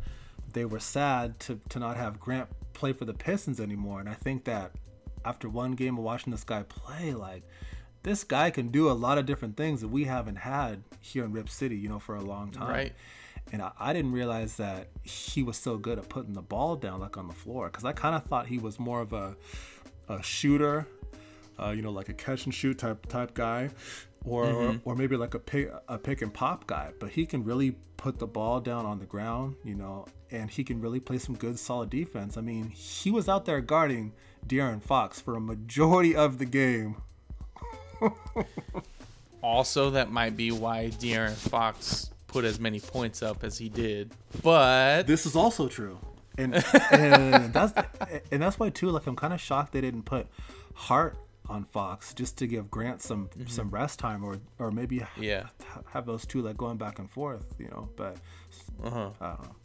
they 0.52 0.66
were 0.66 0.80
sad 0.80 1.40
to 1.42 1.60
to 1.70 1.80
not 1.80 1.96
have 1.96 2.20
Grant 2.20 2.50
play 2.74 2.92
for 2.92 3.06
the 3.06 3.14
Pistons 3.14 3.62
anymore, 3.62 4.02
and 4.02 4.10
I 4.10 4.14
think 4.14 4.44
that 4.44 4.74
after 5.24 5.48
one 5.48 5.72
game 5.72 5.98
of 5.98 6.04
watching 6.04 6.32
this 6.32 6.44
guy 6.44 6.64
play, 6.64 7.14
like 7.14 7.44
this 8.04 8.26
guy 8.26 8.50
can 8.50 8.70
do 8.70 8.90
a 8.90 8.94
lot 8.94 9.18
of 9.18 9.26
different 9.26 9.56
things 9.56 9.80
that 9.80 9.88
we 9.88 10.04
haven't 10.04 10.38
had 10.38 10.84
here 11.00 11.24
in 11.24 11.32
Rip 11.32 11.50
City, 11.50 11.78
you 11.78 11.88
know, 11.88 12.00
for 12.00 12.16
a 12.16 12.22
long 12.22 12.52
time. 12.52 12.70
Right. 12.70 12.94
And 13.54 13.62
I, 13.62 13.72
I 13.80 13.94
didn't 13.94 14.12
realize 14.12 14.58
that 14.58 14.90
he 15.04 15.44
was 15.44 15.56
so 15.56 15.78
good 15.78 15.98
at 15.98 16.10
putting 16.10 16.34
the 16.34 16.42
ball 16.42 16.76
down, 16.76 17.00
like 17.00 17.16
on 17.16 17.28
the 17.28 17.34
floor, 17.34 17.70
because 17.70 17.86
I 17.86 17.94
kind 17.94 18.16
of 18.16 18.26
thought 18.26 18.48
he 18.48 18.58
was 18.58 18.80
more 18.80 19.00
of 19.00 19.14
a 19.14 19.38
a 20.10 20.22
shooter 20.22 20.88
uh, 21.62 21.70
you 21.70 21.82
know, 21.82 21.92
like 21.92 22.10
a 22.10 22.14
catch 22.14 22.46
and 22.46 22.54
shoot 22.54 22.78
type 22.78 23.06
type 23.08 23.34
guy, 23.34 23.70
or 24.26 24.46
mm-hmm. 24.46 24.90
or, 24.90 24.94
or 24.94 24.96
maybe 24.96 25.16
like 25.16 25.34
a 25.34 25.40
pick 25.40 25.72
a 25.88 25.98
pick 25.98 26.22
and 26.22 26.34
pop 26.34 26.68
guy. 26.68 26.92
But 27.00 27.10
he 27.10 27.26
can 27.26 27.44
really 27.44 27.76
put 27.98 28.20
the 28.20 28.28
ball 28.28 28.60
down 28.60 28.86
on 28.86 29.00
the 29.00 29.06
ground, 29.06 29.56
you 29.64 29.76
know, 29.76 30.06
and 30.32 30.50
he 30.50 30.64
can 30.64 30.80
really 30.80 31.00
play 31.00 31.18
some 31.18 31.36
good 31.36 31.58
solid 31.60 31.90
defense. 31.90 32.38
I 32.38 32.42
mean, 32.42 32.70
he 32.70 33.12
was 33.12 33.28
out 33.28 33.46
there 33.46 33.60
guarding 33.60 34.14
De'Aaron 34.48 34.82
Fox 34.82 35.20
for 35.20 35.36
a 35.36 35.42
majority 35.42 36.16
of 36.16 36.38
the 36.38 36.46
game. 36.46 36.98
also, 39.42 39.90
that 39.92 40.12
might 40.12 40.38
be 40.38 40.52
why 40.52 40.92
De'Aaron 41.00 41.34
Fox 41.34 42.12
put 42.28 42.46
as 42.46 42.60
many 42.60 42.80
points 42.80 43.24
up 43.24 43.44
as 43.44 43.58
he 43.58 43.70
did. 43.70 44.12
But 44.44 45.08
This 45.08 45.26
is 45.26 45.36
also 45.36 45.68
true, 45.68 45.98
and 46.38 46.56
and 46.92 47.54
that's 47.54 47.74
and 48.32 48.42
that's 48.42 48.60
why 48.60 48.70
too. 48.70 48.90
Like 48.90 49.08
I'm 49.08 49.16
kind 49.16 49.34
of 49.34 49.42
shocked 49.42 49.74
they 49.74 49.82
didn't 49.82 50.04
put 50.04 50.28
Hart 50.74 51.18
on 51.50 51.64
Fox 51.66 52.14
just 52.14 52.38
to 52.40 52.48
give 52.48 52.70
Grant 52.70 53.02
some 53.02 53.30
some 53.48 53.70
rest 53.70 54.00
time, 54.00 54.24
or 54.24 54.40
or 54.60 54.72
maybe 54.72 55.00
Mm-hmm. 55.00 55.24
Yeah. 55.24 55.48
ha- 55.68 55.82
have 55.92 56.06
those 56.06 56.26
two 56.26 56.42
like 56.42 56.58
going 56.58 56.78
back 56.78 57.00
and 57.00 57.10
forth. 57.10 57.46
You 57.60 57.68
know, 57.70 57.90
but 57.96 58.18
uh-huh. 58.84 59.10
I 59.22 59.28
don't 59.28 59.44
know. 59.44 59.56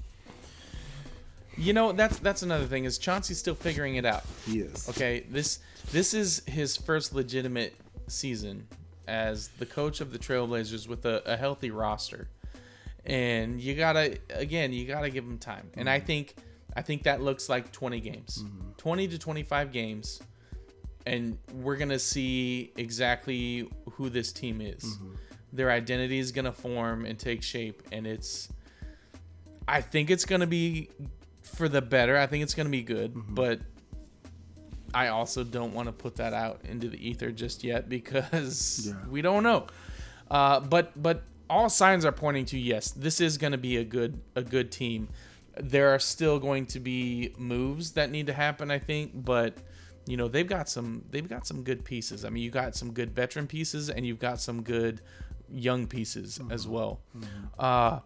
you 1.57 1.73
know 1.73 1.93
that's 1.93 2.19
that's 2.19 2.43
another 2.43 2.67
thing 2.67 2.85
is 2.85 2.99
Chauncey's 2.99 3.39
still 3.39 3.55
figuring 3.55 3.97
it 3.97 4.05
out. 4.05 4.25
He 4.47 4.61
is. 4.61 4.89
Okay, 4.89 5.25
this 5.31 5.59
this 5.91 6.15
is 6.15 6.43
his 6.47 6.77
first 6.77 7.15
legitimate 7.15 7.75
season 8.07 8.67
as 9.09 9.49
the 9.59 9.67
coach 9.67 10.01
of 10.01 10.13
the 10.13 10.19
Trailblazers 10.19 10.87
with 10.89 11.05
a, 11.07 11.23
a 11.27 11.37
healthy 11.37 11.71
roster, 11.71 12.29
and 13.05 13.61
you 13.61 13.75
gotta 13.75 14.19
again 14.31 14.73
you 14.73 14.87
gotta 14.87 15.11
give 15.11 15.25
him 15.25 15.39
time. 15.39 15.71
And 15.75 15.89
I 15.91 16.01
think 16.01 16.35
I 16.77 16.83
think 16.83 17.03
that 17.03 17.21
looks 17.21 17.49
like 17.49 17.71
20 17.73 18.01
games, 18.01 18.45
20 18.79 19.09
to 19.09 19.19
25 19.19 19.73
games, 19.73 20.23
and 21.07 21.39
we're 21.55 21.77
gonna 21.77 21.99
see 21.99 22.73
exactly 22.77 23.69
who 23.93 24.09
this 24.11 24.33
team 24.33 24.61
is. 24.61 24.99
Their 25.53 25.71
identity 25.71 26.19
is 26.19 26.33
gonna 26.33 26.53
form 26.53 27.05
and 27.05 27.19
take 27.19 27.43
shape, 27.43 27.83
and 27.93 28.07
it's. 28.07 28.49
I 29.69 29.81
think 29.81 30.11
it's 30.11 30.25
gonna 30.25 30.47
be 30.47 30.89
for 31.43 31.69
the 31.69 31.83
better. 31.83 32.17
I 32.17 32.27
think 32.27 32.43
it's 32.43 32.55
gonna 32.55 32.69
be 32.71 32.83
good, 32.83 33.13
but 33.29 33.61
I 34.95 35.09
also 35.09 35.43
don't 35.45 35.73
want 35.73 35.89
to 35.89 35.93
put 35.93 36.17
that 36.17 36.33
out 36.35 36.61
into 36.65 36.89
the 36.89 37.09
ether 37.09 37.31
just 37.31 37.65
yet 37.65 37.89
because 37.89 38.87
Yeah. 38.89 39.09
we 39.09 39.23
don't 39.23 39.43
know. 39.43 39.67
Uh, 40.31 40.61
but 40.61 40.93
but 41.03 41.23
all 41.49 41.69
signs 41.69 42.05
are 42.05 42.13
pointing 42.13 42.45
to 42.47 42.59
yes, 42.59 42.91
this 42.91 43.21
is 43.21 43.39
going 43.39 43.53
to 43.53 43.59
be 43.59 43.77
a 43.79 43.85
good 43.85 44.21
a 44.37 44.43
good 44.43 44.71
team. 44.71 45.09
There 45.59 45.91
are 45.95 45.99
still 45.99 46.39
going 46.39 46.67
to 46.67 46.81
be 46.81 47.35
moves 47.39 47.93
that 47.93 48.11
need 48.11 48.27
to 48.29 48.33
happen, 48.33 48.71
I 48.71 48.79
think, 48.79 49.13
but 49.15 49.57
you 50.07 50.17
know 50.17 50.29
they've 50.29 50.47
got 50.49 50.69
some 50.69 51.05
they've 51.11 51.29
got 51.29 51.47
some 51.47 51.63
good 51.63 51.85
pieces. 51.85 52.25
I 52.25 52.31
mean, 52.31 52.43
you 52.43 52.51
got 52.51 52.75
some 52.75 52.93
good 52.93 53.15
veteran 53.15 53.47
pieces 53.47 53.89
and 53.91 54.07
you've 54.07 54.19
got 54.19 54.41
some 54.41 54.63
good 54.63 55.01
young 55.51 55.87
pieces 55.87 56.41
as 56.51 56.67
well. 56.67 57.01
Uh, 57.59 58.01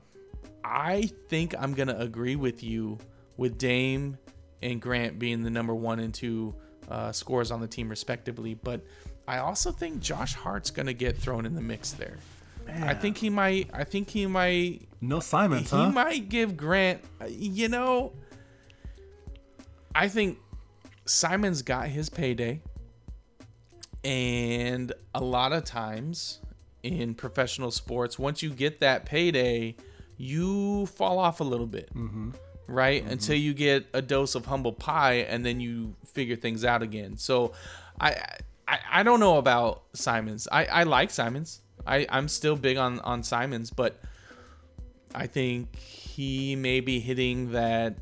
I 0.65 1.11
think 1.29 1.55
I'm 1.59 1.73
gonna 1.75 1.97
agree 1.99 2.37
with 2.37 2.63
you 2.63 2.99
with 3.37 3.57
Dame 3.59 4.19
and 4.63 4.81
Grant 4.81 5.19
being 5.19 5.43
the 5.43 5.51
number 5.51 5.75
one 5.75 6.01
and 6.01 6.13
two 6.13 6.55
uh, 6.89 7.13
scores 7.13 7.51
on 7.51 7.61
the 7.61 7.69
team 7.69 7.89
respectively, 7.89 8.55
but 8.55 8.81
I 9.29 9.39
also 9.39 9.71
think 9.73 10.01
Josh 10.01 10.35
Hart's 10.35 10.71
gonna 10.71 10.93
get 10.93 11.17
thrown 11.17 11.47
in 11.47 11.55
the 11.55 11.61
mix 11.61 11.93
there. 11.93 12.19
I 12.69 12.95
think 12.95 13.17
he 13.17 13.31
might. 13.31 13.71
I 13.73 13.85
think 13.85 14.11
he 14.11 14.27
might. 14.27 14.89
No 15.01 15.21
Simons, 15.21 15.71
He 15.71 15.77
huh? 15.77 15.91
might 15.91 16.29
give 16.29 16.57
Grant. 16.57 17.01
You 17.29 17.69
know, 17.69 18.13
I 19.95 20.09
think 20.09 20.39
Simon's 21.07 21.63
got 21.63 21.89
his 21.89 22.11
payday, 22.11 22.61
and 24.05 24.93
a 25.15 25.23
lot 25.23 25.53
of 25.53 25.65
times 25.65 26.41
in 26.83 27.15
professional 27.15 27.71
sports, 27.71 28.19
once 28.19 28.43
you 28.43 28.51
get 28.51 28.81
that 28.81 29.07
payday, 29.07 29.75
you 30.17 30.87
fall 30.87 31.19
off 31.19 31.41
a 31.41 31.45
little 31.45 31.67
bit, 31.67 31.89
mm-hmm. 31.95 32.31
right? 32.67 33.03
Mm-hmm. 33.03 33.13
Until 33.13 33.37
you 33.37 33.55
get 33.55 33.87
a 33.93 34.03
dose 34.03 34.35
of 34.35 34.47
humble 34.47 34.73
pie, 34.73 35.27
and 35.29 35.45
then 35.45 35.61
you 35.61 35.95
figure 36.05 36.37
things 36.37 36.65
out 36.65 36.83
again. 36.83 37.17
So, 37.17 37.53
I 38.01 38.17
I, 38.69 38.79
I 38.91 39.03
don't 39.03 39.21
know 39.21 39.39
about 39.39 39.83
Simons. 39.93 40.49
I, 40.51 40.65
I 40.67 40.83
like 40.83 41.11
Simons. 41.11 41.61
I, 41.87 42.07
I'm 42.09 42.29
still 42.29 42.57
big 42.57 42.77
on, 42.77 43.01
on 43.01 43.23
Simons, 43.23 43.71
but 43.71 44.01
I 45.15 45.27
think 45.27 45.77
he 45.77 46.57
may 46.57 46.81
be 46.81 47.01
hitting 47.01 47.53
that 47.53 47.97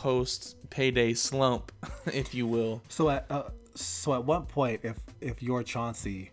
post 0.00 0.56
payday 0.70 1.12
slump, 1.14 1.72
if 2.06 2.34
you 2.34 2.46
will. 2.46 2.82
So 2.88 3.10
at 3.10 3.26
uh, 3.30 3.44
so 3.74 4.14
at 4.14 4.24
what 4.24 4.48
point, 4.48 4.80
if 4.82 4.96
if 5.20 5.42
you're 5.42 5.62
Chauncey, 5.62 6.30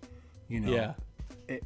you 0.48 0.60
know, 0.62 0.72
Yeah. 0.74 0.94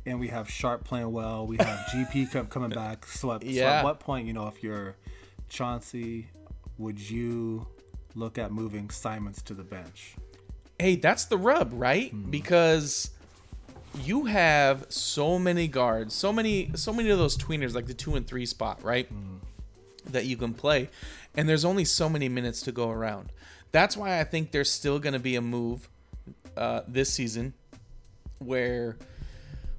and 0.05 0.19
we 0.19 0.27
have 0.29 0.49
Sharpe 0.49 0.83
playing 0.83 1.11
well, 1.11 1.45
we 1.45 1.57
have 1.57 1.79
GP 1.93 2.31
com- 2.31 2.47
coming 2.47 2.71
back. 2.71 3.05
So 3.05 3.31
at, 3.33 3.43
so 3.43 3.63
at 3.63 3.83
what 3.83 3.99
point, 3.99 4.25
you 4.27 4.33
know, 4.33 4.47
if 4.47 4.63
you're 4.63 4.95
Chauncey, 5.49 6.27
would 6.79 6.99
you 6.99 7.67
look 8.15 8.37
at 8.37 8.51
moving 8.51 8.89
Simons 8.89 9.41
to 9.43 9.53
the 9.53 9.63
bench? 9.63 10.15
Hey, 10.79 10.95
that's 10.95 11.25
the 11.25 11.37
rub, 11.37 11.71
right? 11.73 12.11
Because 12.31 13.11
you 14.03 14.25
have 14.25 14.85
so 14.89 15.37
many 15.37 15.67
guards, 15.67 16.15
so 16.15 16.33
many 16.33 16.71
so 16.73 16.91
many 16.91 17.09
of 17.11 17.19
those 17.19 17.37
tweeners, 17.37 17.75
like 17.75 17.85
the 17.85 17.93
two 17.93 18.15
and 18.15 18.25
three 18.25 18.47
spot, 18.47 18.83
right? 18.83 19.07
That 20.09 20.25
you 20.25 20.35
can 20.35 20.55
play. 20.55 20.89
And 21.35 21.47
there's 21.47 21.65
only 21.65 21.85
so 21.85 22.09
many 22.09 22.27
minutes 22.29 22.61
to 22.63 22.71
go 22.71 22.89
around. 22.89 23.31
That's 23.71 23.95
why 23.95 24.19
I 24.19 24.23
think 24.23 24.51
there's 24.51 24.69
still 24.69 24.99
gonna 24.99 25.19
be 25.19 25.35
a 25.35 25.41
move 25.41 25.89
uh, 26.57 26.81
this 26.87 27.13
season 27.13 27.53
where 28.39 28.97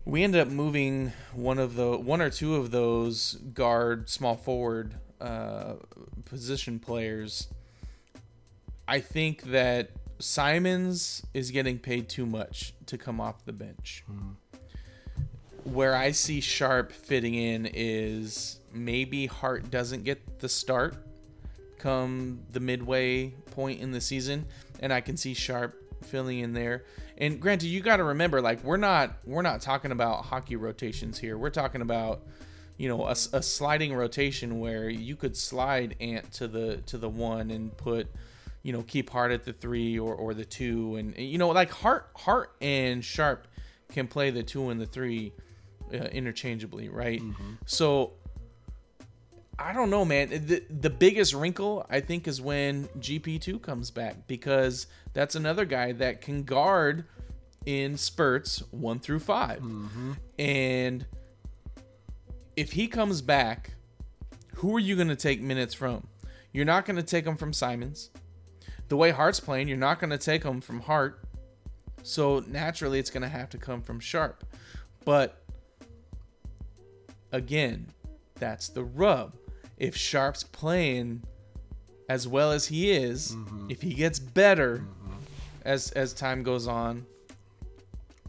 we 0.04 0.24
ended 0.24 0.40
up 0.40 0.48
moving 0.48 1.12
one 1.34 1.58
of 1.58 1.76
the 1.76 1.96
one 1.96 2.20
or 2.20 2.30
two 2.30 2.56
of 2.56 2.70
those 2.70 3.34
guard 3.54 4.08
small 4.08 4.36
forward 4.36 4.94
uh, 5.20 5.74
position 6.24 6.78
players. 6.78 7.48
I 8.88 9.00
think 9.00 9.42
that 9.44 9.90
Simons 10.18 11.24
is 11.34 11.50
getting 11.50 11.78
paid 11.78 12.08
too 12.08 12.26
much 12.26 12.74
to 12.86 12.98
come 12.98 13.20
off 13.20 13.44
the 13.44 13.52
bench. 13.52 14.04
Where 15.64 15.94
I 15.94 16.10
see 16.10 16.40
Sharpe 16.40 16.90
fitting 16.90 17.34
in 17.34 17.68
is 17.72 18.58
maybe 18.72 19.26
Hart 19.26 19.70
doesn't 19.70 20.02
get 20.04 20.40
the 20.40 20.48
start 20.48 20.96
come 21.82 22.40
the 22.50 22.60
midway 22.60 23.30
point 23.50 23.80
in 23.80 23.90
the 23.90 24.00
season, 24.00 24.46
and 24.80 24.92
I 24.92 25.00
can 25.00 25.16
see 25.16 25.34
Sharpe 25.34 25.74
filling 26.04 26.38
in 26.38 26.52
there. 26.52 26.84
And 27.18 27.40
granted, 27.40 27.66
you 27.66 27.80
got 27.80 27.96
to 27.96 28.04
remember, 28.04 28.40
like 28.40 28.62
we're 28.62 28.76
not 28.76 29.16
we're 29.24 29.42
not 29.42 29.60
talking 29.60 29.90
about 29.90 30.24
hockey 30.24 30.56
rotations 30.56 31.18
here. 31.18 31.36
We're 31.36 31.50
talking 31.50 31.82
about 31.82 32.22
you 32.78 32.88
know 32.88 33.06
a, 33.06 33.10
a 33.10 33.42
sliding 33.42 33.94
rotation 33.94 34.60
where 34.60 34.88
you 34.88 35.16
could 35.16 35.36
slide 35.36 35.96
Ant 36.00 36.32
to 36.34 36.48
the 36.48 36.78
to 36.86 36.98
the 36.98 37.08
one 37.08 37.50
and 37.50 37.76
put 37.76 38.08
you 38.62 38.72
know 38.72 38.82
keep 38.82 39.10
Hart 39.10 39.32
at 39.32 39.44
the 39.44 39.52
three 39.52 39.98
or 39.98 40.14
or 40.14 40.34
the 40.34 40.44
two, 40.44 40.96
and 40.96 41.16
you 41.16 41.38
know 41.38 41.48
like 41.48 41.70
Hart 41.70 42.10
Hart 42.16 42.52
and 42.60 43.04
Sharpe 43.04 43.48
can 43.90 44.06
play 44.06 44.30
the 44.30 44.42
two 44.42 44.70
and 44.70 44.80
the 44.80 44.86
three 44.86 45.32
uh, 45.92 45.96
interchangeably, 45.96 46.88
right? 46.88 47.20
So 47.66 48.12
I 49.58 49.72
don't 49.72 49.90
know, 49.90 50.04
man. 50.04 50.28
The 50.30 50.62
the 50.70 50.90
biggest 50.90 51.34
wrinkle 51.34 51.86
I 51.90 52.00
think 52.00 52.26
is 52.26 52.40
when 52.40 52.88
GP2 52.98 53.60
comes 53.62 53.90
back 53.90 54.26
because 54.26 54.86
that's 55.12 55.34
another 55.34 55.64
guy 55.64 55.92
that 55.92 56.20
can 56.20 56.42
guard 56.42 57.04
in 57.66 57.96
spurts 57.96 58.62
1 58.70 59.00
through 59.00 59.20
5. 59.20 59.60
Mm-hmm. 59.60 60.12
And 60.38 61.06
if 62.56 62.72
he 62.72 62.88
comes 62.88 63.22
back, 63.22 63.74
who 64.56 64.74
are 64.74 64.80
you 64.80 64.96
going 64.96 65.08
to 65.08 65.16
take 65.16 65.40
minutes 65.40 65.74
from? 65.74 66.06
You're 66.52 66.64
not 66.64 66.84
going 66.84 66.96
to 66.96 67.02
take 67.02 67.24
them 67.24 67.36
from 67.36 67.52
Simons. 67.52 68.10
The 68.88 68.96
way 68.96 69.10
Hart's 69.10 69.40
playing, 69.40 69.68
you're 69.68 69.78
not 69.78 70.00
going 70.00 70.10
to 70.10 70.18
take 70.18 70.42
them 70.42 70.60
from 70.60 70.80
Hart. 70.80 71.20
So 72.02 72.44
naturally 72.46 72.98
it's 72.98 73.10
going 73.10 73.22
to 73.22 73.28
have 73.28 73.48
to 73.50 73.58
come 73.58 73.80
from 73.80 74.00
Sharpe. 74.00 74.44
But 75.04 75.42
again, 77.30 77.88
that's 78.34 78.68
the 78.68 78.84
rub. 78.84 79.34
If 79.82 79.96
Sharpe's 79.96 80.44
playing 80.44 81.24
as 82.08 82.28
well 82.28 82.52
as 82.52 82.66
he 82.66 82.90
is, 82.92 83.34
mm-hmm. 83.34 83.70
if 83.70 83.82
he 83.82 83.94
gets 83.94 84.18
better 84.18 84.78
mm-hmm. 84.78 85.16
as 85.64 85.90
as 85.92 86.12
time 86.12 86.42
goes 86.42 86.66
on, 86.68 87.06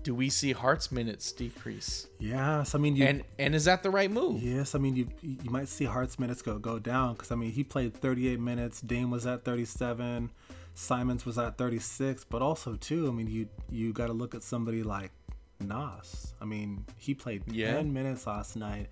do 0.03 0.13
we 0.13 0.29
see 0.29 0.51
Hart's 0.51 0.91
minutes 0.91 1.31
decrease? 1.31 2.07
Yes, 2.19 2.75
I 2.75 2.77
mean 2.77 2.95
you. 2.95 3.05
And 3.05 3.23
and 3.39 3.55
is 3.55 3.65
that 3.65 3.83
the 3.83 3.89
right 3.89 4.11
move? 4.11 4.41
Yes, 4.43 4.75
I 4.75 4.79
mean 4.79 4.95
you 4.95 5.07
you 5.21 5.49
might 5.49 5.69
see 5.69 5.85
Hart's 5.85 6.17
minutes 6.19 6.41
go 6.41 6.59
go 6.59 6.79
down 6.79 7.13
because 7.13 7.31
I 7.31 7.35
mean 7.35 7.51
he 7.51 7.63
played 7.63 7.93
38 7.93 8.39
minutes. 8.39 8.81
Dame 8.81 9.11
was 9.11 9.25
at 9.25 9.45
37, 9.45 10.29
Simons 10.75 11.25
was 11.25 11.37
at 11.37 11.57
36, 11.57 12.25
but 12.25 12.41
also 12.41 12.75
too, 12.75 13.07
I 13.07 13.11
mean 13.11 13.27
you 13.27 13.47
you 13.69 13.93
got 13.93 14.07
to 14.07 14.13
look 14.13 14.33
at 14.35 14.43
somebody 14.43 14.83
like 14.83 15.11
Nas. 15.59 16.33
I 16.41 16.45
mean 16.45 16.85
he 16.97 17.13
played 17.13 17.45
10 17.45 17.55
Yeah. 17.55 17.81
minutes 17.83 18.27
last 18.27 18.55
night, 18.55 18.87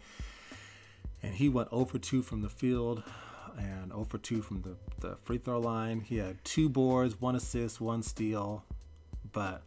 and 1.24 1.34
he 1.36 1.49
went 1.49 1.69
0 1.69 1.86
for 1.86 1.99
2 1.99 2.22
from 2.24 2.41
the 2.41 2.49
field, 2.49 3.03
and 3.57 3.91
0 3.91 4.05
for 4.09 4.17
2 4.17 4.41
from 4.41 4.61
the 4.61 4.76
the 4.99 5.15
free 5.24 5.38
throw 5.38 5.59
line. 5.59 6.01
He 6.01 6.17
had 6.17 6.43
two 6.43 6.69
boards, 6.69 7.19
one 7.19 7.36
assist, 7.36 7.82
one 7.82 8.03
steal, 8.03 8.63
but 9.32 9.61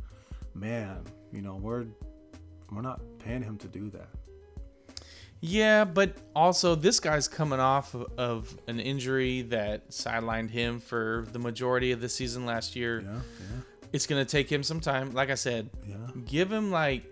man, 0.55 1.03
you 1.33 1.43
know 1.43 1.57
we're 1.57 1.87
we're 2.71 2.83
not 2.83 3.01
paying 3.19 3.43
him 3.43 3.57
to 3.59 3.69
do 3.69 3.91
that. 3.91 4.09
Yeah, 5.41 5.85
but 5.85 6.17
also 6.35 6.75
this 6.75 7.01
guy's 7.01 7.29
coming 7.29 7.61
off 7.61 7.93
of, 7.95 8.07
of 8.17 8.59
an 8.67 8.81
injury 8.81 9.43
that 9.43 9.91
sidelined 9.91 10.49
him 10.51 10.81
for 10.81 11.27
the 11.33 11.39
majority 11.39 11.93
of 11.93 12.01
the 12.01 12.09
season 12.09 12.47
last 12.47 12.75
year. 12.75 13.01
Yeah, 13.01 13.13
yeah. 13.13 13.61
It's 13.93 14.07
gonna 14.07 14.25
take 14.25 14.51
him 14.51 14.63
some 14.63 14.81
time. 14.81 15.13
Like 15.13 15.29
I 15.31 15.35
said, 15.35 15.69
Yeah. 15.87 15.97
give 16.25 16.51
him 16.51 16.71
like 16.71 17.05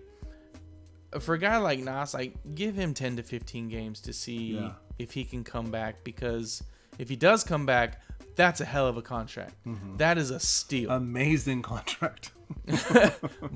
for 1.19 1.35
a 1.35 1.39
guy 1.39 1.57
like 1.57 1.79
Nas, 1.79 2.13
like 2.13 2.35
give 2.55 2.75
him 2.75 2.93
ten 2.93 3.15
to 3.17 3.23
fifteen 3.23 3.69
games 3.69 4.01
to 4.01 4.13
see 4.13 4.55
Yeah. 4.55 4.73
if 4.99 5.13
he 5.13 5.25
can 5.25 5.43
come 5.43 5.71
back. 5.71 6.03
Because 6.03 6.63
if 6.97 7.09
he 7.09 7.15
does 7.15 7.43
come 7.43 7.65
back, 7.65 8.01
that's 8.35 8.61
a 8.61 8.65
hell 8.65 8.87
of 8.87 8.97
a 8.97 9.01
contract. 9.01 9.53
Mm-hmm. 9.65 9.97
That 9.97 10.17
is 10.17 10.31
a 10.31 10.39
steal. 10.39 10.89
Amazing 10.89 11.61
contract. 11.61 12.31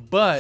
But 0.10 0.40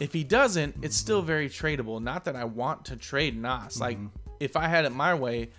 if 0.00 0.12
he 0.12 0.24
doesn't, 0.24 0.76
it's 0.82 0.96
mm-hmm. 0.96 1.04
still 1.04 1.22
very 1.22 1.48
tradable. 1.48 2.02
Not 2.02 2.24
that 2.24 2.36
I 2.36 2.44
want 2.44 2.86
to 2.86 2.96
trade 2.96 3.40
Nas. 3.40 3.80
Like 3.80 3.98
mm-hmm. 3.98 4.08
if 4.40 4.56
I 4.56 4.68
had 4.68 4.84
it 4.84 4.90
my 4.90 5.14
way, 5.14 5.50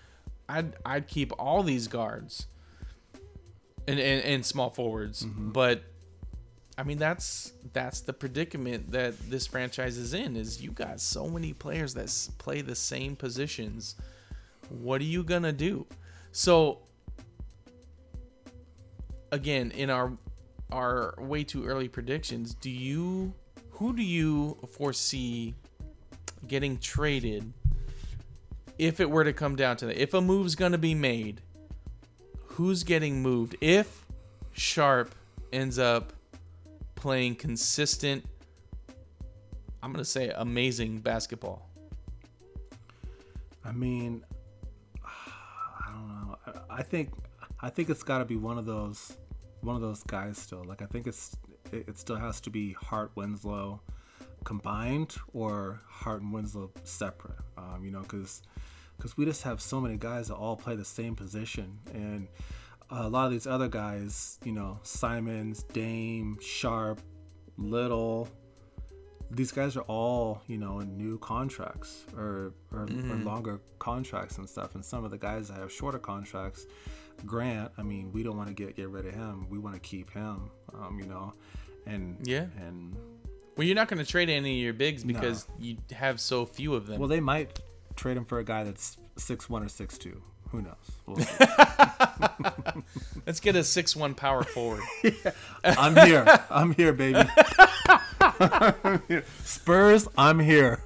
I'd 0.47 0.76
I'd 0.86 1.07
keep 1.07 1.32
all 1.39 1.63
these 1.63 1.88
guards 1.88 2.47
and 3.88 3.99
and, 3.99 4.23
and 4.23 4.45
small 4.45 4.69
forwards. 4.69 5.26
Mm-hmm. 5.26 5.51
But 5.51 5.84
I 6.78 6.84
mean 6.84 6.97
that's 6.97 7.53
that's 7.73 8.01
the 8.01 8.13
predicament 8.13 8.91
that 8.91 9.17
this 9.30 9.47
franchise 9.47 9.97
is 9.97 10.13
in. 10.13 10.36
Is 10.36 10.61
you 10.61 10.71
got 10.71 10.99
so 10.99 11.28
many 11.28 11.53
players 11.53 11.93
that 11.93 12.30
play 12.38 12.61
the 12.61 12.76
same 12.76 13.15
positions. 13.15 13.95
What 14.69 14.99
are 15.01 15.05
you 15.05 15.23
gonna 15.23 15.53
do? 15.53 15.86
So 16.32 16.80
again, 19.32 19.71
in 19.71 19.89
our 19.89 20.11
our 20.71 21.15
way 21.17 21.43
too 21.43 21.65
early 21.65 21.88
predictions, 21.88 22.53
do 22.55 22.69
you 22.69 23.34
who 23.71 23.95
do 23.95 24.03
you 24.03 24.57
foresee 24.73 25.53
getting 26.47 26.78
traded 26.78 27.53
if 28.78 28.99
it 28.99 29.09
were 29.09 29.23
to 29.23 29.34
come 29.34 29.55
down 29.55 29.78
to 29.78 29.86
that? 29.86 30.01
If 30.01 30.13
a 30.13 30.19
move's 30.21 30.55
gonna 30.55 30.78
be 30.78 30.93
made, 30.93 31.39
who's 32.47 32.84
getting 32.84 33.21
moved? 33.21 33.55
If 33.61 34.05
Sharpe 34.51 35.15
ends 35.53 35.80
up 35.80 36.11
playing 37.05 37.35
consistent, 37.35 38.25
I'm 39.83 39.91
gonna 39.91 40.03
say 40.03 40.31
amazing 40.37 41.01
basketball. 41.01 41.69
I 43.63 43.71
mean, 43.71 44.25
I 45.05 45.91
don't 45.91 46.07
know. 46.07 46.37
I- 46.67 46.81
think 46.81 47.11
I 47.61 47.69
think 47.69 47.91
it's 47.91 48.01
got 48.01 48.17
to 48.17 48.25
be 48.25 48.37
one 48.37 48.57
of 48.57 48.65
those 48.65 49.17
one 49.61 49.75
of 49.75 49.83
those 49.83 50.01
guys 50.01 50.39
still. 50.39 50.63
Like 50.63 50.81
I 50.81 50.87
think 50.87 51.05
it's 51.05 51.37
it, 51.71 51.87
it 51.89 51.99
still 51.99 52.15
has 52.15 52.41
to 52.41 52.49
be 52.49 52.73
Hart 52.73 53.11
Winslow 53.13 53.81
combined 54.43 55.15
or 55.31 55.81
Hart 55.87 56.23
and 56.23 56.33
Winslow 56.33 56.71
separate. 56.85 57.37
Um, 57.55 57.85
you 57.85 57.91
know, 57.91 58.01
because 58.01 58.41
because 58.97 59.15
we 59.15 59.25
just 59.25 59.43
have 59.43 59.61
so 59.61 59.79
many 59.79 59.97
guys 59.97 60.29
that 60.29 60.37
all 60.37 60.55
play 60.55 60.75
the 60.75 60.83
same 60.83 61.15
position 61.15 61.77
and. 61.93 62.27
A 62.89 63.09
lot 63.09 63.25
of 63.25 63.31
these 63.31 63.47
other 63.47 63.67
guys, 63.67 64.39
you 64.43 64.51
know, 64.51 64.79
Simons, 64.83 65.63
Dame, 65.63 66.38
Sharpe, 66.41 67.01
Little, 67.57 68.27
these 69.31 69.51
guys 69.51 69.75
are 69.75 69.81
all 69.81 70.41
you 70.47 70.57
know 70.57 70.79
in 70.81 70.95
new 70.97 71.17
contracts 71.17 72.05
or 72.15 72.53
or, 72.71 72.83
or 72.83 73.15
longer 73.17 73.59
contracts 73.79 74.38
and 74.38 74.47
stuff. 74.47 74.75
And 74.75 74.86
some 74.86 75.03
of 75.03 75.11
the 75.11 75.17
guys 75.17 75.47
that 75.47 75.57
have 75.57 75.71
shorter 75.71 75.99
contracts 75.99 76.65
grant 77.25 77.71
i 77.77 77.81
mean 77.81 78.11
we 78.11 78.23
don't 78.23 78.36
want 78.36 78.49
to 78.49 78.53
get 78.53 78.75
get 78.75 78.89
rid 78.89 79.05
of 79.05 79.15
him. 79.15 79.47
We 79.49 79.57
want 79.57 79.73
to 79.75 79.79
keep 79.79 80.11
him 80.11 80.51
um, 80.73 80.99
you 80.99 81.05
know? 81.07 81.33
And 81.86 82.17
Yeah. 82.27 82.47
and 82.59 82.95
Well, 83.55 83.65
you're 83.65 83.75
not 83.75 83.88
gonna 83.88 84.05
trade 84.05 84.29
any 84.29 84.59
of 84.59 84.63
your 84.63 84.73
bigs 84.73 85.03
because 85.03 85.47
you 85.59 85.77
have 85.91 86.19
so 86.19 86.45
few 86.45 86.73
of 86.75 86.88
them. 86.88 86.99
well 86.99 87.07
they 87.07 87.19
might 87.21 87.59
trade 87.95 88.17
him 88.17 88.25
for 88.25 88.39
a 88.39 88.43
guy 88.43 88.63
that's 88.63 88.97
six 89.17 89.49
one 89.49 89.63
or 89.63 89.69
six 89.69 89.97
two 89.97 90.21
who 90.51 90.61
knows 90.61 90.75
We'll. 91.05 91.17
Let's 93.25 93.39
get 93.39 93.55
a 93.55 93.63
six-one 93.63 94.13
power 94.15 94.43
forward. 94.43 94.81
i'm 95.63 95.95
here 95.95 96.25
i'm 96.49 96.73
here 96.73 96.93
baby 96.93 97.23
spurs 99.43 100.07
i'm 100.17 100.39
here 100.39 100.81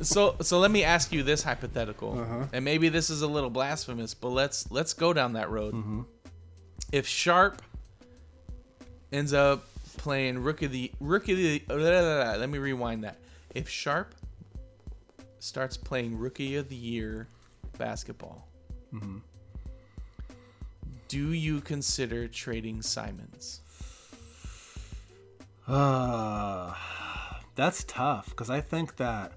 so 0.00 0.36
so 0.40 0.58
let 0.58 0.70
me 0.70 0.84
ask 0.84 1.12
you 1.12 1.22
this 1.22 1.42
hypothetical 1.42 2.18
Uh-huh. 2.20 2.46
and 2.52 2.64
maybe 2.64 2.88
this 2.88 3.10
is 3.10 3.22
a 3.22 3.26
little 3.26 3.50
blasphemous 3.50 4.14
but 4.14 4.28
let's 4.28 4.70
let's 4.70 4.92
go 4.92 5.12
down 5.12 5.34
that 5.34 5.50
road 5.50 5.74
Mm-hmm. 5.74 6.02
if 6.92 7.06
Sharpe 7.06 7.62
ends 9.12 9.32
up 9.32 9.64
playing 9.96 10.38
rookie 10.42 10.66
the 10.66 10.92
rookie 11.00 11.58
the 11.68 12.36
let 12.38 12.48
me 12.48 12.58
rewind 12.58 13.04
that 13.04 13.16
if 13.54 13.68
Sharpe 13.68 14.14
starts 15.40 15.76
playing 15.76 16.16
rookie 16.18 16.56
of 16.56 16.68
the 16.68 16.76
year 16.76 17.28
basketball 17.78 18.46
Mm-hmm. 18.92 19.18
do 21.08 21.32
you 21.32 21.60
consider 21.60 22.26
trading 22.26 22.82
simons 22.82 23.60
Uh, 25.70 26.74
that's 27.54 27.84
tough 27.84 28.30
because 28.30 28.50
I 28.50 28.60
think 28.60 28.96
that 28.96 29.34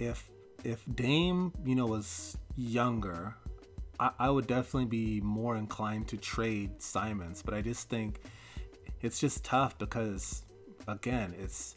if 0.00 0.28
if 0.64 0.84
Dame, 0.92 1.52
you 1.64 1.76
know, 1.76 1.86
was 1.86 2.36
younger, 2.56 3.36
I, 4.00 4.10
I 4.18 4.30
would 4.30 4.48
definitely 4.48 4.86
be 4.86 5.20
more 5.20 5.56
inclined 5.56 6.08
to 6.08 6.16
trade 6.16 6.82
Simons. 6.82 7.42
But 7.42 7.54
I 7.54 7.62
just 7.62 7.88
think 7.88 8.20
it's 9.02 9.20
just 9.20 9.44
tough 9.44 9.78
because 9.78 10.42
again, 10.88 11.34
it's 11.38 11.76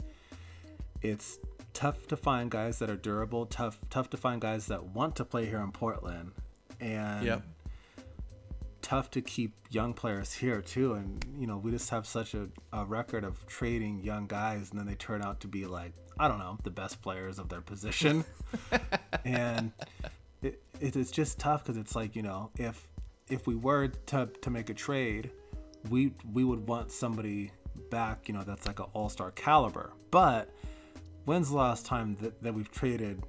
it's 1.00 1.38
tough 1.72 2.08
to 2.08 2.16
find 2.16 2.50
guys 2.50 2.80
that 2.80 2.90
are 2.90 2.96
durable. 2.96 3.46
Tough 3.46 3.78
tough 3.88 4.10
to 4.10 4.16
find 4.16 4.40
guys 4.40 4.66
that 4.66 4.82
want 4.82 5.14
to 5.16 5.24
play 5.24 5.46
here 5.46 5.60
in 5.60 5.70
Portland, 5.70 6.32
and 6.82 7.24
Yep. 7.24 7.42
tough 8.82 9.10
to 9.12 9.22
keep 9.22 9.54
young 9.70 9.94
players 9.94 10.32
here 10.34 10.60
too. 10.60 10.94
And 10.94 11.24
you 11.38 11.46
know 11.46 11.56
we 11.56 11.70
just 11.70 11.88
have 11.90 12.06
such 12.06 12.34
a, 12.34 12.48
a 12.72 12.84
record 12.84 13.24
of 13.24 13.46
trading 13.46 14.02
young 14.02 14.26
guys 14.26 14.70
and 14.70 14.78
then 14.78 14.86
they 14.86 14.96
turn 14.96 15.22
out 15.22 15.40
to 15.40 15.48
be 15.48 15.64
like 15.66 15.92
i 16.18 16.28
don't 16.28 16.38
know 16.38 16.58
the 16.64 16.70
best 16.70 17.00
players 17.00 17.38
of 17.38 17.48
their 17.48 17.60
position. 17.62 18.24
And 19.24 19.70
it, 20.42 20.60
it 20.80 20.96
is 20.96 21.10
just 21.12 21.38
tough 21.38 21.62
because 21.64 21.76
it's 21.76 21.94
like 21.94 22.16
you 22.16 22.22
know 22.22 22.50
if 22.58 22.88
if 23.30 23.46
we 23.46 23.54
were 23.54 23.88
to, 24.06 24.28
to 24.40 24.50
make 24.50 24.68
a 24.68 24.74
trade 24.74 25.30
we 25.90 26.12
we 26.32 26.42
would 26.44 26.66
want 26.66 26.90
somebody 26.90 27.52
back 27.90 28.26
you 28.28 28.34
know 28.34 28.42
that's 28.42 28.66
like 28.66 28.80
an 28.80 28.86
all-star 28.94 29.30
caliber. 29.32 29.92
But 30.10 30.50
when's 31.24 31.50
the 31.50 31.56
last 31.56 31.86
time 31.86 32.16
that, 32.20 32.42
that 32.42 32.52
we've 32.52 32.70
traded 32.70 33.22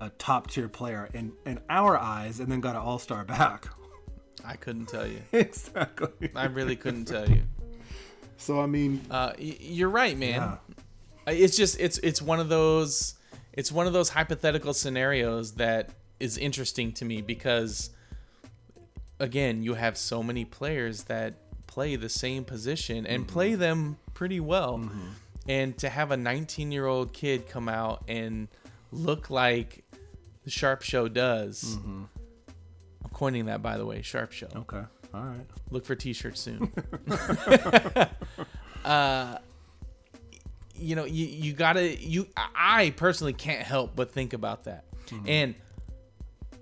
a 0.00 0.08
top 0.10 0.50
tier 0.50 0.68
player 0.68 1.08
in 1.14 1.32
in 1.46 1.58
our 1.68 1.96
eyes 1.98 2.40
and 2.40 2.50
then 2.50 2.60
got 2.60 2.74
an 2.74 2.82
all-star 2.82 3.24
back 3.24 3.66
i 4.44 4.56
couldn't 4.56 4.86
tell 4.86 5.06
you 5.06 5.20
exactly. 5.32 6.30
i 6.34 6.46
really 6.46 6.76
couldn't 6.76 7.04
tell 7.06 7.28
you 7.28 7.42
So 8.38 8.58
I 8.60 8.66
mean, 8.66 9.02
Uh, 9.10 9.32
y- 9.38 9.56
you're 9.60 9.90
right, 9.90 10.16
man. 10.16 10.56
Yeah. 11.26 11.32
It's 11.34 11.56
just 11.58 11.78
it's 11.78 11.98
it's 11.98 12.22
one 12.22 12.40
of 12.40 12.48
those 12.48 13.14
it's 13.52 13.70
one 13.70 13.86
of 13.86 13.92
those 13.92 14.08
hypothetical 14.08 14.72
scenarios 14.72 15.52
that 15.56 15.90
is 16.18 16.38
interesting 16.38 16.92
to 16.92 17.04
me 17.04 17.20
because 17.20 17.90
again, 19.18 19.62
you 19.62 19.74
have 19.74 19.96
so 19.98 20.22
many 20.22 20.44
players 20.46 21.04
that 21.04 21.34
play 21.66 21.96
the 21.96 22.08
same 22.08 22.44
position 22.44 23.06
and 23.06 23.28
play 23.28 23.54
them 23.54 23.98
pretty 24.14 24.40
well. 24.40 24.88
And 25.46 25.76
to 25.78 25.88
have 25.88 26.10
a 26.10 26.16
19-year-old 26.16 27.12
kid 27.12 27.48
come 27.48 27.68
out 27.68 28.04
and 28.08 28.48
look 28.92 29.30
like 29.30 29.84
the 30.50 30.58
Sharpe 30.58 30.82
Show 30.82 31.08
does. 31.08 31.76
Mm-hmm. 31.78 32.02
I'm 33.04 33.10
coining 33.12 33.46
that 33.46 33.62
by 33.62 33.78
the 33.78 33.86
way, 33.86 34.02
Sharpe 34.02 34.32
Show. 34.32 34.48
Okay, 34.54 34.82
all 35.14 35.22
right. 35.22 35.46
look 35.70 35.84
for 35.86 35.94
t-shirts 35.94 36.40
soon. 36.40 36.72
Uh 38.82 39.36
you 40.74 40.96
know 40.96 41.04
you, 41.04 41.26
you 41.26 41.52
gotta 41.52 41.94
you 42.02 42.26
i 42.34 42.94
personally 42.96 43.34
can't 43.34 43.60
help 43.60 43.94
but 43.94 44.10
think 44.10 44.32
about 44.32 44.64
that. 44.64 44.84
Mm-hmm. 45.08 45.28
And 45.28 45.54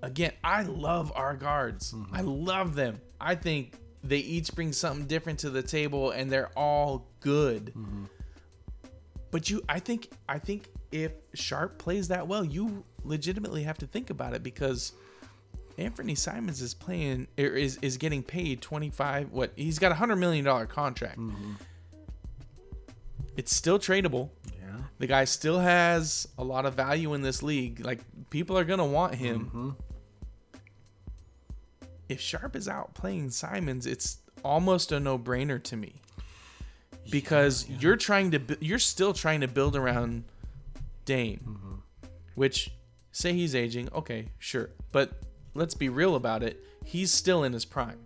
again 0.02 0.32
i 0.42 0.62
love 0.62 1.12
our 1.14 1.36
guards. 1.36 1.92
Mm-hmm. 1.92 2.12
I 2.12 2.22
love 2.22 2.74
them. 2.74 3.00
I 3.20 3.36
think 3.36 3.74
they 4.02 4.18
each 4.18 4.52
bring 4.52 4.72
something 4.72 5.06
different 5.06 5.38
to 5.40 5.50
the 5.50 5.62
table 5.62 6.10
and 6.10 6.28
they're 6.28 6.50
all 6.56 7.06
good 7.20 7.72
but 9.30 9.50
you 9.50 9.62
i 9.68 9.78
think 9.78 10.10
i 10.28 10.38
think 10.38 10.68
if 10.90 11.12
Sharpe 11.34 11.78
plays 11.78 12.08
that 12.08 12.26
well 12.26 12.44
you 12.44 12.84
legitimately 13.04 13.62
have 13.64 13.78
to 13.78 13.86
think 13.86 14.10
about 14.10 14.34
it 14.34 14.42
because 14.42 14.92
Anthony 15.78 16.16
Simons 16.16 16.60
is 16.60 16.74
playing 16.74 17.28
er, 17.38 17.42
is 17.42 17.78
is 17.82 17.96
getting 17.96 18.22
paid 18.22 18.60
25 18.60 19.30
what 19.30 19.52
he's 19.54 19.78
got 19.78 19.88
a 19.88 19.90
100 19.90 20.16
million 20.16 20.44
dollar 20.44 20.66
contract. 20.66 21.18
It's 23.36 23.54
still 23.54 23.78
tradable. 23.78 24.30
Yeah. 24.60 24.78
The 24.98 25.06
guy 25.06 25.24
still 25.24 25.60
has 25.60 26.26
a 26.36 26.42
lot 26.42 26.66
of 26.66 26.74
value 26.74 27.14
in 27.14 27.22
this 27.22 27.40
league. 27.40 27.84
Like 27.84 28.00
people 28.30 28.58
are 28.58 28.64
going 28.64 28.80
to 28.80 28.84
want 28.84 29.14
him. 29.14 29.76
If 32.08 32.20
Sharpe 32.20 32.56
is 32.56 32.66
out 32.66 32.94
playing 32.94 33.30
Simons, 33.30 33.86
it's 33.86 34.18
almost 34.44 34.90
a 34.90 34.98
no-brainer 34.98 35.62
to 35.62 35.76
me. 35.76 36.00
Because 37.10 37.68
you're 37.68 37.96
trying 37.96 38.30
to 38.32 38.38
bu- 38.40 38.56
you're 38.60 38.78
still 38.78 39.12
trying 39.12 39.40
to 39.40 39.48
build 39.48 39.76
around 39.76 40.24
Dame. 41.04 41.40
Mm-hmm. 41.48 41.74
Which 42.34 42.70
say 43.12 43.32
he's 43.32 43.54
aging, 43.54 43.88
okay, 43.94 44.26
sure. 44.38 44.70
But 44.92 45.12
let's 45.54 45.74
be 45.74 45.88
real 45.88 46.14
about 46.14 46.42
it. 46.42 46.64
He's 46.84 47.10
still 47.12 47.44
in 47.44 47.52
his 47.52 47.64
prime. 47.64 47.98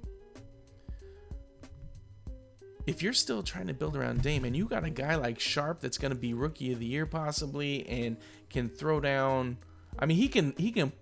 if 2.87 3.01
you're 3.03 3.13
still 3.13 3.43
trying 3.43 3.69
to 3.69 3.75
build 3.75 3.97
around 3.97 4.23
Dame 4.23 4.45
and 4.45 4.57
you 4.57 4.67
got 4.67 4.85
a 4.85 4.91
guy 4.91 5.15
like 5.15 5.39
Sharpe 5.39 5.81
that's 5.81 5.99
going 5.99 6.11
to 6.13 6.19
be 6.19 6.35
rookie 6.35 6.73
of 6.73 6.81
the 6.81 6.87
year 6.87 7.07
possibly 7.07 7.87
and 7.89 8.17
can 8.51 8.69
throw 8.69 9.01
down 9.01 9.57
I 9.99 10.07
mean 10.07 10.17
he 10.17 10.29
can 10.29 10.53
he 10.57 10.73
can 10.73 10.93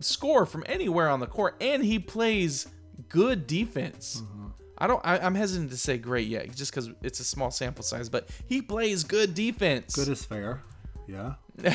score 0.00 0.44
from 0.46 0.64
anywhere 0.66 1.08
on 1.08 1.20
the 1.20 1.26
court 1.26 1.56
and 1.60 1.82
he 1.82 1.98
plays 1.98 2.68
good 3.08 3.46
defense. 3.46 4.22
Mm-hmm. 4.22 4.47
I 4.78 4.86
don't 4.86 5.00
I, 5.04 5.18
I'm 5.18 5.34
hesitant 5.34 5.70
to 5.70 5.76
say 5.76 5.98
great 5.98 6.28
yet 6.28 6.54
just 6.54 6.72
cuz 6.72 6.90
it's 7.02 7.20
a 7.20 7.24
small 7.24 7.50
sample 7.50 7.84
size 7.84 8.08
but 8.08 8.28
he 8.46 8.62
plays 8.62 9.04
good 9.04 9.34
defense. 9.34 9.94
Good 9.94 10.08
is 10.08 10.24
fair. 10.24 10.62
Yeah. 11.06 11.34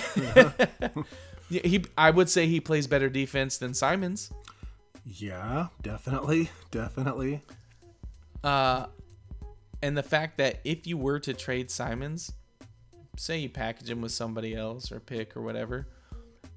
Yeah, 1.49 1.61
he 1.65 1.85
I 1.97 2.09
would 2.09 2.29
say 2.29 2.47
he 2.47 2.59
plays 2.59 2.87
better 2.87 3.09
defense 3.09 3.57
than 3.57 3.73
Simons. 3.73 4.31
Yeah, 5.05 5.67
definitely. 5.81 6.49
Definitely. 6.71 7.43
Uh, 8.43 8.87
and 9.81 9.95
the 9.95 10.03
fact 10.03 10.37
that 10.37 10.59
if 10.63 10.87
you 10.87 10.97
were 10.97 11.19
to 11.19 11.33
trade 11.33 11.69
Simons, 11.69 12.31
say 13.17 13.37
you 13.37 13.49
package 13.49 13.89
him 13.89 14.01
with 14.01 14.11
somebody 14.11 14.55
else 14.55 14.91
or 14.91 14.99
pick 14.99 15.37
or 15.37 15.41
whatever, 15.41 15.87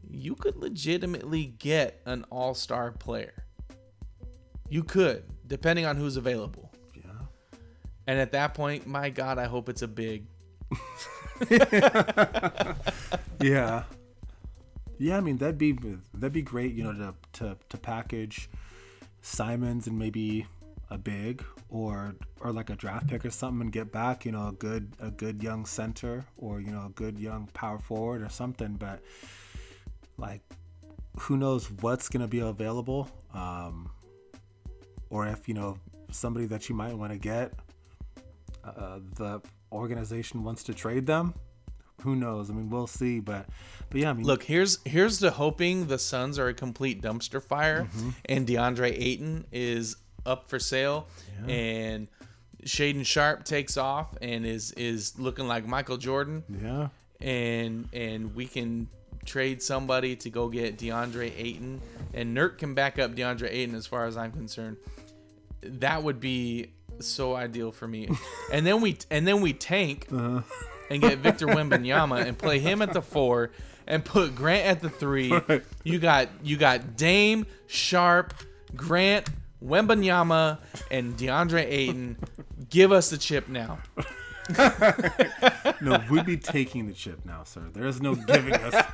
you 0.09 0.35
could 0.35 0.57
legitimately 0.57 1.45
get 1.59 2.01
an 2.07 2.25
all 2.31 2.55
star 2.55 2.93
player. 2.93 3.45
You 4.69 4.83
could, 4.83 5.25
depending 5.47 5.87
on 5.87 5.97
who's 5.97 6.17
available. 6.17 6.71
Yeah. 6.95 7.11
And 8.07 8.19
at 8.19 8.33
that 8.33 8.55
point, 8.55 8.87
my 8.87 9.11
God, 9.11 9.39
I 9.39 9.45
hope 9.45 9.69
it's 9.69 9.83
a 9.83 9.89
big. 9.89 10.27
Yeah. 13.41 13.85
Yeah, 14.99 15.19
I 15.19 15.21
mean 15.21 15.37
that'd 15.37 15.59
be 15.59 15.73
that'd 16.15 16.33
be 16.33 16.43
great, 16.43 16.75
you 16.75 16.85
know, 16.85 16.93
to 16.93 17.15
to, 17.41 17.57
to 17.69 17.77
package 17.77 18.49
Simons 19.21 19.87
and 19.87 19.99
maybe 19.99 20.47
a 20.89 20.97
big 20.97 21.45
or 21.69 22.15
or 22.41 22.53
like 22.53 22.71
a 22.71 22.77
draft 22.77 23.09
pick 23.09 23.25
or 23.25 23.31
something 23.31 23.61
and 23.61 23.73
get 23.73 23.93
back, 23.93 24.25
you 24.25 24.33
know, 24.33 24.49
a 24.49 24.53
good 24.53 24.93
a 25.01 25.11
good 25.11 25.43
young 25.43 25.67
center 25.67 26.25
or 26.39 26.61
you 26.61 26.71
know 26.71 26.87
a 26.87 26.91
good 26.91 27.19
young 27.19 27.47
power 27.53 27.79
forward 27.79 28.23
or 28.23 28.31
something. 28.31 28.75
But 28.75 29.03
like, 30.17 30.41
who 31.19 31.37
knows 31.37 31.71
what's 31.71 32.09
gonna 32.09 32.29
be 32.29 32.39
available, 32.39 33.11
um, 33.35 33.91
or 35.11 35.27
if 35.27 35.49
you 35.49 35.55
know 35.55 35.79
somebody 36.11 36.47
that 36.47 36.69
you 36.69 36.75
might 36.75 36.95
want 36.95 37.13
to 37.13 37.19
get, 37.19 37.53
uh, 38.65 39.01
the 39.17 39.41
organization 39.73 40.43
wants 40.45 40.63
to 40.65 40.75
trade 40.75 41.07
them. 41.07 41.35
Who 42.03 42.15
knows? 42.15 42.51
I 42.51 42.55
mean, 42.55 42.69
we'll 42.69 42.87
see. 42.87 43.21
But 43.21 43.47
but 43.91 44.01
yeah, 44.01 44.11
I 44.11 44.13
mean, 44.13 44.27
Look, 44.27 44.43
here's 44.43 44.79
here's 44.85 45.19
the 45.19 45.31
hoping 45.31 45.87
the 45.87 45.99
Suns 45.99 46.39
are 46.39 46.49
a 46.49 46.55
complete 46.55 47.03
dumpster 47.03 47.43
fire, 47.43 47.89
and 48.27 48.47
DeAndre 48.47 48.93
Ayton 48.93 49.47
is 49.51 49.97
up 50.27 50.49
for 50.49 50.59
sale, 50.59 51.07
and 51.49 52.09
Shaedon 52.65 53.07
Sharpe 53.07 53.45
takes 53.45 53.77
off 53.77 54.17
and 54.21 54.45
is 54.45 54.73
is 54.73 55.19
looking 55.19 55.47
like 55.49 55.67
Michael 55.67 55.97
Jordan. 55.97 56.43
yeah. 56.63 56.89
and 57.21 57.89
and 57.93 58.35
we 58.35 58.47
can 58.47 58.89
trade 59.27 59.63
somebody 59.63 60.17
to 60.17 60.31
go 60.31 60.49
get 60.49 60.79
DeAndre 60.79 61.33
Ayton, 61.37 61.81
and 62.15 62.37
Nurk 62.37 62.59
can 62.59 62.75
back 62.75 62.99
up 62.99 63.15
DeAndre 63.15 63.51
Ayton 63.51 63.75
as 63.75 63.87
far 63.87 64.07
as 64.07 64.17
I'm 64.17 64.33
concerned. 64.33 64.77
That 65.63 66.03
would 66.03 66.21
be 66.21 66.71
so 67.01 67.35
ideal 67.35 67.73
for 67.73 67.87
me. 67.87 68.09
and 68.53 68.67
then 68.67 68.81
we 68.81 68.99
and 69.11 69.27
then 69.27 69.41
we 69.41 69.53
tank 69.53 70.07
uh-huh. 70.13 70.43
and 70.91 71.03
get 71.03 71.19
Victor 71.19 71.47
Wembanyama 71.47 72.25
and 72.25 72.39
play 72.39 72.59
him 72.59 72.83
at 72.83 72.93
the 72.93 73.03
four 73.03 73.51
and 73.87 74.05
put 74.05 74.35
Grant 74.35 74.67
at 74.67 74.81
the 74.81 74.91
three. 74.91 75.33
You 75.85 75.99
got 75.99 76.29
you 76.43 76.57
got 76.57 76.97
Dame, 76.97 77.47
Sharpe, 77.67 78.35
Grant, 78.75 79.29
Wembanyama, 79.65 80.59
and 80.91 81.17
DeAndre 81.17 81.65
Ayton. 81.65 82.17
Give 82.69 82.93
us 82.93 83.11
the 83.11 83.19
chip 83.19 83.49
now. 83.49 83.79
No, 85.81 86.03
we'd 86.11 86.25
be 86.25 86.37
taking 86.39 86.87
the 86.87 86.95
chip 86.95 87.25
now, 87.27 87.45
sir. 87.45 87.63
There 87.73 87.87
is 87.87 88.01
no 88.01 88.15
giving 88.15 88.55
us. 88.55 88.85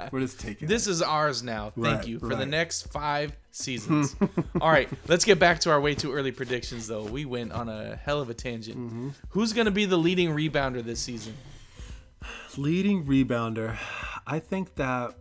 We're 0.12 0.20
just 0.20 0.40
taking 0.40 0.66
This 0.66 0.86
is 0.86 1.02
ours 1.02 1.42
now. 1.42 1.70
Thank 1.70 1.98
Right, 1.98 2.06
you 2.06 2.18
for 2.18 2.34
the 2.34 2.46
next 2.46 2.90
five 2.90 3.36
seasons. 3.50 4.16
All 4.60 4.70
right, 4.70 4.88
let's 5.08 5.24
get 5.26 5.38
back 5.38 5.60
to 5.60 5.70
our 5.70 5.80
way 5.80 5.94
too 5.94 6.12
early 6.12 6.32
predictions, 6.32 6.86
though. 6.86 7.04
We 7.04 7.26
went 7.26 7.52
on 7.52 7.68
a 7.68 7.96
hell 7.96 8.20
of 8.20 8.30
a 8.30 8.34
tangent. 8.34 8.78
Mm-hmm. 8.78 9.08
Who's 9.30 9.52
going 9.52 9.66
to 9.66 9.70
be 9.70 9.84
the 9.84 9.98
leading 9.98 10.30
rebounder 10.30 10.82
this 10.82 11.00
season? 11.00 11.34
Leading 12.56 13.04
rebounder. 13.04 13.76
I 14.26 14.38
think 14.38 14.74
that. 14.76 15.14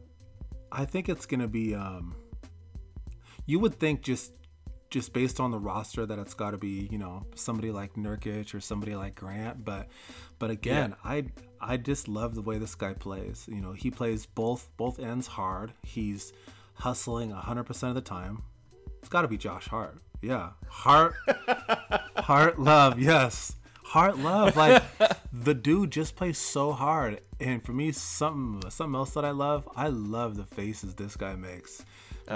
I 0.71 0.85
think 0.85 1.09
it's 1.09 1.25
gonna 1.25 1.47
be. 1.47 1.75
Um, 1.75 2.15
you 3.45 3.59
would 3.59 3.77
think 3.79 4.01
just 4.01 4.31
just 4.91 5.13
based 5.13 5.39
on 5.39 5.51
the 5.51 5.57
roster 5.57 6.05
that 6.05 6.19
it's 6.19 6.33
got 6.33 6.51
to 6.51 6.57
be 6.57 6.87
you 6.91 6.97
know 6.97 7.25
somebody 7.33 7.71
like 7.71 7.95
Nurkic 7.95 8.53
or 8.53 8.59
somebody 8.59 8.95
like 8.95 9.15
Grant, 9.15 9.65
but 9.65 9.87
but 10.37 10.51
again, 10.51 10.95
I 11.03 11.25
I 11.59 11.77
just 11.77 12.07
love 12.07 12.35
the 12.35 12.41
way 12.41 12.57
this 12.57 12.75
guy 12.75 12.93
plays. 12.93 13.47
You 13.47 13.61
know, 13.61 13.71
he 13.71 13.89
plays 13.89 14.25
both 14.25 14.69
both 14.77 14.99
ends 14.99 15.27
hard. 15.27 15.73
He's 15.83 16.33
hustling 16.73 17.31
100% 17.31 17.89
of 17.89 17.95
the 17.95 18.01
time. 18.01 18.43
It's 18.99 19.09
got 19.09 19.21
to 19.21 19.27
be 19.27 19.37
Josh 19.37 19.67
Hart. 19.67 19.97
Yeah. 20.21 20.51
Hart 20.67 21.13
Heart 22.17 22.59
love, 22.59 22.99
yes. 22.99 23.55
Heart 23.83 24.17
love. 24.19 24.55
Like 24.55 24.83
the 25.31 25.53
dude 25.53 25.91
just 25.91 26.15
plays 26.15 26.37
so 26.37 26.71
hard. 26.71 27.21
And 27.39 27.63
for 27.63 27.71
me, 27.71 27.91
something 27.91 28.69
something 28.69 28.95
else 28.95 29.13
that 29.13 29.25
I 29.25 29.31
love, 29.31 29.67
I 29.75 29.87
love 29.87 30.35
the 30.35 30.45
faces 30.45 30.95
this 30.95 31.15
guy 31.15 31.35
makes. 31.35 31.83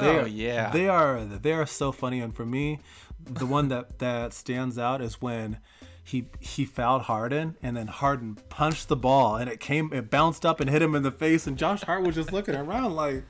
They 0.02 0.08
Oh, 0.18 0.22
are, 0.24 0.28
yeah. 0.28 0.70
They 0.72 0.88
are 0.88 1.24
they 1.24 1.54
are 1.54 1.66
so 1.66 1.91
funny. 1.91 2.20
And 2.22 2.36
for 2.36 2.46
me, 2.46 2.80
the 3.24 3.46
one 3.46 3.70
that 3.70 4.00
that 4.00 4.34
stands 4.34 4.78
out 4.78 5.02
is 5.02 5.22
when 5.22 5.60
he 6.04 6.26
he 6.39 6.66
fouled 6.66 7.04
Harden 7.04 7.58
and 7.64 7.76
then 7.76 7.88
Harden 7.88 8.38
punched 8.50 8.88
the 8.89 8.96
ball 8.96 9.36
and 9.38 9.50
it 9.50 9.60
came 9.60 9.91
it 9.91 10.10
bounced 10.12 10.46
up 10.46 10.60
and 10.60 10.70
hit 10.70 10.82
him 10.82 10.93
in 10.96 11.02
the 11.04 11.12
face 11.12 11.48
and 11.48 11.58
Josh 11.58 11.82
Hart 11.82 12.04
was 12.04 12.14
just 12.16 12.32
looking 12.32 12.54
around 12.56 12.93
like 12.96 13.24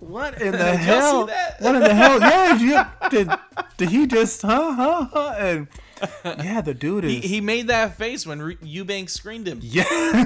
what 0.00 0.42
in 0.42 0.52
the 0.52 0.76
hell? 0.76 1.26
that? 1.26 1.60
What 1.60 1.74
in 1.76 1.80
the 1.82 1.94
hell? 1.94 2.20
Yeah, 2.20 2.58
you, 2.58 3.08
did 3.10 3.30
did 3.78 3.88
he 3.90 4.06
just 4.06 4.42
huh 4.42 4.72
huh 4.74 5.04
huh? 5.12 5.34
And 5.38 5.68
yeah, 6.44 6.60
the 6.60 6.74
dude 6.74 7.04
is 7.04 7.12
He, 7.12 7.20
he 7.20 7.40
made 7.40 7.68
that 7.68 7.96
face 7.96 8.26
when 8.26 8.42
Re- 8.42 8.58
Eubanks 8.60 9.14
screened 9.14 9.46
him. 9.48 9.60
yeah, 9.62 9.84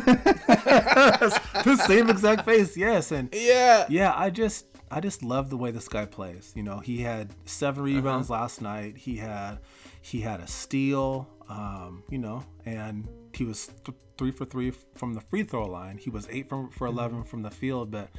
the 1.64 1.82
same 1.86 2.10
exact 2.10 2.44
face. 2.44 2.76
Yes, 2.76 3.12
and 3.12 3.28
Yeah. 3.32 3.86
yeah, 3.88 4.12
I 4.16 4.30
just 4.30 4.66
I 4.90 5.00
just 5.00 5.22
love 5.22 5.50
the 5.50 5.56
way 5.56 5.70
this 5.70 5.88
guy 5.88 6.04
plays. 6.04 6.52
You 6.56 6.62
know, 6.62 6.78
he 6.78 6.98
had 6.98 7.32
seven 7.44 7.82
rebounds 7.82 8.28
last 8.28 8.60
night. 8.60 8.96
He 8.96 9.16
had 9.16 9.58
he 10.02 10.20
had 10.20 10.40
a 10.40 10.46
steal. 10.46 11.28
Um, 11.48 12.04
you 12.08 12.18
know, 12.18 12.44
and 12.64 13.08
he 13.34 13.44
was 13.44 13.68
th- 13.84 13.96
three 14.16 14.30
for 14.30 14.44
three 14.44 14.70
from 14.70 15.14
the 15.14 15.20
free 15.20 15.42
throw 15.42 15.66
line. 15.66 15.98
He 15.98 16.10
was 16.10 16.28
eight 16.30 16.48
from, 16.48 16.70
for 16.70 16.86
11 16.86 17.24
from 17.24 17.42
the 17.42 17.50
field, 17.50 17.90
but 17.90 18.10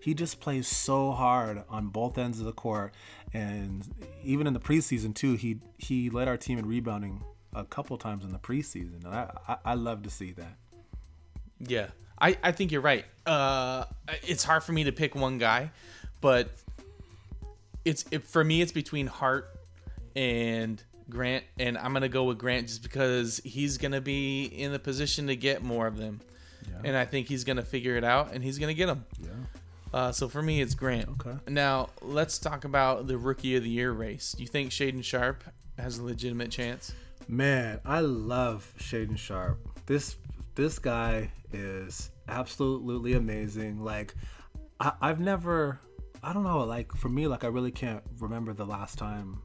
he 0.00 0.14
just 0.14 0.40
plays 0.40 0.66
so 0.66 1.12
hard 1.12 1.62
on 1.68 1.88
both 1.88 2.18
ends 2.18 2.40
of 2.40 2.46
the 2.46 2.52
court. 2.52 2.94
And 3.32 3.86
even 4.24 4.46
in 4.46 4.54
the 4.54 4.60
preseason 4.60 5.14
too, 5.14 5.34
he 5.34 5.60
he 5.78 6.10
led 6.10 6.28
our 6.28 6.36
team 6.36 6.58
in 6.58 6.66
rebounding 6.66 7.22
a 7.54 7.64
couple 7.64 7.96
times 7.98 8.24
in 8.24 8.32
the 8.32 8.38
preseason, 8.38 9.04
and 9.04 9.14
I 9.14 9.30
I, 9.46 9.56
I 9.64 9.74
love 9.74 10.02
to 10.02 10.10
see 10.10 10.32
that. 10.32 10.56
Yeah, 11.58 11.88
I, 12.20 12.36
I 12.42 12.52
think 12.52 12.72
you're 12.72 12.80
right. 12.80 13.04
Uh, 13.26 13.84
it's 14.22 14.44
hard 14.44 14.62
for 14.62 14.72
me 14.72 14.84
to 14.84 14.92
pick 14.92 15.14
one 15.14 15.38
guy, 15.38 15.70
but 16.20 16.50
it's 17.84 18.04
it, 18.10 18.24
for 18.24 18.44
me 18.44 18.60
it's 18.62 18.72
between 18.72 19.06
Hart 19.06 19.56
and 20.16 20.82
Grant, 21.08 21.44
and 21.58 21.76
I'm 21.76 21.92
gonna 21.92 22.08
go 22.08 22.24
with 22.24 22.38
Grant 22.38 22.68
just 22.68 22.82
because 22.82 23.40
he's 23.44 23.78
gonna 23.78 24.00
be 24.00 24.44
in 24.44 24.72
the 24.72 24.78
position 24.78 25.26
to 25.26 25.36
get 25.36 25.62
more 25.62 25.86
of 25.86 25.96
them, 25.96 26.20
and 26.84 26.96
I 26.96 27.04
think 27.04 27.28
he's 27.28 27.44
gonna 27.44 27.64
figure 27.64 27.96
it 27.96 28.04
out, 28.04 28.32
and 28.32 28.42
he's 28.42 28.58
gonna 28.58 28.74
get 28.74 28.86
them. 28.86 29.04
Yeah. 29.20 29.30
Uh, 29.92 30.12
so 30.12 30.28
for 30.28 30.40
me, 30.40 30.60
it's 30.60 30.74
Grant. 30.74 31.08
Okay. 31.08 31.36
Now 31.48 31.88
let's 32.00 32.38
talk 32.38 32.64
about 32.64 33.06
the 33.06 33.18
Rookie 33.18 33.56
of 33.56 33.64
the 33.64 33.70
Year 33.70 33.92
race. 33.92 34.32
Do 34.32 34.42
you 34.42 34.48
think 34.48 34.70
Shaedon 34.70 35.02
Sharpe 35.02 35.42
has 35.78 35.98
a 35.98 36.04
legitimate 36.04 36.50
chance? 36.50 36.92
Man, 37.28 37.80
I 37.84 38.00
love 38.00 38.72
Shaedon 38.78 39.18
Sharpe. 39.18 39.58
This 39.86 40.16
this 40.54 40.78
guy 40.78 41.32
is 41.52 42.10
absolutely 42.28 43.14
amazing. 43.14 43.82
Like 43.82 44.14
I, 44.78 44.92
I've 45.00 45.20
never 45.20 45.80
I 46.22 46.32
don't 46.32 46.42
know, 46.44 46.60
like 46.64 46.92
for 46.92 47.08
me, 47.08 47.26
like 47.26 47.44
I 47.44 47.48
really 47.48 47.70
can't 47.70 48.02
remember 48.18 48.52
the 48.52 48.66
last 48.66 48.98
time 48.98 49.42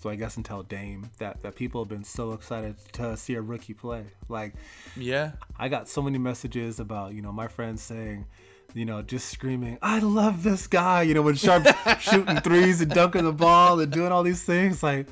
so 0.00 0.08
I 0.08 0.14
guess 0.14 0.36
until 0.36 0.62
Dame 0.62 1.10
that, 1.18 1.42
that 1.42 1.56
people 1.56 1.82
have 1.82 1.88
been 1.88 2.04
so 2.04 2.30
excited 2.32 2.76
to 2.92 3.16
see 3.16 3.34
a 3.34 3.40
rookie 3.42 3.74
play. 3.74 4.04
Like 4.28 4.54
Yeah. 4.96 5.32
I 5.58 5.68
got 5.68 5.88
so 5.88 6.00
many 6.02 6.18
messages 6.18 6.78
about, 6.78 7.14
you 7.14 7.22
know, 7.22 7.32
my 7.32 7.48
friends 7.48 7.82
saying, 7.82 8.26
you 8.74 8.84
know, 8.84 9.02
just 9.02 9.28
screaming, 9.30 9.76
I 9.82 9.98
love 9.98 10.44
this 10.44 10.68
guy, 10.68 11.02
you 11.02 11.14
know, 11.14 11.22
when 11.22 11.34
Sharpe 11.34 11.66
shooting 12.00 12.36
threes 12.42 12.80
and 12.80 12.92
dunking 12.92 13.24
the 13.24 13.32
ball 13.32 13.80
and 13.80 13.90
doing 13.90 14.12
all 14.12 14.22
these 14.22 14.44
things. 14.44 14.84
Like 14.84 15.08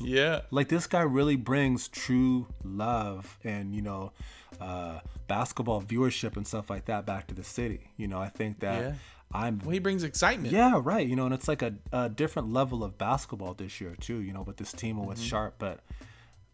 Yeah. 0.00 0.40
like 0.50 0.68
this 0.68 0.86
guy 0.86 1.02
really 1.02 1.36
brings 1.36 1.88
true 1.88 2.46
love 2.64 3.38
and 3.44 3.74
you 3.74 3.82
know 3.82 4.12
uh, 4.60 5.00
basketball 5.28 5.82
viewership 5.82 6.36
and 6.38 6.46
stuff 6.46 6.70
like 6.70 6.86
that 6.86 7.04
back 7.04 7.26
to 7.26 7.34
the 7.34 7.42
city 7.44 7.90
you 7.96 8.06
know 8.06 8.18
i 8.18 8.28
think 8.28 8.60
that 8.60 8.80
Yeah. 8.82 8.94
I'm 9.34 9.58
Well, 9.60 9.70
he 9.70 9.78
brings 9.78 10.02
excitement. 10.04 10.52
yeah 10.52 10.80
right 10.82 11.06
you 11.06 11.16
know 11.16 11.24
and 11.26 11.34
it's 11.34 11.48
like 11.48 11.62
a, 11.62 11.74
a 11.92 12.08
different 12.08 12.52
level 12.52 12.82
of 12.84 12.98
basketball 12.98 13.54
this 13.54 13.80
year 13.80 13.96
too 14.00 14.18
you 14.20 14.32
know 14.32 14.42
with 14.42 14.56
this 14.58 14.72
team 14.72 14.98
and 14.98 15.06
with 15.06 15.18
Mm-hmm. 15.18 15.26
Sharpe 15.28 15.54
but 15.58 15.80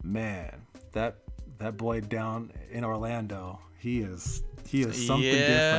man, 0.02 0.62
that 0.92 1.16
that 1.58 1.76
boy 1.76 2.00
down 2.00 2.52
in 2.70 2.84
Orlando, 2.84 3.60
he 3.78 4.00
is 4.00 4.42
he 4.66 4.82
is 4.82 5.06
something 5.06 5.24
Yeah, 5.26 5.32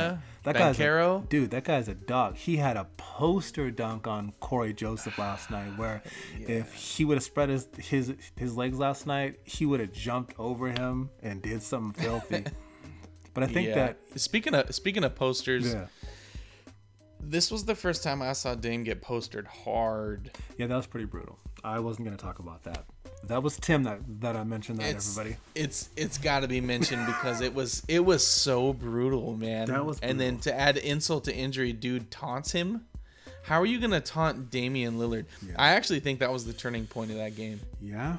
different. 0.08 0.20
That 0.42 0.54
guy's 0.56 0.78
a, 0.80 0.82
Banchero. 0.82 1.28
dude. 1.28 1.50
That 1.50 1.64
guy's 1.64 1.88
a 1.88 1.94
dog. 1.94 2.36
He 2.36 2.56
had 2.56 2.76
a 2.76 2.86
poster 2.96 3.70
dunk 3.70 4.06
on 4.06 4.32
Cory 4.40 4.72
Joseph 4.72 5.18
last 5.18 5.50
night, 5.50 5.76
where 5.78 6.02
if 6.38 6.72
he 6.74 7.04
would 7.04 7.16
have 7.16 7.22
spread 7.24 7.48
his, 7.50 7.68
his 7.78 8.14
his 8.36 8.56
legs 8.56 8.78
last 8.78 9.06
night, 9.06 9.38
he 9.44 9.64
would 9.66 9.80
have 9.80 9.92
jumped 9.92 10.34
over 10.38 10.68
him 10.70 11.10
and 11.22 11.40
did 11.42 11.62
something 11.62 12.02
filthy. 12.02 12.44
but 13.34 13.42
I 13.44 13.46
think 13.46 13.68
yeah. 13.68 13.74
that 13.74 13.98
speaking 14.20 14.54
of 14.54 14.74
speaking 14.74 15.04
of 15.04 15.14
posters, 15.14 15.72
yeah, 15.72 15.86
this 17.22 17.50
was 17.50 17.64
the 17.64 17.74
first 17.74 18.02
time 18.02 18.22
I 18.22 18.32
saw 18.32 18.54
Dame 18.54 18.84
get 18.84 19.02
postered 19.02 19.46
hard. 19.46 20.30
yeah, 20.58 20.66
that 20.66 20.76
was 20.76 20.86
pretty 20.86 21.06
brutal. 21.06 21.38
I 21.62 21.78
wasn't 21.80 22.06
gonna 22.06 22.16
talk 22.16 22.38
about 22.38 22.62
that. 22.64 22.84
That 23.24 23.42
was 23.42 23.56
Tim 23.58 23.82
that 23.84 24.00
that 24.20 24.34
I 24.36 24.44
mentioned 24.44 24.78
that 24.78 24.94
It's 24.94 25.16
everybody. 25.18 25.36
it's 25.54 25.90
it's 25.96 26.16
got 26.16 26.40
to 26.40 26.48
be 26.48 26.60
mentioned 26.62 27.04
because 27.06 27.40
it 27.42 27.54
was 27.54 27.82
it 27.86 28.00
was 28.04 28.26
so 28.26 28.72
brutal, 28.72 29.36
man. 29.36 29.66
That 29.68 29.84
was 29.84 30.00
and 30.00 30.18
then 30.18 30.38
to 30.40 30.54
add 30.58 30.78
insult 30.78 31.24
to 31.24 31.34
injury, 31.34 31.72
dude 31.74 32.10
taunts 32.10 32.52
him. 32.52 32.86
How 33.42 33.60
are 33.60 33.66
you 33.66 33.78
gonna 33.80 34.00
taunt 34.00 34.50
Damian 34.50 34.98
Lillard? 34.98 35.26
I 35.56 35.70
actually 35.72 36.00
think 36.00 36.20
that 36.20 36.32
was 36.32 36.44
the 36.46 36.52
turning 36.54 36.86
point 36.86 37.10
of 37.10 37.18
that 37.18 37.36
game. 37.36 37.60
Yeah, 37.80 38.16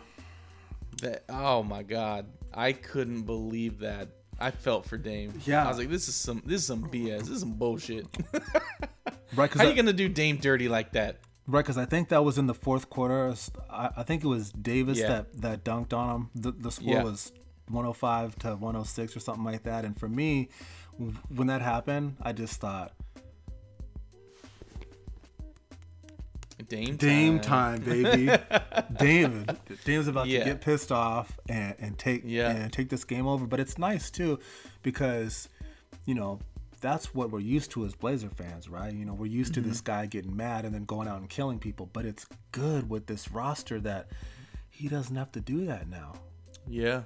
That 1.02 1.24
oh 1.30 1.64
my 1.64 1.82
god, 1.84 2.28
I 2.54 2.74
couldn't 2.74 3.24
believe 3.24 3.80
that. 3.80 4.10
I 4.42 4.52
felt 4.52 4.86
for 4.86 4.98
Dame. 4.98 5.34
Yeah. 5.46 5.66
I 5.66 5.70
was 5.70 5.78
like, 5.78 5.90
this 5.90 6.08
is 6.08 6.16
some 6.16 6.42
this 6.46 6.62
is 6.62 6.68
some 6.68 6.84
BS. 6.90 7.20
This 7.20 7.30
is 7.30 7.40
some 7.42 7.54
bullshit. 7.54 8.08
right. 9.36 9.52
How 9.54 9.64
are 9.66 9.70
you 9.70 9.76
gonna 9.76 9.94
do 9.94 10.10
Dame 10.10 10.38
dirty 10.38 10.68
like 10.68 10.92
that? 10.94 11.18
Right, 11.48 11.62
because 11.64 11.78
I 11.78 11.86
think 11.86 12.10
that 12.10 12.24
was 12.24 12.38
in 12.38 12.48
the 12.48 12.54
fourth 12.54 12.90
quarter. 12.90 13.34
I, 13.70 13.90
I 13.98 14.04
think 14.04 14.24
it 14.24 14.28
was 14.28 14.52
Davis 14.52 15.00
Yeah. 15.00 15.08
that, 15.08 15.42
that 15.42 15.64
dunked 15.66 15.92
on 15.92 16.16
him. 16.16 16.30
The, 16.36 16.52
the 16.52 16.72
score 16.72 16.94
Yeah. 16.94 17.04
was 17.04 17.32
105 17.68 18.36
to 18.40 18.50
106 18.50 19.16
or 19.16 19.20
something 19.20 19.44
like 19.44 19.64
that. 19.64 19.84
And 19.84 20.00
for 20.00 20.08
me, 20.08 20.50
when 21.30 21.48
that 21.48 21.62
happened, 21.62 22.18
I 22.22 22.32
just 22.34 22.62
thought, 22.62 22.94
Dame 26.68 26.96
Dame 26.98 27.40
time. 27.40 27.82
time, 27.82 28.04
baby. 28.04 28.32
David, 28.98 29.58
Dame's 29.86 30.08
about 30.08 30.28
Yeah. 30.28 30.40
to 30.40 30.46
get 30.46 30.62
pissed 30.62 30.92
off 30.92 31.38
and, 31.50 31.76
and 31.80 31.98
take 31.98 32.24
Yeah. 32.26 32.50
and 32.52 32.72
take 32.72 32.90
this 32.90 33.04
game 33.04 33.28
over. 33.28 33.46
But 33.46 33.60
it's 33.60 33.78
nice 33.78 34.10
too, 34.10 34.40
because 34.84 35.50
you 36.06 36.16
know 36.16 36.40
that's 36.80 37.14
what 37.14 37.30
we're 37.32 37.40
used 37.40 37.70
to 37.72 37.86
as 37.86 37.94
Blazer 37.94 38.30
fans, 38.30 38.68
right? 38.68 38.92
You 38.94 39.06
know, 39.06 39.14
we're 39.14 39.28
used 39.28 39.54
Mm-hmm. 39.54 39.64
to 39.64 39.70
this 39.70 39.82
guy 39.82 40.06
getting 40.08 40.36
mad 40.36 40.66
and 40.66 40.74
then 40.74 40.86
going 40.86 41.08
out 41.08 41.20
and 41.20 41.30
killing 41.30 41.60
people. 41.60 41.90
But 41.92 42.06
it's 42.06 42.26
good 42.52 42.90
with 42.90 43.06
this 43.06 43.32
roster 43.32 43.80
that 43.82 44.08
he 44.70 44.88
doesn't 44.88 45.16
have 45.16 45.32
to 45.34 45.40
do 45.42 45.66
that 45.68 45.88
now. 45.90 46.14
Yeah, 46.68 47.04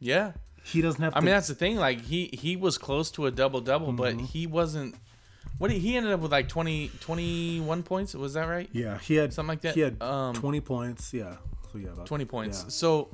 yeah. 0.00 0.32
He 0.64 0.80
doesn't 0.80 1.02
have 1.02 1.14
I 1.16 1.20
to. 1.20 1.26
mean, 1.26 1.34
that's 1.34 1.48
the 1.48 1.54
thing. 1.56 1.76
Like 1.76 2.00
he 2.02 2.30
he 2.32 2.56
was 2.56 2.78
close 2.78 3.10
to 3.12 3.26
a 3.26 3.30
double 3.30 3.60
double, 3.60 3.92
but 3.92 4.14
Mm-hmm. 4.14 4.24
he 4.26 4.46
wasn't. 4.46 4.94
What 5.58 5.68
did, 5.70 5.78
he 5.80 5.96
ended 5.96 6.12
up 6.12 6.20
with 6.20 6.32
like 6.32 6.48
20, 6.48 6.90
21 7.00 7.82
points. 7.82 8.14
Was 8.14 8.34
that 8.34 8.44
right? 8.48 8.68
yeah, 8.72 8.98
he 8.98 9.14
had 9.14 9.32
something 9.32 9.48
like 9.48 9.60
that. 9.62 9.74
He 9.74 9.80
had 9.80 10.00
Um, 10.02 10.34
20 10.34 10.60
points. 10.60 11.12
Yeah, 11.14 11.36
so 11.72 11.78
yeah, 11.78 11.88
about, 11.90 12.06
Twenty 12.06 12.24
points. 12.24 12.62
yeah. 12.64 12.68
So, 12.70 13.08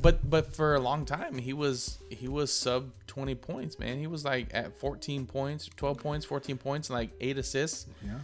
but 0.00 0.28
but 0.28 0.54
for 0.54 0.74
a 0.74 0.80
long 0.80 1.04
time 1.04 1.36
he 1.38 1.52
was 1.52 1.98
he 2.08 2.26
was 2.28 2.52
sub 2.52 2.90
twenty 3.06 3.34
points, 3.34 3.78
man. 3.78 3.98
He 3.98 4.06
was 4.06 4.24
like 4.24 4.48
at 4.54 4.76
fourteen 4.78 5.26
points, 5.26 5.68
twelve 5.76 5.98
points, 5.98 6.24
fourteen 6.24 6.56
points, 6.56 6.88
and 6.88 6.98
like 6.98 7.10
eight 7.20 7.36
assists. 7.38 7.86
Yeah. 8.04 8.18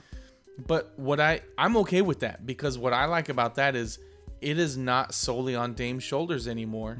But 0.66 0.92
what 0.96 1.20
I 1.20 1.42
I'm 1.56 1.76
okay 1.78 2.00
with 2.02 2.20
that 2.20 2.46
because 2.46 2.78
what 2.78 2.92
I 2.92 3.04
like 3.04 3.28
about 3.28 3.56
that 3.56 3.76
is 3.76 3.98
it 4.40 4.58
is 4.58 4.76
not 4.76 5.12
solely 5.14 5.54
on 5.54 5.74
Dame's 5.74 6.02
shoulders 6.04 6.48
anymore. 6.48 6.98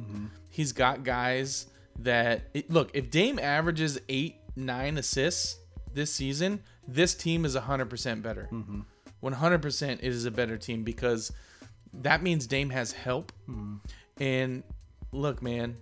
He's 0.51 0.73
got 0.73 1.03
guys 1.05 1.67
that 2.01 2.43
it, 2.53 2.71
look. 2.71 2.91
If 2.95 3.11
Dame 3.11 3.39
averages 3.39 3.99
eight 4.09 4.37
nine 4.55 4.99
assists 4.99 5.57
this 5.95 6.13
season, 6.13 6.61
this 6.87 7.15
team 7.15 7.45
is 7.45 7.55
hundred 7.55 7.91
percent 7.91 8.23
better. 8.23 8.49
Mm-hmm. 8.53 8.81
One 9.21 9.33
hundred 9.33 9.63
percent, 9.63 10.01
it 10.03 10.09
is 10.09 10.25
a 10.25 10.31
better 10.31 10.57
team 10.57 10.85
because 10.85 11.33
that 11.93 12.23
means 12.23 12.47
Dame 12.47 12.71
has 12.71 12.93
help. 12.93 13.33
Mm-hmm. 13.49 13.77
And 14.23 14.63
look, 15.13 15.43
man, 15.43 15.77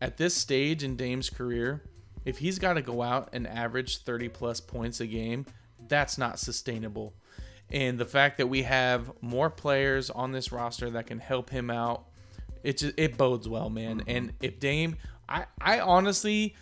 at 0.00 0.16
this 0.16 0.34
stage 0.34 0.82
in 0.82 0.96
Dame's 0.96 1.30
career, 1.30 1.82
if 2.24 2.38
he's 2.38 2.58
got 2.58 2.74
to 2.74 2.82
go 2.82 3.02
out 3.02 3.30
and 3.32 3.46
average 3.46 3.98
30 3.98 4.28
plus 4.28 4.60
points 4.60 5.00
a 5.00 5.06
game, 5.06 5.46
that's 5.88 6.16
not 6.18 6.38
sustainable. 6.38 7.14
And 7.70 7.98
the 7.98 8.04
fact 8.04 8.38
that 8.38 8.48
we 8.48 8.62
have 8.62 9.10
more 9.20 9.50
players 9.50 10.10
on 10.10 10.32
this 10.32 10.52
roster 10.52 10.90
that 10.90 11.06
can 11.06 11.18
help 11.18 11.50
him 11.50 11.70
out, 11.70 12.04
it 12.62 12.78
just, 12.78 12.94
it 12.98 13.16
bodes 13.16 13.48
well, 13.48 13.70
man. 13.70 14.00
Mm-hmm. 14.00 14.10
And 14.10 14.32
if 14.40 14.60
Dame, 14.60 14.96
I 15.28 15.46
I 15.60 15.80
honestly 15.80 16.54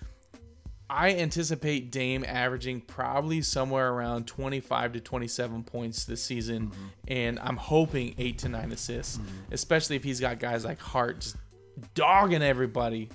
I 0.90 1.14
anticipate 1.14 1.92
Dame 1.92 2.24
averaging 2.26 2.80
probably 2.80 3.42
somewhere 3.42 3.92
around 3.92 4.26
25 4.26 4.94
to 4.94 5.00
27 5.00 5.62
points 5.62 6.04
this 6.04 6.22
season, 6.22 6.68
mm-hmm. 6.68 6.86
and 7.06 7.38
I'm 7.38 7.56
hoping 7.56 8.16
eight 8.18 8.38
to 8.38 8.48
nine 8.48 8.72
assists, 8.72 9.18
mm-hmm. 9.18 9.52
especially 9.52 9.94
if 9.94 10.02
he's 10.02 10.18
got 10.18 10.40
guys 10.40 10.64
like 10.64 10.80
Hart 10.80 11.20
just 11.20 11.36
dogging 11.94 12.42
everybody, 12.42 13.08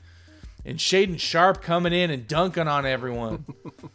and 0.63 0.77
Shaedon 0.77 1.19
Sharpe 1.19 1.61
coming 1.61 1.91
in 1.91 2.11
and 2.11 2.25
dunking 2.27 2.67
on 2.67 2.85
everyone. 2.85 3.45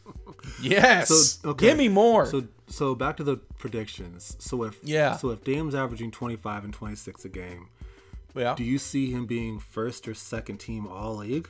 yes, 0.62 1.08
So, 1.08 1.50
okay. 1.50 1.68
give 1.68 1.78
me 1.78 1.88
more. 1.88 2.26
So 2.26 2.44
so 2.68 2.94
back 2.94 3.16
to 3.16 3.24
the 3.24 3.36
predictions. 3.36 4.36
So 4.38 4.64
if 4.64 4.78
Yeah. 4.82 5.16
so 5.16 5.30
if 5.30 5.42
Dame's 5.42 5.74
averaging 5.74 6.10
25 6.10 6.64
and 6.64 6.72
26 6.72 7.24
a 7.24 7.28
game, 7.30 7.68
yeah, 8.36 8.54
do 8.54 8.62
you 8.62 8.78
see 8.78 9.10
him 9.10 9.26
being 9.26 9.58
first 9.58 10.06
or 10.06 10.14
second 10.14 10.58
team 10.58 10.86
all 10.86 11.16
league? 11.16 11.48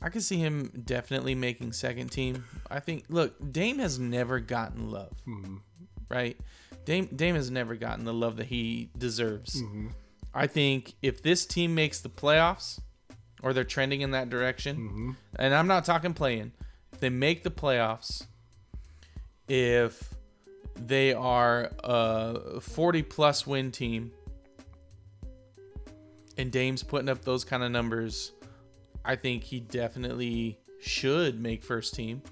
I 0.00 0.08
could 0.10 0.22
see 0.22 0.36
him 0.36 0.82
definitely 0.84 1.34
making 1.34 1.72
second 1.72 2.08
team. 2.08 2.44
I 2.70 2.80
think. 2.80 3.04
Look, 3.08 3.52
Dame 3.52 3.78
has 3.78 3.98
never 3.98 4.40
gotten 4.40 4.90
love, 4.90 5.12
mm-hmm. 5.26 5.56
right? 6.08 6.38
Dame 6.84 7.06
Dame 7.14 7.34
has 7.34 7.50
never 7.50 7.74
gotten 7.74 8.04
the 8.04 8.14
love 8.14 8.36
that 8.36 8.46
he 8.46 8.90
deserves. 8.96 9.62
Mm-hmm. 9.62 9.88
I 10.34 10.46
think 10.46 10.94
if 11.02 11.22
this 11.22 11.46
team 11.46 11.74
makes 11.74 12.00
the 12.00 12.08
playoffs, 12.08 12.78
or 13.42 13.52
they're 13.52 13.64
trending 13.64 14.02
in 14.02 14.12
that 14.12 14.30
direction, 14.30 14.76
mm-hmm. 14.76 15.10
and 15.36 15.54
I'm 15.54 15.66
not 15.66 15.84
talking 15.84 16.14
playing, 16.14 16.52
if 16.92 17.00
they 17.00 17.10
make 17.10 17.42
the 17.42 17.50
playoffs, 17.50 18.26
if 19.48 20.14
they 20.76 21.12
are 21.12 21.72
a 21.82 22.60
40 22.60 23.02
plus 23.02 23.46
win 23.46 23.72
team, 23.72 24.12
and 26.36 26.52
Dame's 26.52 26.82
putting 26.82 27.08
up 27.08 27.24
those 27.24 27.44
kind 27.44 27.62
of 27.64 27.72
numbers, 27.72 28.32
I 29.04 29.16
think 29.16 29.44
he 29.44 29.60
definitely 29.60 30.58
should 30.80 31.40
make 31.40 31.62
first 31.62 31.94
team. 31.94 32.22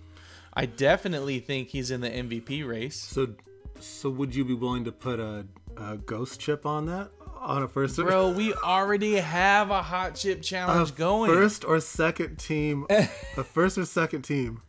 I 0.53 0.67
definitely 0.67 1.41
think 1.41 1.69
he's 1.69 1.91
in 1.91 2.01
the 2.01 2.11
MVP 2.11 2.67
race. 2.67 2.97
So 2.97 3.35
so 3.81 4.09
would 4.11 4.35
you 4.35 4.45
be 4.45 4.55
willing 4.55 4.85
to 4.85 4.93
put 4.93 5.21
a, 5.21 5.47
a 5.77 5.99
ghost 5.99 6.41
chip 6.41 6.64
on 6.64 6.87
that 6.87 7.11
on 7.37 7.62
a 7.62 7.69
first 7.69 7.97
Bro, 7.97 8.31
we 8.37 8.55
already 8.55 9.17
have 9.17 9.71
a 9.71 9.83
hot 9.83 10.14
chip 10.14 10.39
a 10.39 10.43
challenge 10.43 10.95
going. 10.95 11.31
first 11.31 11.64
or 11.64 11.81
second 11.81 12.37
team 12.37 12.87
a 12.91 13.05
first 13.45 13.79
or 13.79 13.85
second 13.85 14.23
team? 14.23 14.62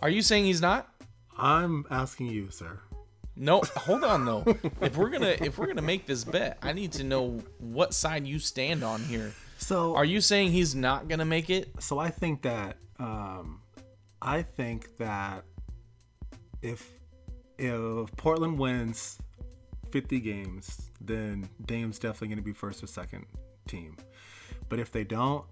Are 0.00 0.08
you 0.08 0.22
saying 0.22 0.44
he's 0.44 0.60
not? 0.60 0.88
I'm 1.36 1.86
asking 1.90 2.26
you, 2.26 2.50
sir. 2.50 2.80
No, 3.36 3.62
hold 3.76 4.04
on 4.04 4.24
though. 4.24 4.44
if 4.80 4.96
we're 4.96 5.10
gonna 5.10 5.36
if 5.40 5.58
we're 5.58 5.66
gonna 5.66 5.82
make 5.82 6.06
this 6.06 6.24
bet, 6.24 6.58
I 6.62 6.72
need 6.72 6.92
to 6.92 7.04
know 7.04 7.40
what 7.58 7.94
side 7.94 8.26
you 8.26 8.38
stand 8.38 8.82
on 8.82 9.02
here. 9.02 9.32
So 9.64 9.94
Are 9.96 10.04
you 10.04 10.20
saying 10.20 10.52
he's 10.52 10.74
not 10.74 11.08
gonna 11.08 11.24
make 11.24 11.48
it? 11.48 11.70
so 11.80 11.98
I 11.98 12.10
think 12.10 12.42
that 12.42 12.76
um, 12.98 13.60
I 14.20 14.42
think 14.42 14.96
that 14.98 15.44
if 16.62 16.90
if 17.58 18.14
Portland 18.16 18.58
wins 18.58 19.18
50 19.90 20.20
games, 20.20 20.90
then 21.00 21.48
Dame's 21.66 21.98
definitely 21.98 22.28
going 22.28 22.38
to 22.38 22.44
be 22.44 22.52
first 22.52 22.82
or 22.82 22.88
second 22.88 23.26
team. 23.68 23.96
But 24.68 24.80
if 24.80 24.90
they 24.90 25.04
don't, 25.04 25.44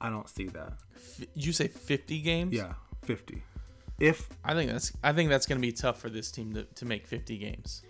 I 0.00 0.10
don't 0.10 0.28
see 0.28 0.46
that. 0.48 0.74
F- 0.94 1.26
You 1.34 1.52
say 1.52 1.68
50 1.68 2.20
games? 2.20 2.52
Yeah, 2.52 2.74
50. 3.04 3.42
If 3.98 4.28
I 4.44 4.52
think 4.54 4.70
that's 4.70 4.92
I 5.02 5.12
think 5.12 5.30
that's 5.30 5.46
gonna 5.46 5.60
be 5.60 5.72
tough 5.72 5.98
for 6.00 6.10
this 6.10 6.30
team 6.30 6.52
to, 6.54 6.62
to 6.64 6.84
make 6.84 7.06
50 7.06 7.36
games. 7.38 7.82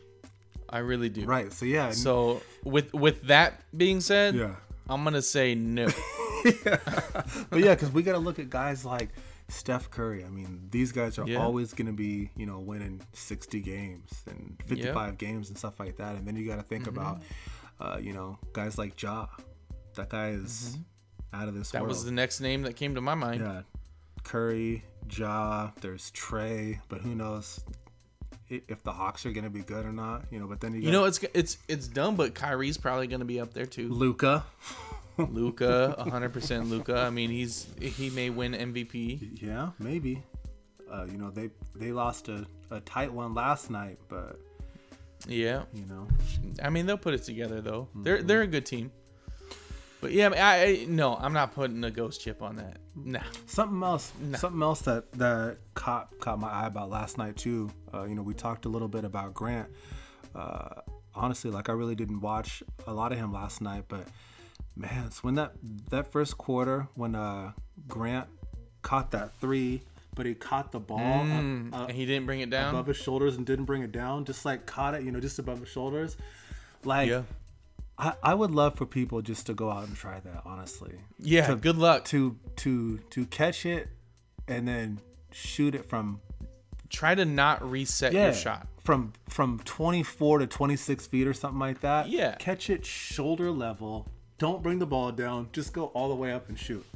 I 0.71 0.79
really 0.79 1.09
do. 1.09 1.25
right, 1.25 1.53
so 1.53 1.65
yeah, 1.67 1.91
So 1.91 2.41
with 2.65 2.93
with 2.95 3.23
that 3.23 3.61
being 3.77 4.01
said, 4.01 4.35
yeah. 4.35 4.55
I'm 4.89 5.05
gonna 5.05 5.23
say 5.23 5.55
no. 5.55 5.89
But 7.51 7.61
yeah, 7.61 7.75
because 7.75 7.91
we 7.93 8.03
got 8.03 8.13
to 8.13 8.19
look 8.19 8.39
at 8.39 8.49
guys 8.49 8.85
like 8.85 9.09
Steph 9.49 9.91
Curry. 9.91 10.25
I 10.25 10.29
mean, 10.29 10.69
these 10.71 10.93
guys 10.93 11.19
are 11.19 11.27
Yeah. 11.27 11.39
always 11.43 11.73
going 11.75 11.87
to 11.89 11.93
be, 11.93 12.31
you 12.37 12.47
know, 12.47 12.61
winning 12.61 13.01
60 13.13 13.61
games 13.61 14.23
and 14.29 14.57
55 14.67 15.19
games 15.19 15.49
and 15.49 15.59
stuff 15.59 15.81
like 15.81 15.97
that. 15.97 16.15
And 16.17 16.27
then 16.27 16.37
you 16.37 16.47
got 16.47 16.57
to 16.57 16.63
think 16.63 16.85
Mm-hmm. 16.85 16.97
about, 16.99 17.23
uh, 17.81 17.99
you 18.01 18.13
know, 18.13 18.39
guys 18.53 18.79
like 18.79 19.01
Ja. 19.03 19.27
That 19.97 20.11
guy 20.11 20.29
is 20.31 20.79
out 21.33 21.49
of 21.49 21.55
this 21.55 21.69
Mm-hmm. 21.69 21.77
That 21.79 21.83
world. 21.83 21.89
was 21.89 22.05
the 22.05 22.13
next 22.13 22.41
name 22.41 22.63
that 22.63 22.77
came 22.77 22.95
to 22.95 23.01
my 23.01 23.15
mind. 23.15 23.41
yeah, 23.41 23.63
Curry, 24.23 24.85
Ja. 25.11 25.71
There's 25.81 26.11
Trae, 26.13 26.79
but 26.89 27.01
who 27.01 27.15
knows 27.17 27.61
if 28.51 28.83
the 28.83 28.93
Hawks 28.93 29.27
are 29.27 29.33
gonna 29.33 29.51
be 29.51 29.61
good 29.61 29.85
or 29.85 29.93
not. 29.93 30.25
You 30.31 30.39
know, 30.41 30.47
but 30.47 30.61
then 30.61 30.75
you, 30.75 30.81
You 30.81 30.91
know, 30.93 31.05
it's 31.05 31.21
it's 31.35 31.59
it's 31.69 31.89
dumb, 31.89 32.17
but 32.17 32.35
Kyrie's 32.35 32.79
probably 32.79 33.07
going 33.07 33.21
to 33.21 33.27
be 33.27 33.41
up 33.41 33.53
there 33.55 33.67
too. 33.67 33.89
Luka. 33.89 34.45
Luka, 35.19 35.97
100% 35.99 36.69
Luka. 36.71 36.97
I 36.99 37.11
mean, 37.11 37.31
he's 37.31 37.67
he 37.81 38.09
may 38.11 38.31
win 38.31 38.53
MVP. 38.53 39.43
Yeah, 39.43 39.71
maybe. 39.81 40.23
Uh, 40.91 41.07
you 41.11 41.19
know, 41.19 41.31
they 41.31 41.51
they 41.75 41.91
lost 41.93 42.29
a, 42.29 42.47
a 42.71 42.81
tight 42.81 43.13
one 43.13 43.35
last 43.35 43.69
night, 43.69 43.99
but 44.09 44.39
Yeah. 45.27 45.65
you 45.75 45.85
know, 45.87 46.07
I 46.63 46.71
mean, 46.71 46.87
they'll 46.87 46.97
put 46.97 47.15
it 47.15 47.25
together 47.25 47.61
though. 47.61 47.89
Mm-hmm. 47.91 48.03
They're 48.05 48.23
they're 48.23 48.43
a 48.43 48.47
good 48.47 48.65
team. 48.65 48.93
But 50.01 50.13
yeah, 50.13 50.29
I, 50.29 50.63
I 50.65 50.85
no, 50.89 51.17
I'm 51.17 51.33
not 51.33 51.53
putting 51.53 51.83
a 51.83 51.91
ghost 51.91 52.21
chip 52.21 52.41
on 52.41 52.55
that. 52.57 52.77
Nah. 53.05 53.21
something 53.47 53.83
else, 53.83 54.13
something 54.37 54.63
else 54.63 54.81
that 54.83 55.11
that 55.13 55.59
caught 55.75 56.19
caught 56.21 56.39
my 56.39 56.51
eye 56.51 56.67
about 56.67 56.91
last 56.91 57.19
night 57.19 57.37
too. 57.37 57.71
Uh, 57.93 58.05
you 58.05 58.15
know, 58.15 58.23
we 58.23 58.35
talked 58.35 58.65
a 58.65 58.69
little 58.69 58.89
bit 58.89 59.05
about 59.05 59.35
Grant. 59.35 59.69
Uh, 60.35 60.81
honestly, 61.15 61.51
like 61.51 61.69
I 61.69 61.73
really 61.73 61.95
didn't 61.95 62.21
watch 62.21 62.63
a 62.87 62.93
lot 62.93 63.13
of 63.13 63.19
him 63.19 63.33
last 63.33 63.61
night, 63.61 63.85
but 63.89 64.07
man, 64.77 65.05
it's 65.07 65.23
when 65.25 65.35
that 65.37 65.53
that 65.91 66.13
first 66.13 66.39
quarter 66.39 66.89
when 66.95 67.15
uh, 67.15 67.53
Grant 67.89 68.29
caught 68.83 69.11
that 69.13 69.33
three, 69.41 69.83
but 70.15 70.25
he 70.27 70.35
caught 70.35 70.71
the 70.73 70.81
ball 70.81 70.99
up- 71.01 71.27
Mm, 71.27 71.75
up- 71.75 71.89
and 71.89 71.97
he 71.99 72.07
didn't 72.07 72.27
bring 72.27 72.41
it 72.41 72.51
down. 72.51 72.75
above 72.75 72.87
his 72.87 72.97
shoulders 72.97 73.37
and 73.37 73.45
didn't 73.47 73.65
bring 73.65 73.83
it 73.83 73.93
down, 73.93 74.25
just 74.25 74.45
like 74.45 74.67
caught 74.67 74.95
it, 74.95 75.03
you 75.03 75.11
know, 75.11 75.21
just 75.21 75.39
above 75.39 75.61
his 75.61 75.69
shoulders. 75.69 76.17
Like 76.85 77.09
yeah. 77.11 77.23
I, 77.99 78.13
I 78.23 78.35
would 78.35 78.53
love 78.53 78.77
for 78.77 78.87
people 78.87 79.23
just 79.23 79.47
to 79.47 79.55
go 79.55 79.71
out 79.71 79.87
and 79.89 79.97
try 79.97 80.21
that, 80.21 80.43
honestly. 80.47 80.95
Yeah. 81.19 81.49
To- 81.49 81.57
good 81.57 81.77
luck. 81.77 82.05
To 82.07 82.37
to 82.57 82.99
to 83.11 83.27
catch 83.27 83.67
it 83.67 83.89
and 84.47 84.67
then 84.69 85.01
shoot 85.33 85.75
it 85.75 85.85
from 85.85 86.21
Try 86.91 87.15
to 87.15 87.25
not 87.27 87.69
reset 87.69 88.13
yeah 88.15 88.27
your 88.27 88.33
shot. 88.35 88.67
from 88.83 89.13
from 89.29 89.59
24 89.67 90.39
to 90.39 90.47
26 90.47 91.07
feet 91.09 91.27
or 91.27 91.35
something 91.35 91.59
like 91.59 91.81
that. 91.81 92.09
Yeah. 92.09 92.37
Catch 92.37 92.71
it 92.71 92.87
shoulder 92.87 93.51
level. 93.51 94.09
Don't 94.39 94.63
bring 94.63 94.79
the 94.79 94.87
ball 94.87 95.11
down. 95.13 95.49
Just 95.53 95.73
go 95.73 95.87
all 95.87 96.09
the 96.09 96.15
way 96.15 96.33
up 96.33 96.49
and 96.49 96.59
shoot. 96.59 96.87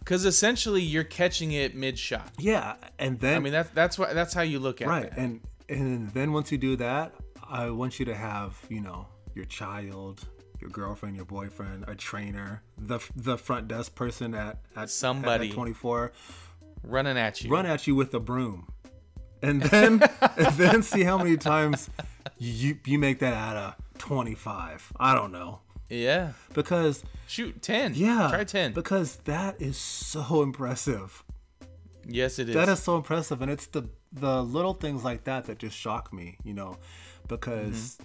Because 0.00 0.24
essentially, 0.24 0.82
you're 0.82 1.04
catching 1.04 1.52
it 1.52 1.76
mid 1.76 1.96
shot. 1.96 2.28
Yeah, 2.40 2.74
and 2.98 3.20
then 3.20 3.36
I 3.36 3.38
mean, 3.38 3.52
that's 3.52 3.70
that's 3.70 3.96
what 3.98 4.12
that's 4.14 4.34
how 4.34 4.42
you 4.42 4.58
look 4.58 4.82
at 4.82 4.88
it. 4.88 4.90
right 4.90 5.12
and 5.16 5.40
and 5.68 6.10
then 6.10 6.32
once 6.32 6.50
you 6.50 6.58
do 6.58 6.74
that 6.74 7.14
i 7.48 7.70
want 7.70 8.00
you 8.00 8.04
to 8.04 8.14
have 8.16 8.60
you 8.68 8.80
know 8.80 9.06
your 9.36 9.44
child 9.44 10.26
your 10.62 10.70
girlfriend 10.70 11.16
your 11.16 11.24
boyfriend 11.26 11.84
a 11.88 11.94
trainer 11.94 12.62
the 12.78 12.98
the 13.14 13.36
front 13.36 13.68
desk 13.68 13.94
person 13.94 14.34
at 14.34 14.58
at 14.74 14.88
Somebody. 14.88 15.48
at 15.48 15.54
24 15.54 16.12
Running 16.84 17.18
at 17.18 17.44
you. 17.44 17.50
run 17.50 17.66
at 17.66 17.86
you 17.86 17.94
with 17.94 18.14
a 18.14 18.20
broom 18.20 18.68
and 19.42 19.60
then 19.62 20.02
and 20.36 20.54
then 20.56 20.82
see 20.82 21.02
how 21.04 21.18
many 21.18 21.36
times 21.36 21.90
you 22.38 22.78
you 22.86 22.98
make 22.98 23.18
that 23.18 23.34
out 23.34 23.56
of 23.56 23.74
25 23.98 24.92
i 24.98 25.14
don't 25.14 25.32
know 25.32 25.60
Yeah. 25.88 26.32
because 26.54 27.04
Shoot 27.26 27.60
ten. 27.62 27.92
yeah 27.94 28.28
Try 28.30 28.44
ten. 28.44 28.72
because 28.72 29.16
that 29.24 29.60
is 29.60 29.76
so 29.76 30.42
impressive 30.42 31.22
yes, 32.06 32.38
it 32.38 32.48
is. 32.48 32.54
That 32.54 32.68
is 32.68 32.80
so 32.82 32.96
impressive, 32.96 33.42
and 33.42 33.50
it's 33.50 33.66
the 33.66 33.88
the 34.12 34.42
little 34.42 34.74
things 34.74 35.04
like 35.04 35.24
that 35.24 35.44
that 35.46 35.58
just 35.58 35.76
shock 35.76 36.12
me, 36.12 36.36
you 36.44 36.52
know, 36.52 36.76
because 37.28 37.96
mm-hmm. 37.96 38.04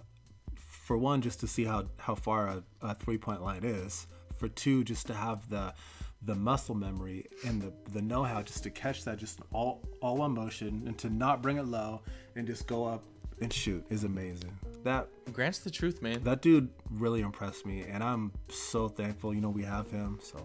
For 0.88 0.98
one, 0.98 1.22
just 1.22 1.42
to 1.42 1.48
see 1.48 1.66
how 1.66 1.84
how 1.98 2.16
far 2.16 2.48
a, 2.48 2.64
a 2.82 2.96
three 2.96 3.18
point 3.18 3.44
line 3.44 3.66
is. 3.66 4.08
For 4.38 4.48
two, 4.48 4.86
just 4.86 5.06
to 5.08 5.14
have 5.14 5.50
the 5.50 5.74
the 6.22 6.34
muscle 6.34 6.76
memory 6.76 7.26
and 7.46 7.62
the 7.62 7.74
the 7.92 8.02
know 8.02 8.24
how 8.24 8.42
just 8.42 8.64
to 8.64 8.70
catch 8.70 9.04
that 9.04 9.18
just 9.18 9.40
all 9.52 9.82
all 10.02 10.16
one 10.16 10.34
motion 10.34 10.84
and 10.88 10.98
to 11.00 11.10
not 11.10 11.42
bring 11.42 11.58
it 11.58 11.66
low 11.66 12.02
and 12.38 12.48
just 12.48 12.68
go 12.68 12.86
up 12.86 13.04
and 13.42 13.52
shoot 13.52 13.86
is 13.90 14.06
amazing. 14.06 14.58
That 14.86 15.10
Grant's 15.34 15.60
the 15.60 15.70
truth, 15.70 16.02
man. 16.02 16.24
that 16.24 16.42
dude 16.42 16.70
really 16.90 17.20
impressed 17.20 17.66
me, 17.66 17.82
and 17.82 18.02
I'm 18.02 18.32
so 18.48 18.88
thankful. 18.88 19.34
You 19.34 19.42
know, 19.42 19.50
we 19.50 19.64
have 19.64 19.92
him. 19.92 20.20
So 20.24 20.38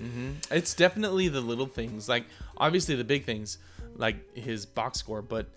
mm-hmm. 0.00 0.30
It's 0.52 0.74
definitely 0.74 1.26
the 1.26 1.40
little 1.40 1.66
things, 1.66 2.08
like 2.08 2.26
obviously 2.56 2.94
the 2.94 3.04
big 3.04 3.24
things, 3.24 3.58
like 3.96 4.36
his 4.36 4.64
box 4.64 5.00
score, 5.00 5.22
but 5.22 5.48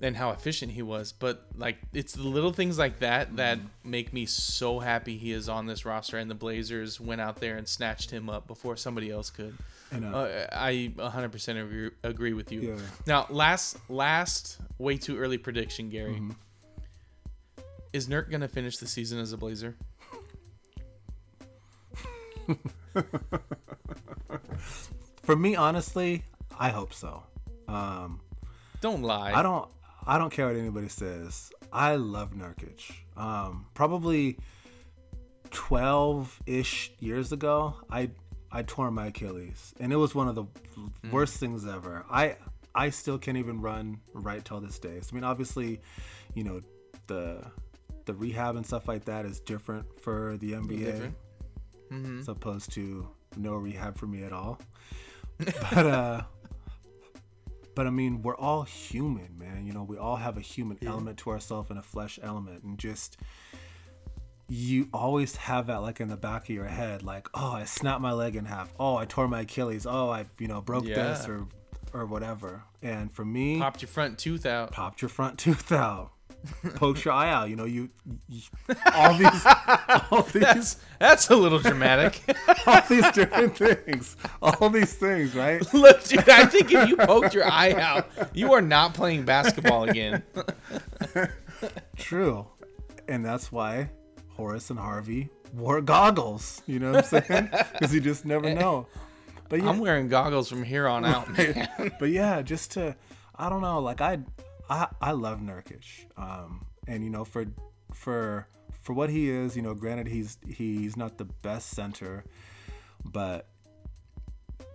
and 0.00 0.16
how 0.16 0.30
efficient 0.30 0.72
he 0.72 0.82
was. 0.82 1.12
But 1.12 1.46
like 1.56 1.78
it's 1.92 2.12
the 2.14 2.22
little 2.28 2.52
things 2.52 2.78
like 2.78 2.98
that 3.00 3.36
that 3.36 3.58
make 3.84 4.12
me 4.12 4.26
so 4.26 4.78
happy 4.80 5.16
he 5.16 5.32
is 5.32 5.48
on 5.48 5.66
this 5.66 5.84
roster. 5.84 6.18
And 6.18 6.30
the 6.30 6.34
Blazers 6.34 7.00
went 7.00 7.20
out 7.20 7.36
there 7.40 7.56
and 7.56 7.66
snatched 7.68 8.10
him 8.10 8.28
up 8.28 8.46
before 8.46 8.76
somebody 8.76 9.10
else 9.10 9.30
could. 9.30 9.56
and 9.90 10.04
uh, 10.04 10.18
Uh, 10.18 10.46
I 10.52 10.92
100% 10.96 11.62
agree, 11.62 11.90
agree 12.02 12.32
with 12.32 12.50
you. 12.52 12.60
Yeah. 12.60 12.76
Now, 13.06 13.26
last 13.30 13.78
last 13.88 14.58
way 14.78 14.96
too 14.96 15.16
early 15.18 15.38
prediction, 15.38 15.88
Gary. 15.90 16.14
Mm-hmm. 16.14 16.30
Is 17.92 18.08
Nurk 18.08 18.28
gonna 18.30 18.48
finish 18.48 18.76
the 18.78 18.88
season 18.88 19.18
as 19.20 19.32
a 19.32 19.36
Blazer? 19.36 19.76
for 25.22 25.36
me, 25.36 25.56
honestly, 25.56 26.24
I 26.58 26.70
hope 26.70 26.92
so. 26.92 27.22
Um, 27.68 28.20
Don't 28.80 29.02
lie. 29.02 29.32
I 29.32 29.42
don't 29.42 29.68
I 30.06 30.18
don't 30.18 30.30
care 30.30 30.46
what 30.46 30.56
anybody 30.56 30.88
says. 30.88 31.50
I 31.72 31.96
love 31.96 32.34
Nurkic. 32.34 32.92
Um, 33.16 33.66
probably 33.74 34.38
twelve 35.50 36.40
ish 36.46 36.92
years 36.98 37.32
ago, 37.32 37.74
I 37.90 38.10
I 38.50 38.62
tore 38.62 38.90
my 38.90 39.06
Achilles, 39.06 39.74
and 39.80 39.92
it 39.92 39.96
was 39.96 40.14
one 40.14 40.28
of 40.28 40.34
the 40.34 40.44
worst 41.10 41.38
things 41.38 41.66
ever. 41.66 42.04
I 42.10 42.36
I 42.74 42.90
still 42.90 43.18
can't 43.18 43.36
even 43.38 43.60
run 43.60 44.00
right 44.12 44.44
till 44.44 44.60
this 44.60 44.78
day. 44.78 44.98
So, 45.00 45.10
I 45.12 45.14
mean, 45.14 45.24
obviously, 45.24 45.80
you 46.34 46.44
know, 46.44 46.60
the 47.06 47.42
the 48.04 48.14
rehab 48.14 48.56
and 48.56 48.66
stuff 48.66 48.86
like 48.86 49.04
that 49.06 49.24
is 49.24 49.40
different 49.40 50.00
for 50.00 50.36
the 50.38 50.52
NBA, 50.52 50.84
different. 50.84 51.14
as 52.20 52.28
opposed 52.28 52.72
to 52.72 53.08
no 53.36 53.54
rehab 53.54 53.96
for 53.96 54.06
me 54.06 54.22
at 54.24 54.32
all. 54.32 54.58
But 55.38 55.86
uh, 55.86 56.20
but 57.74 57.86
I 57.86 57.90
mean, 57.90 58.22
we're 58.22 58.36
all 58.36 58.62
human, 58.62 59.36
man. 59.38 59.66
You 59.66 59.72
know, 59.72 59.82
we 59.82 59.96
all 59.98 60.16
have 60.16 60.36
a 60.36 60.40
human 60.40 60.78
element 60.84 61.18
to 61.18 61.30
ourselves 61.30 61.70
and 61.70 61.78
a 61.78 61.82
flesh 61.82 62.18
element, 62.22 62.62
and 62.62 62.78
just 62.78 63.16
you 64.48 64.88
always 64.92 65.36
have 65.36 65.68
that 65.68 65.78
like 65.78 66.00
in 66.00 66.08
the 66.08 66.16
back 66.16 66.42
of 66.44 66.50
your 66.50 66.66
head, 66.66 67.02
like, 67.02 67.28
oh, 67.34 67.52
I 67.52 67.64
snapped 67.64 68.00
my 68.02 68.12
leg 68.12 68.36
in 68.36 68.44
half. 68.44 68.72
Oh, 68.78 68.96
I 68.96 69.06
tore 69.06 69.26
my 69.28 69.40
Achilles. 69.40 69.86
Oh, 69.86 70.10
I 70.10 70.26
you 70.38 70.48
know 70.48 70.60
broke 70.60 70.84
this 70.84 71.26
or 71.28 71.46
or 71.92 72.06
whatever. 72.06 72.62
And 72.82 73.10
for 73.12 73.24
me, 73.24 73.58
Popped 73.58 73.80
your 73.82 73.88
front 73.88 74.18
tooth 74.18 74.44
out. 74.44 74.72
popped 74.72 75.00
your 75.00 75.08
front 75.08 75.38
tooth 75.38 75.72
out, 75.72 76.12
poked 76.74 77.04
your 77.04 77.14
eye 77.14 77.30
out. 77.30 77.50
You 77.50 77.56
know, 77.56 77.64
you, 77.64 77.90
you 78.28 78.42
all 78.94 79.14
these 79.14 79.46
all 80.10 80.22
these 80.22 80.42
That's 80.42 80.76
that's 80.98 81.30
a 81.30 81.36
little 81.36 81.58
dramatic. 81.58 82.22
all 82.66 82.80
these 82.88 83.10
different 83.12 83.56
things, 83.56 84.16
all 84.42 84.70
these 84.70 84.94
things, 84.94 85.34
right? 85.34 85.62
Look, 85.72 86.04
dude, 86.04 86.28
I 86.28 86.46
think 86.46 86.72
if 86.72 86.88
you 86.88 86.96
poked 86.96 87.34
your 87.34 87.46
eye 87.46 87.72
out, 87.72 88.08
you 88.34 88.52
are 88.52 88.62
not 88.62 88.94
playing 88.94 89.24
basketball 89.24 89.84
again. 89.84 90.22
True. 91.96 92.46
And 93.08 93.24
that's 93.24 93.52
why 93.52 93.90
Horace 94.30 94.70
and 94.70 94.78
Harvey 94.78 95.28
wore 95.52 95.80
goggles. 95.80 96.62
You 96.66 96.78
know 96.78 96.92
what 96.92 97.12
I'm 97.12 97.22
saying? 97.22 97.50
Because 97.72 97.94
you 97.94 98.00
just 98.00 98.24
never 98.24 98.46
eh, 98.46 98.54
know. 98.54 98.86
But 99.48 99.62
yeah, 99.62 99.68
I'm 99.68 99.78
wearing 99.78 100.08
goggles 100.08 100.48
from 100.48 100.62
here 100.62 100.88
on 100.88 101.04
out, 101.04 101.36
man. 101.36 101.68
but 101.98 102.10
yeah, 102.10 102.42
just 102.42 102.72
to, 102.72 102.96
I 103.36 103.48
don't 103.48 103.60
know, 103.60 103.80
like 103.80 104.00
I, 104.00 104.18
I, 104.70 104.88
I 105.00 105.12
love 105.12 105.40
Nurkic. 105.40 105.84
Um, 106.16 106.66
and 106.86 107.04
you 107.04 107.10
know, 107.10 107.24
for, 107.24 107.46
for, 107.92 108.46
for 108.82 108.92
what 108.92 109.10
he 109.10 109.30
is, 109.30 109.56
you 109.56 109.62
know, 109.62 109.74
granted 109.74 110.06
he's 110.08 110.38
he's 110.48 110.96
not 110.96 111.18
the 111.18 111.24
best 111.24 111.70
center, 111.70 112.24
but 113.04 113.48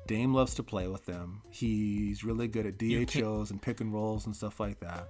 Dame 0.08 0.34
loves 0.34 0.56
to 0.56 0.64
play 0.64 0.88
with 0.88 1.06
them. 1.06 1.42
He's 1.50 2.24
really 2.24 2.48
good 2.48 2.66
at 2.66 2.78
DHOs 2.78 3.52
and 3.52 3.62
pick 3.62 3.80
and 3.82 3.94
rolls 3.94 4.26
and 4.26 4.36
stuff 4.36 4.60
like 4.60 4.80
that. 4.80 5.08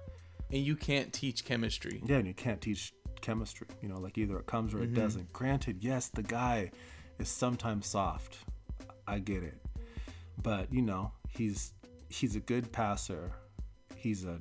And 0.52 0.62
you 0.62 0.76
can't 0.76 1.12
teach 1.12 1.44
chemistry. 1.44 2.02
Yeah, 2.04 2.16
and 2.16 2.26
you 2.26 2.34
can't 2.34 2.60
teach 2.60 2.92
chemistry. 3.22 3.68
You 3.80 3.88
know, 3.88 3.98
like 3.98 4.18
either 4.18 4.38
it 4.38 4.46
comes 4.46 4.74
or 4.74 4.78
it 4.82 4.92
Mm-hmm. 4.92 4.94
doesn't. 5.00 5.32
Granted, 5.32 5.78
yes, 5.82 6.08
the 6.08 6.22
guy 6.22 6.70
is 7.18 7.28
sometimes 7.28 7.86
soft. 7.86 8.38
I 9.06 9.18
get 9.20 9.42
it. 9.42 9.58
But, 10.42 10.72
you 10.72 10.82
know, 10.82 11.12
he's 11.28 11.72
he's 12.08 12.34
a 12.36 12.40
good 12.40 12.70
passer. 12.72 13.32
He's 13.96 14.24
a 14.24 14.38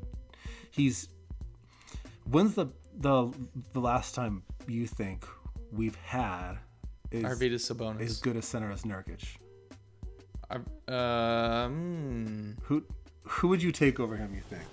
he's 0.72 1.08
when's 2.30 2.56
the 2.56 2.68
the 2.98 3.32
the 3.74 3.80
last 3.82 4.16
time 4.16 4.44
you 4.68 4.86
think 4.88 5.26
we've 5.72 5.96
had 5.96 6.54
is 7.12 7.24
Arvydas 7.24 7.72
Sabonis. 7.74 8.02
as 8.02 8.20
good 8.20 8.36
a 8.36 8.42
center 8.42 8.72
as 8.72 8.84
Nurkic? 8.84 9.24
Ar- 10.50 10.64
hmm. 11.70 12.52
Who 12.64 12.84
who 13.24 13.48
would 13.50 13.62
you 13.64 13.72
take 13.72 14.00
over 14.00 14.16
him, 14.16 14.34
you 14.36 14.42
think? 14.50 14.64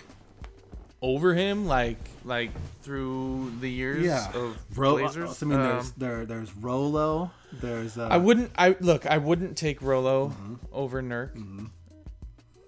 over 0.99 1.35
him, 1.35 1.67
like 1.67 1.99
like 2.25 2.49
through 2.81 3.51
the 3.61 3.69
years 3.69 4.07
of 4.33 4.57
Ro- 4.75 4.97
Blazers. 4.97 5.43
I 5.43 5.45
mean, 5.45 5.59
Um, 5.59 5.63
there's 5.67 5.91
there 5.91 6.25
there's 6.25 6.55
Rolo. 6.55 7.29
There's 7.53 7.97
uh, 7.99 8.07
I 8.09 8.17
wouldn't. 8.17 8.51
I 8.57 8.75
look. 8.79 9.05
I 9.05 9.19
wouldn't 9.19 9.55
take 9.57 9.81
Rolo 9.83 10.29
Mm-hmm. 10.29 10.55
over 10.73 11.01
Nurk. 11.03 11.35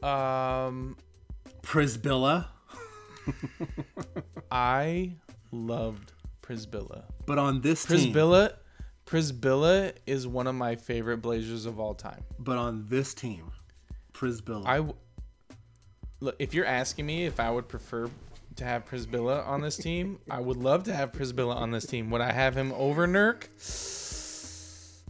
Um, 0.04 0.96
Przybilla. 1.64 2.46
I 4.52 5.16
loved 5.52 6.14
Przybilla. 6.42 7.04
But 7.26 7.38
on 7.40 7.62
this 7.62 7.86
team, 7.86 8.14
Przybilla, 8.14 8.54
Przybilla 9.06 9.92
is 10.06 10.26
one 10.28 10.48
of 10.48 10.56
my 10.56 10.76
favorite 10.76 11.22
Blazers 11.22 11.66
of 11.66 11.80
all 11.80 11.94
time. 11.96 12.24
but 12.40 12.58
on 12.58 12.86
this 12.90 13.14
team, 13.14 13.52
Przybilla. 14.14 14.66
I 14.66 14.80
w- 14.82 14.94
look 16.20 16.36
if 16.40 16.54
you're 16.54 16.66
asking 16.66 17.06
me 17.06 17.26
if 17.26 17.40
I 17.40 17.50
would 17.52 17.68
prefer 17.68 18.10
to 18.56 18.66
have 18.66 18.86
Przybilla 18.86 19.46
on 19.48 19.62
this 19.62 19.78
team, 19.78 20.20
I 20.30 20.40
would 20.42 20.58
love 20.58 20.84
to 20.86 20.94
have 20.94 21.12
Przybilla 21.12 21.56
on 21.56 21.72
this 21.72 21.86
team. 21.86 22.10
Would 22.12 22.22
I 22.22 22.32
have 22.32 22.56
him 22.56 22.72
over 22.74 23.08
Nurk? 23.08 23.48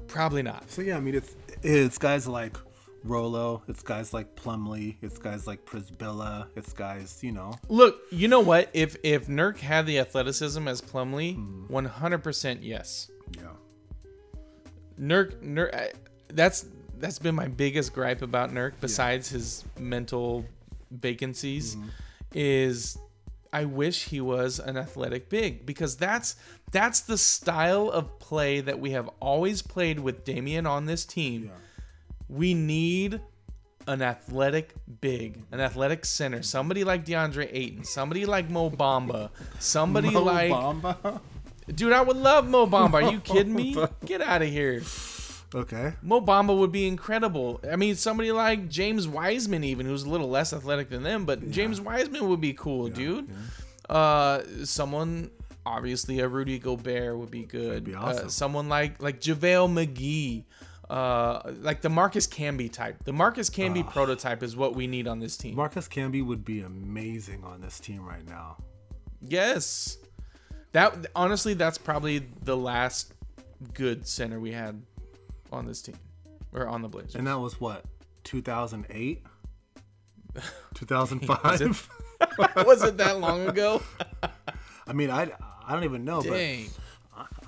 Probably 0.08 0.42
not. 0.44 0.70
so 0.72 0.82
yeah, 0.82 0.98
I 0.98 1.00
mean 1.00 1.16
it's 1.16 1.36
it's 1.64 1.98
guys 1.98 2.28
like 2.28 2.58
Rolo, 3.04 3.64
it's 3.68 3.82
guys 3.82 4.14
like 4.14 4.36
Plumlee. 4.36 4.95
it's 5.02 5.18
guys 5.18 5.47
like 5.47 5.66
Przybilla, 5.66 6.47
it's 6.56 6.74
guys, 6.74 7.20
you 7.24 7.32
know. 7.32 7.54
Look, 7.70 8.00
you 8.12 8.28
know 8.28 8.41
what? 8.41 8.70
If 8.74 8.97
if 9.04 9.28
Nurk 9.28 9.58
had 9.60 9.86
the 9.86 10.00
athleticism 10.00 10.68
as 10.68 10.82
Plumlee, 10.82 11.36
Hmm. 11.36 11.66
100% 11.74 12.60
yes. 12.62 13.10
Yeah. 13.38 13.43
Nurk, 15.00 15.41
Nurk, 15.41 15.74
I- 15.74 15.91
that's 16.30 16.66
that's 16.97 17.20
been 17.20 17.36
my 17.36 17.47
biggest 17.47 17.93
gripe 17.93 18.22
about 18.22 18.52
Nurk, 18.52 18.74
besides 18.82 19.30
his 19.30 19.64
mental 19.80 20.45
vacancies, 20.91 21.78
is 22.34 22.97
I 23.54 23.66
wish 23.66 24.06
he 24.06 24.20
was 24.22 24.60
an 24.60 24.76
athletic 24.78 25.30
big 25.30 25.66
because 25.66 25.95
that's 25.95 26.36
that's 26.72 27.00
the 27.00 27.18
style 27.18 27.89
of 27.89 28.20
play 28.20 28.60
that 28.62 28.80
we 28.80 28.91
have 28.91 29.10
always 29.22 29.62
played 29.62 30.00
with 30.00 30.26
Damian 30.26 30.66
on 30.68 30.86
this 30.86 31.06
team. 31.06 31.50
We 32.30 32.54
need 32.54 33.20
an 33.88 34.02
athletic 34.04 34.74
big, 35.02 35.42
an 35.52 35.60
athletic 35.60 36.06
center, 36.06 36.44
somebody 36.44 36.84
like 36.84 37.06
DeAndre 37.06 37.50
Ayton, 37.52 37.84
somebody 37.84 38.26
like 38.26 38.50
Mo 38.50 38.70
Bamba, 38.70 39.30
somebody 39.60 40.12
Mo 40.12 40.22
like 40.24 40.52
Bamba? 40.52 41.20
dude. 41.74 41.92
I 41.94 42.02
would 42.02 42.18
love 42.18 42.48
Mo 42.48 42.68
Bamba. 42.68 42.94
Are 42.96 43.02
you 43.12 43.20
kidding 43.20 43.56
me? 43.56 43.76
Get 44.06 44.22
out 44.22 44.42
of 44.44 44.50
here. 44.50 44.84
Okay. 45.56 45.94
Mo 46.04 46.22
Bamba 46.22 46.56
would 46.56 46.72
be 46.72 46.88
incredible. 46.88 47.60
I 47.72 47.76
mean, 47.76 47.96
somebody 47.96 48.32
like 48.32 48.70
James 48.70 49.08
Wiseman, 49.08 49.64
even 49.64 49.88
who's 49.88 50.04
a 50.04 50.10
little 50.10 50.30
less 50.30 50.54
athletic 50.54 50.90
than 50.92 51.02
them, 51.02 51.26
but 51.26 51.50
James 51.50 51.82
Wiseman 51.82 52.28
would 52.30 52.42
be 52.42 52.54
cool, 52.54 52.90
dude. 52.90 53.28
Uh, 53.90 54.42
someone 54.64 55.32
obviously 55.66 56.20
a 56.20 56.28
Rudy 56.28 56.60
Gobert 56.60 57.18
would 57.18 57.32
be 57.32 57.44
good. 57.46 57.84
be 57.86 57.96
Uh, 57.96 58.02
awesome. 58.02 58.30
someone 58.30 58.70
like 58.70 59.02
like 59.02 59.20
JaVale 59.20 59.68
McGee. 59.74 60.44
Uh, 60.90 61.54
like 61.62 61.82
the 61.82 61.90
Marcus 61.90 62.26
Camby 62.26 62.72
type. 62.72 63.04
The 63.04 63.14
Marcus 63.14 63.50
Camby 63.50 63.88
prototype 63.88 64.42
is 64.42 64.56
what 64.56 64.76
we 64.76 64.88
need 64.88 65.08
on 65.08 65.20
this 65.20 65.38
team. 65.38 65.56
Marcus 65.56 65.88
Camby 65.88 66.26
would 66.26 66.44
be 66.44 66.62
amazing 66.62 67.44
on 67.44 67.62
this 67.62 67.80
team 67.80 68.04
right 68.06 68.28
now. 68.28 68.58
yes. 69.22 69.98
That 70.72 71.08
honestly, 71.16 71.56
that's 71.56 71.78
probably 71.80 72.20
the 72.44 72.56
last 72.56 73.14
good 73.74 74.08
center 74.08 74.40
we 74.40 74.52
had 74.52 74.82
on 75.52 75.66
this 75.66 75.82
team 75.82 75.98
or 76.54 76.68
on 76.68 76.82
the 76.84 76.88
Blazers. 76.88 77.16
And 77.16 77.26
that 77.28 77.40
was 77.40 77.60
what? 77.60 77.86
2008? 78.24 79.24
2005? 80.76 81.90
was 82.66 82.84
it 82.84 82.98
that 82.98 83.20
long 83.20 83.48
ago? 83.48 83.82
I 84.88 84.94
mean, 84.94 85.10
I 85.10 85.32
I 85.68 85.74
don't 85.74 85.84
even 85.84 86.06
know, 86.06 86.22
Dang. 86.22 86.66
but 86.68 86.80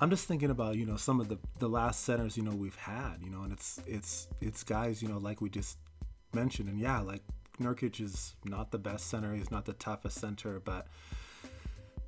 I'm 0.00 0.10
just 0.10 0.26
thinking 0.26 0.50
about, 0.50 0.76
you 0.76 0.86
know, 0.86 0.96
some 0.96 1.20
of 1.20 1.28
the 1.28 1.38
the 1.58 1.68
last 1.68 2.04
centers, 2.04 2.36
you 2.36 2.42
know, 2.42 2.52
we've 2.52 2.76
had, 2.76 3.16
you 3.22 3.30
know, 3.30 3.42
and 3.42 3.52
it's 3.52 3.80
it's 3.86 4.28
it's 4.40 4.62
guys, 4.62 5.02
you 5.02 5.08
know, 5.08 5.18
like 5.18 5.40
we 5.40 5.48
just 5.48 5.78
mentioned 6.34 6.68
and 6.68 6.78
yeah, 6.78 7.00
like 7.00 7.22
Nurkic 7.60 8.00
is 8.00 8.34
not 8.44 8.70
the 8.70 8.78
best 8.78 9.08
center, 9.08 9.34
he's 9.34 9.50
not 9.50 9.64
the 9.64 9.74
toughest 9.74 10.18
center, 10.18 10.60
but 10.60 10.86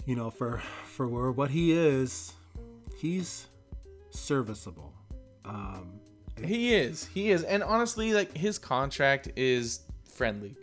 you 0.06 0.16
know, 0.16 0.30
for 0.30 0.62
for 0.86 1.06
where 1.08 1.30
what 1.30 1.50
he 1.50 1.72
is, 1.72 2.32
he's 2.96 3.46
serviceable. 4.10 4.92
Um 5.44 6.00
He 6.42 6.74
is. 6.74 7.04
He 7.04 7.30
is. 7.30 7.44
And 7.44 7.62
honestly, 7.62 8.12
like 8.12 8.36
his 8.36 8.58
contract 8.58 9.28
is 9.36 9.80
friendly. 10.04 10.56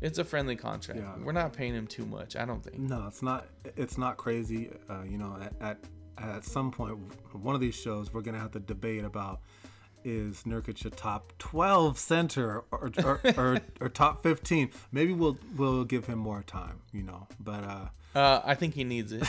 It's 0.00 0.18
a 0.18 0.24
friendly 0.24 0.56
contract. 0.56 1.00
Yeah. 1.00 1.14
We're 1.24 1.32
not 1.32 1.52
paying 1.52 1.74
him 1.74 1.86
too 1.86 2.04
much, 2.04 2.36
I 2.36 2.44
don't 2.44 2.62
think. 2.62 2.78
No, 2.78 3.06
it's 3.08 3.22
not. 3.22 3.46
It's 3.76 3.96
not 3.96 4.16
crazy. 4.18 4.70
Uh, 4.88 5.02
you 5.08 5.16
know, 5.18 5.36
at, 5.40 5.52
at 5.62 5.78
at 6.18 6.44
some 6.44 6.70
point, 6.70 6.96
one 7.32 7.54
of 7.54 7.60
these 7.60 7.74
shows, 7.74 8.12
we're 8.12 8.20
gonna 8.22 8.38
have 8.38 8.52
to 8.52 8.60
debate 8.60 9.04
about 9.04 9.40
is 10.04 10.42
Nurkic 10.44 10.84
a 10.84 10.90
top 10.90 11.32
twelve 11.38 11.98
center 11.98 12.62
or 12.70 12.92
or, 13.02 13.20
or, 13.36 13.60
or 13.80 13.88
top 13.88 14.22
fifteen? 14.22 14.70
Maybe 14.92 15.12
we'll 15.12 15.38
we'll 15.56 15.84
give 15.84 16.06
him 16.06 16.18
more 16.18 16.42
time. 16.42 16.80
You 16.92 17.02
know, 17.04 17.26
but 17.40 17.64
uh, 17.64 17.88
Uh, 18.18 18.40
I 18.44 18.54
think 18.54 18.74
he 18.74 18.84
needs 18.84 19.12
it. 19.12 19.22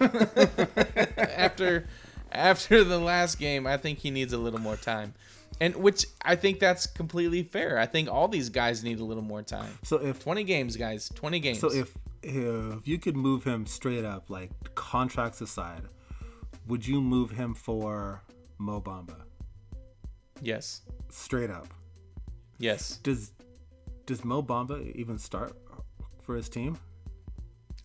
after 1.18 1.86
after 2.30 2.84
the 2.84 2.98
last 2.98 3.38
game, 3.38 3.66
I 3.66 3.76
think 3.76 3.98
he 3.98 4.10
needs 4.10 4.32
a 4.32 4.38
little 4.38 4.60
more 4.60 4.76
time. 4.76 5.14
And 5.60 5.76
which 5.76 6.06
I 6.24 6.34
think 6.36 6.60
that's 6.60 6.86
completely 6.86 7.42
fair. 7.42 7.78
I 7.78 7.86
think 7.86 8.10
all 8.10 8.26
these 8.26 8.48
guys 8.48 8.82
need 8.82 9.00
a 9.00 9.04
little 9.04 9.22
more 9.22 9.42
time. 9.42 9.78
so 9.82 9.96
if 9.96 10.22
20 10.22 10.44
games, 10.44 10.76
guys. 10.76 11.10
20 11.14 11.40
games. 11.40 11.60
so 11.60 11.70
if 11.72 11.92
if 12.22 12.86
you 12.86 12.98
could 12.98 13.16
move 13.16 13.44
him 13.44 13.66
straight 13.66 14.04
up, 14.04 14.30
like 14.30 14.50
contracts 14.74 15.40
aside, 15.40 15.82
would 16.66 16.86
you 16.86 17.00
move 17.00 17.30
him 17.30 17.54
for 17.54 18.22
Mo 18.58 18.80
Bamba? 18.80 19.22
yes. 20.40 20.82
Straight 21.10 21.50
up. 21.50 21.68
Yes. 22.58 22.98
Does 23.02 23.32
does 24.06 24.24
Mo 24.24 24.42
Bamba 24.42 24.94
even 24.94 25.18
start 25.18 25.56
for 26.22 26.36
his 26.36 26.48
team? 26.48 26.78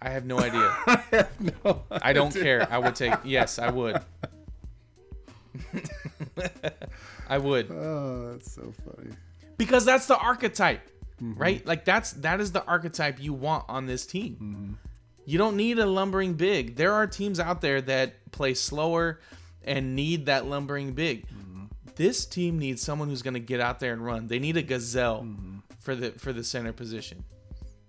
I 0.02 0.10
have 0.10 0.26
no 0.26 0.40
idea. 0.40 0.72
I 0.88 1.26
no 1.64 1.84
I 1.92 2.14
don't 2.14 2.34
care. 2.34 2.68
I 2.72 2.78
would 2.78 2.96
take 2.96 3.14
yes, 3.24 3.60
I 3.60 3.70
would. 3.70 4.00
I 7.30 7.38
would. 7.38 7.72
Oh, 7.72 8.32
that's 8.34 8.52
so 8.52 8.74
funny. 8.86 9.12
Because 9.58 9.86
that's 9.86 10.06
the 10.06 10.18
archetype. 10.18 10.88
Mm-hmm. 11.22 11.40
Right? 11.40 11.66
Like 11.66 11.84
that's 11.84 12.14
that 12.14 12.40
is 12.40 12.52
the 12.52 12.64
archetype 12.66 13.22
you 13.22 13.34
want 13.34 13.66
on 13.68 13.88
this 13.88 14.06
team. 14.06 14.36
Mm-hmm. 14.36 14.74
You 15.28 15.38
don't 15.38 15.58
need 15.58 15.78
a 15.78 15.86
lumbering 15.86 16.36
big. 16.36 16.78
There 16.78 16.94
are 16.94 17.06
teams 17.06 17.38
out 17.38 17.60
there 17.60 17.82
that 17.82 18.32
play 18.32 18.54
slower 18.54 19.20
and 19.62 19.94
need 19.94 20.28
that 20.28 20.46
lumbering 20.46 20.94
big. 20.94 21.26
This 21.98 22.26
team 22.26 22.58
needs 22.60 22.82
someone 22.82 23.10
who's 23.10 23.22
going 23.22 23.34
to 23.34 23.42
get 23.42 23.60
out 23.60 23.82
there 23.82 23.92
and 23.92 24.06
run. 24.06 24.28
They 24.28 24.40
need 24.40 24.56
a 24.56 24.62
gazelle 24.62 25.28
for 25.82 25.96
the 25.96 26.12
for 26.12 26.32
the 26.32 26.46
center 26.46 26.72
position. 26.72 27.26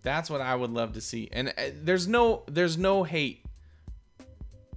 That's 0.03 0.29
what 0.29 0.41
I 0.41 0.57
would 0.57 0.71
love 0.71 0.95
to 0.95 1.01
see. 1.01 1.29
And 1.31 1.51
uh, 1.51 1.71
there's 1.81 2.09
no 2.09 2.43
there's 2.49 2.77
no 2.77 3.05
hate 3.05 3.45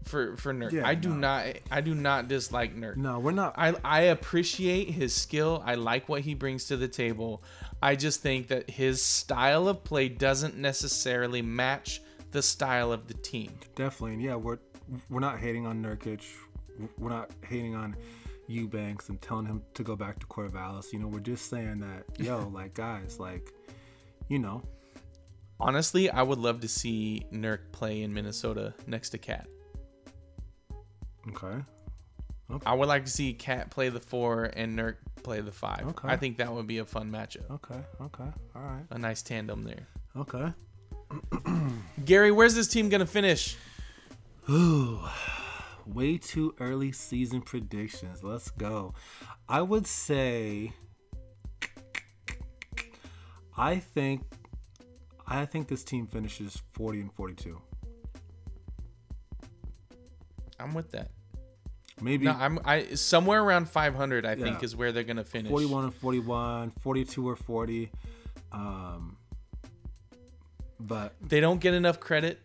for 0.04 0.38
for 0.38 0.54
Nurk. 0.54 0.72
Yeah, 0.72 0.88
I 0.88 0.94
do 0.94 1.10
no. 1.10 1.16
not 1.16 1.46
I 1.72 1.82
do 1.82 1.96
not 1.96 2.28
dislike 2.28 2.76
Nurk. 2.76 2.96
No, 2.96 3.18
we're 3.18 3.32
not. 3.32 3.56
I 3.58 3.74
I 3.84 4.02
appreciate 4.02 4.92
his 4.92 5.16
skill. 5.16 5.64
I 5.66 5.76
like 5.76 6.08
what 6.08 6.22
he 6.22 6.36
brings 6.36 6.66
to 6.66 6.78
the 6.78 6.88
table. 6.88 7.42
I 7.82 7.96
just 7.96 8.22
think 8.22 8.50
that 8.50 8.70
his 8.70 9.02
style 9.02 9.68
of 9.68 9.84
play 9.84 10.10
doesn't 10.10 10.58
necessarily 10.58 11.42
match 11.42 12.02
the 12.32 12.42
style 12.42 12.92
of 12.92 13.08
the 13.08 13.14
team. 13.16 13.52
Definitely, 13.76 14.14
and 14.14 14.22
yeah, 14.24 14.36
we're 14.36 14.60
we're 15.10 15.20
not 15.20 15.40
hating 15.40 15.66
on 15.66 15.82
Nurkic. 15.84 16.24
We're 16.98 17.10
not 17.10 17.32
hating 17.48 17.76
on 17.76 17.96
Eubanks 18.48 19.10
and 19.10 19.22
telling 19.22 19.46
him 19.46 19.62
to 19.76 19.84
go 19.84 19.96
back 19.96 20.20
to 20.20 20.26
Corvallis. 20.28 20.92
You 20.94 21.00
know, 21.00 21.08
we're 21.08 21.20
just 21.20 21.50
saying 21.50 21.80
that, 21.80 22.04
yo, 22.20 22.50
like 22.54 22.74
guys, 22.74 23.20
like, 23.20 23.54
you 24.30 24.40
know, 24.40 24.62
Honestly, 25.60 26.10
I 26.10 26.24
would 26.24 26.40
love 26.40 26.62
to 26.62 26.68
see 26.68 27.24
Nurk 27.32 27.72
play 27.72 28.02
in 28.02 28.12
Minnesota 28.14 28.74
next 28.88 29.12
to 29.12 29.20
KAT. 29.20 29.46
okay, 31.30 31.64
I 32.66 32.74
would 32.74 32.88
like 32.88 33.06
to 33.06 33.12
see 33.12 33.34
KAT 33.34 33.70
play 33.70 33.90
the 33.90 34.00
four 34.00 34.46
and 34.46 34.78
Nurk 34.78 34.96
play 35.24 35.40
the 35.42 35.52
five. 35.52 35.86
Okay. 35.88 36.08
I 36.08 36.18
think 36.18 36.38
that 36.38 36.52
would 36.52 36.66
be 36.68 36.80
a 36.80 36.86
fun 36.86 37.12
matchup. 37.12 37.50
okay, 37.52 37.80
okay, 38.02 38.30
all 38.56 38.62
right, 38.62 38.84
A 38.90 38.98
nice 38.98 39.22
tandem 39.22 39.64
there. 39.64 39.88
okay. 40.18 40.52
Gary, 42.06 42.32
where's 42.32 42.56
this 42.56 42.68
team 42.68 42.90
gonna 42.90 43.06
finish? 43.06 43.58
Ooh, 44.50 45.00
way 45.86 46.18
too 46.18 46.56
early 46.60 46.92
season 46.92 47.42
predictions. 47.42 48.24
Let's 48.24 48.50
go. 48.52 48.94
I 49.48 49.62
would 49.62 49.88
say, 49.88 50.74
I 53.58 53.78
think, 53.78 54.24
I 55.28 55.46
think 55.46 55.68
this 55.68 55.84
team 55.84 56.08
finishes 56.08 56.62
forty 56.72 57.02
and 57.02 57.12
forty-two. 57.14 57.62
I'm 60.60 60.74
with 60.74 60.92
that. 60.92 61.12
Maybe 62.02 62.26
No, 62.26 62.32
I'm 62.32 62.60
I 62.66 62.96
somewhere 62.96 63.44
around 63.44 63.70
500. 63.70 64.26
I 64.26 64.36
think 64.36 64.64
is 64.64 64.76
where 64.76 64.92
they're 64.92 65.04
gonna 65.04 65.24
finish. 65.24 65.50
41 65.50 65.86
and 65.86 65.94
41, 65.94 66.72
42 66.82 67.30
or 67.30 67.36
40. 67.36 67.92
Um, 68.52 69.18
but 70.88 71.14
they 71.22 71.40
don't 71.40 71.60
get 71.60 71.74
enough 71.74 72.00
credit. 72.00 72.40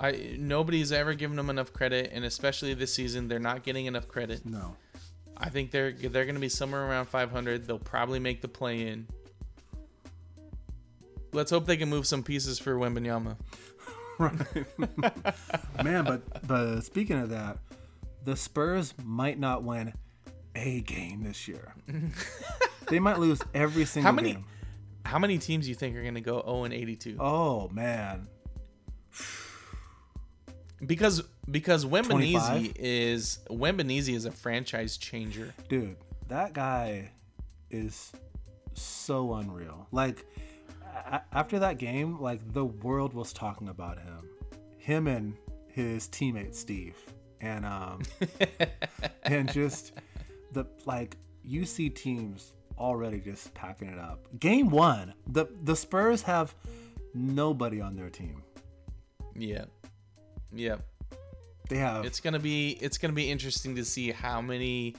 I 0.00 0.36
nobody's 0.38 0.92
ever 0.92 1.14
given 1.14 1.36
them 1.36 1.50
enough 1.50 1.72
credit, 1.72 2.10
and 2.12 2.24
especially 2.24 2.74
this 2.74 2.94
season, 2.94 3.28
they're 3.28 3.38
not 3.38 3.62
getting 3.62 3.86
enough 3.86 4.08
credit. 4.08 4.44
no. 4.46 4.76
I 5.40 5.50
think 5.50 5.70
they're 5.70 5.92
they're 5.92 6.24
going 6.24 6.34
to 6.34 6.40
be 6.40 6.48
somewhere 6.48 6.84
around 6.84 7.06
500. 7.06 7.66
They'll 7.66 7.78
probably 7.78 8.18
make 8.18 8.42
the 8.42 8.48
play 8.48 8.88
in. 8.88 9.06
let's 11.32 11.50
hope 11.50 11.66
they 11.66 11.76
can 11.76 11.88
move 11.88 12.06
some 12.06 12.24
pieces 12.24 12.58
for 12.58 12.74
Wembanyama. 12.74 13.36
Man, 15.84 16.04
but 16.04 16.46
but 16.46 16.80
speaking 16.80 17.18
of 17.18 17.30
that, 17.30 17.58
the 18.24 18.34
Spurs 18.34 18.94
might 19.04 19.38
not 19.38 19.62
win 19.62 19.92
a 20.56 20.80
game 20.80 21.22
this 21.22 21.46
year. 21.46 21.74
they 22.88 22.98
might 22.98 23.18
lose 23.18 23.40
every 23.54 23.84
single 23.84 24.10
How 24.10 24.14
many 24.16 24.32
game. 24.32 24.44
How 25.08 25.18
many 25.18 25.38
teams 25.38 25.64
do 25.64 25.70
you 25.70 25.74
think 25.74 25.96
are 25.96 26.02
going 26.02 26.14
to 26.14 26.20
go 26.20 26.42
0 26.44 26.64
and 26.64 26.74
82? 26.74 27.16
Oh 27.18 27.68
man, 27.68 28.28
Because 30.84 31.22
because 31.50 31.84
25? 31.84 32.72
is 32.78 33.40
Wembanyama 33.50 34.14
is 34.14 34.24
a 34.26 34.30
franchise 34.30 34.96
changer. 34.96 35.54
dude, 35.68 35.96
that 36.28 36.52
guy 36.52 37.10
is 37.70 38.12
so 38.74 39.34
unreal. 39.34 39.88
Like 39.90 40.24
a- 41.10 41.22
after 41.32 41.58
that 41.60 41.78
game, 41.78 42.20
like 42.20 42.52
the 42.52 42.64
world 42.64 43.12
was 43.14 43.32
talking 43.32 43.68
about 43.68 43.98
him, 43.98 44.28
him 44.76 45.06
and 45.08 45.34
his 45.68 46.06
teammate 46.08 46.54
Steve, 46.54 46.96
and 47.40 47.64
um, 47.66 48.02
and 49.24 49.50
just 49.52 49.92
the 50.52 50.64
like 50.84 51.16
you 51.42 51.64
see 51.64 51.88
teams 51.90 52.52
already 52.78 53.20
just 53.20 53.52
packing 53.54 53.88
it 53.88 53.98
up. 53.98 54.20
Game 54.38 54.70
one, 54.70 55.14
the 55.26 55.46
the 55.64 55.76
Spurs 55.76 56.22
have 56.22 56.54
nobody 57.14 57.80
on 57.80 57.96
their 57.96 58.10
team. 58.10 58.42
Yeah. 59.34 59.64
Yeah. 60.52 60.76
They 61.68 61.76
have 61.76 62.04
It's 62.04 62.20
going 62.20 62.34
to 62.34 62.40
be 62.40 62.78
it's 62.80 62.98
to 62.98 63.08
be 63.12 63.30
interesting 63.30 63.76
to 63.76 63.84
see 63.84 64.10
how 64.10 64.40
many 64.40 64.96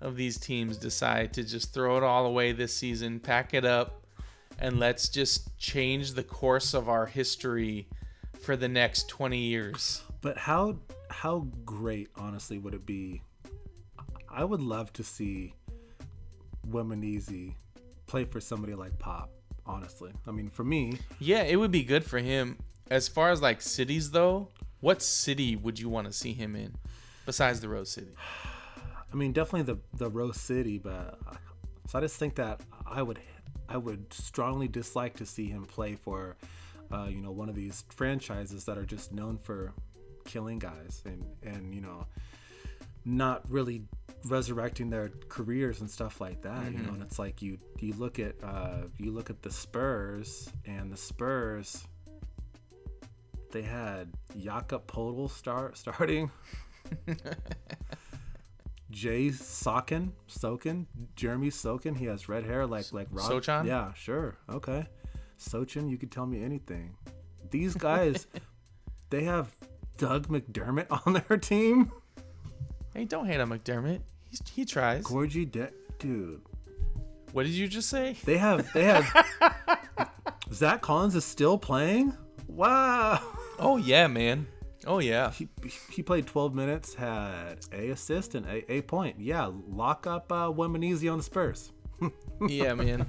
of 0.00 0.16
these 0.16 0.38
teams 0.38 0.76
decide 0.76 1.32
to 1.34 1.42
just 1.42 1.72
throw 1.72 1.96
it 1.96 2.02
all 2.02 2.26
away 2.26 2.52
this 2.52 2.74
season, 2.74 3.18
pack 3.18 3.54
it 3.54 3.64
up, 3.64 4.06
and 4.58 4.78
let's 4.78 5.08
just 5.08 5.56
change 5.58 6.12
the 6.12 6.22
course 6.22 6.74
of 6.74 6.88
our 6.88 7.06
history 7.06 7.88
for 8.40 8.56
the 8.56 8.68
next 8.68 9.08
20 9.08 9.38
years. 9.38 10.02
But 10.20 10.36
how 10.36 10.78
how 11.10 11.46
great, 11.64 12.08
honestly, 12.16 12.58
would 12.58 12.74
it 12.74 12.86
be? 12.86 13.22
I 14.28 14.44
would 14.44 14.60
love 14.60 14.92
to 14.94 15.04
see 15.04 15.54
Wemenizi 16.70 17.54
play 18.06 18.24
for 18.24 18.40
somebody 18.40 18.74
like 18.74 18.98
Pop. 18.98 19.30
Honestly, 19.66 20.12
I 20.26 20.30
mean, 20.30 20.50
for 20.50 20.62
me, 20.62 20.98
Yeah, 21.18 21.42
it 21.42 21.56
would 21.56 21.70
be 21.70 21.84
good 21.84 22.04
for 22.04 22.18
him. 22.18 22.58
As 22.90 23.08
far 23.08 23.30
as 23.30 23.40
like 23.40 23.62
cities 23.62 24.10
though, 24.10 24.48
what 24.80 25.00
city 25.00 25.56
would 25.56 25.78
you 25.80 25.88
want 25.88 26.06
to 26.06 26.12
see 26.12 26.34
him 26.34 26.54
in 26.54 26.74
besides 27.24 27.60
the 27.60 27.68
Rose 27.70 27.90
City? 27.90 28.12
I 29.12 29.16
mean, 29.16 29.32
definitely 29.32 29.62
the 29.62 29.78
the 29.96 30.10
Rose 30.10 30.38
City, 30.38 30.78
but 30.78 31.18
so 31.86 31.98
I 31.98 32.02
just 32.02 32.16
think 32.16 32.34
that 32.34 32.60
I 32.86 33.00
would 33.02 33.18
I 33.68 33.78
would 33.78 34.12
strongly 34.12 34.68
dislike 34.68 35.16
to 35.16 35.24
see 35.26 35.46
him 35.48 35.64
play 35.64 35.94
for, 35.94 36.36
uh, 36.92 37.06
you 37.08 37.22
know, 37.22 37.30
one 37.30 37.48
of 37.48 37.54
these 37.54 37.84
franchises 37.88 38.64
that 38.66 38.76
are 38.76 38.84
just 38.84 39.12
known 39.12 39.38
for 39.38 39.72
killing 40.26 40.58
guys 40.58 41.02
and 41.06 41.24
and 41.42 41.74
you 41.74 41.80
know, 41.80 42.06
not 43.06 43.50
really 43.50 43.84
resurrecting 44.24 44.90
their 44.90 45.10
careers 45.28 45.80
and 45.80 45.90
stuff 45.90 46.20
like 46.20 46.42
that. 46.42 46.72
You 46.72 46.78
know, 46.78 46.92
and 46.92 47.02
it's 47.02 47.18
like 47.18 47.42
you 47.42 47.58
you 47.80 47.94
look 47.94 48.18
at 48.18 48.34
uh, 48.42 48.82
you 48.98 49.12
look 49.12 49.30
at 49.30 49.42
the 49.42 49.50
Spurs 49.50 50.48
and 50.66 50.92
the 50.92 50.96
Spurs. 50.96 51.84
They 53.52 53.62
had 53.62 54.12
Jakob 54.38 54.86
Poeltl 54.86 55.30
start 55.30 55.76
starting. 55.84 56.30
Jay 58.90 59.26
Sokin, 59.28 60.12
Sokin, 60.28 60.86
Jeremy 61.16 61.50
Sokin. 61.50 61.96
He 61.96 62.04
has 62.06 62.28
red 62.28 62.44
hair 62.44 62.66
like 62.66 62.92
like 62.92 63.08
Rob. 63.10 63.30
Sochan? 63.30 63.66
Yeah, 63.66 63.92
sure, 63.94 64.36
okay. 64.48 64.86
Sochin, 65.38 65.90
you 65.90 65.98
could 65.98 66.12
tell 66.12 66.26
me 66.26 66.42
anything. 66.44 66.94
These 67.50 67.74
guys, 67.74 68.26
they 69.10 69.24
have 69.24 69.50
Doug 69.98 70.28
McDermott 70.28 70.86
on 71.06 71.12
their 71.14 71.38
team. 71.38 71.92
Hey, 72.94 73.04
don't 73.04 73.26
hate 73.26 73.40
on 73.40 73.50
McDermott. 73.50 74.00
He's, 74.34 74.52
he 74.54 74.64
tries. 74.64 75.04
Gorgui, 75.04 75.50
De- 75.50 75.70
dude. 75.98 76.40
What 77.32 77.44
did 77.44 77.52
you 77.52 77.68
just 77.68 77.88
say? 77.88 78.16
They 78.24 78.36
have 78.38 78.72
they 78.72 78.84
have. 78.84 79.06
Zach 80.52 80.82
Collins 80.82 81.14
is 81.14 81.24
still 81.24 81.58
playing. 81.58 82.16
Wow. 82.48 83.20
Oh 83.58 83.76
yeah, 83.76 84.06
man. 84.06 84.46
Oh 84.86 84.98
yeah. 84.98 85.30
He, 85.30 85.48
he 85.90 86.02
played 86.02 86.26
12 86.26 86.54
minutes, 86.54 86.94
had 86.94 87.60
a 87.72 87.90
assist 87.90 88.34
and 88.34 88.46
a, 88.46 88.72
a 88.72 88.82
point. 88.82 89.18
Yeah, 89.18 89.50
lock 89.68 90.06
up 90.06 90.30
uh, 90.30 90.50
Wembanyama 90.50 91.12
on 91.12 91.18
the 91.18 91.24
Spurs. 91.24 91.72
yeah, 92.48 92.74
man. 92.74 93.06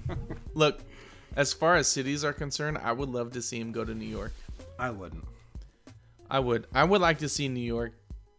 Look, 0.53 0.81
as 1.35 1.53
far 1.53 1.75
as 1.75 1.87
cities 1.87 2.23
are 2.23 2.33
concerned, 2.33 2.77
I 2.81 2.91
would 2.91 3.09
love 3.09 3.31
to 3.33 3.41
see 3.41 3.59
him 3.59 3.71
go 3.71 3.83
to 3.83 3.93
New 3.93 4.07
York. 4.07 4.33
I 4.79 4.91
wouldn't. 4.91 5.25
I 6.29 6.39
would. 6.39 6.67
I 6.73 6.83
would 6.83 7.01
like 7.01 7.19
to 7.19 7.29
see 7.29 7.47
New 7.47 7.61
York 7.61 7.93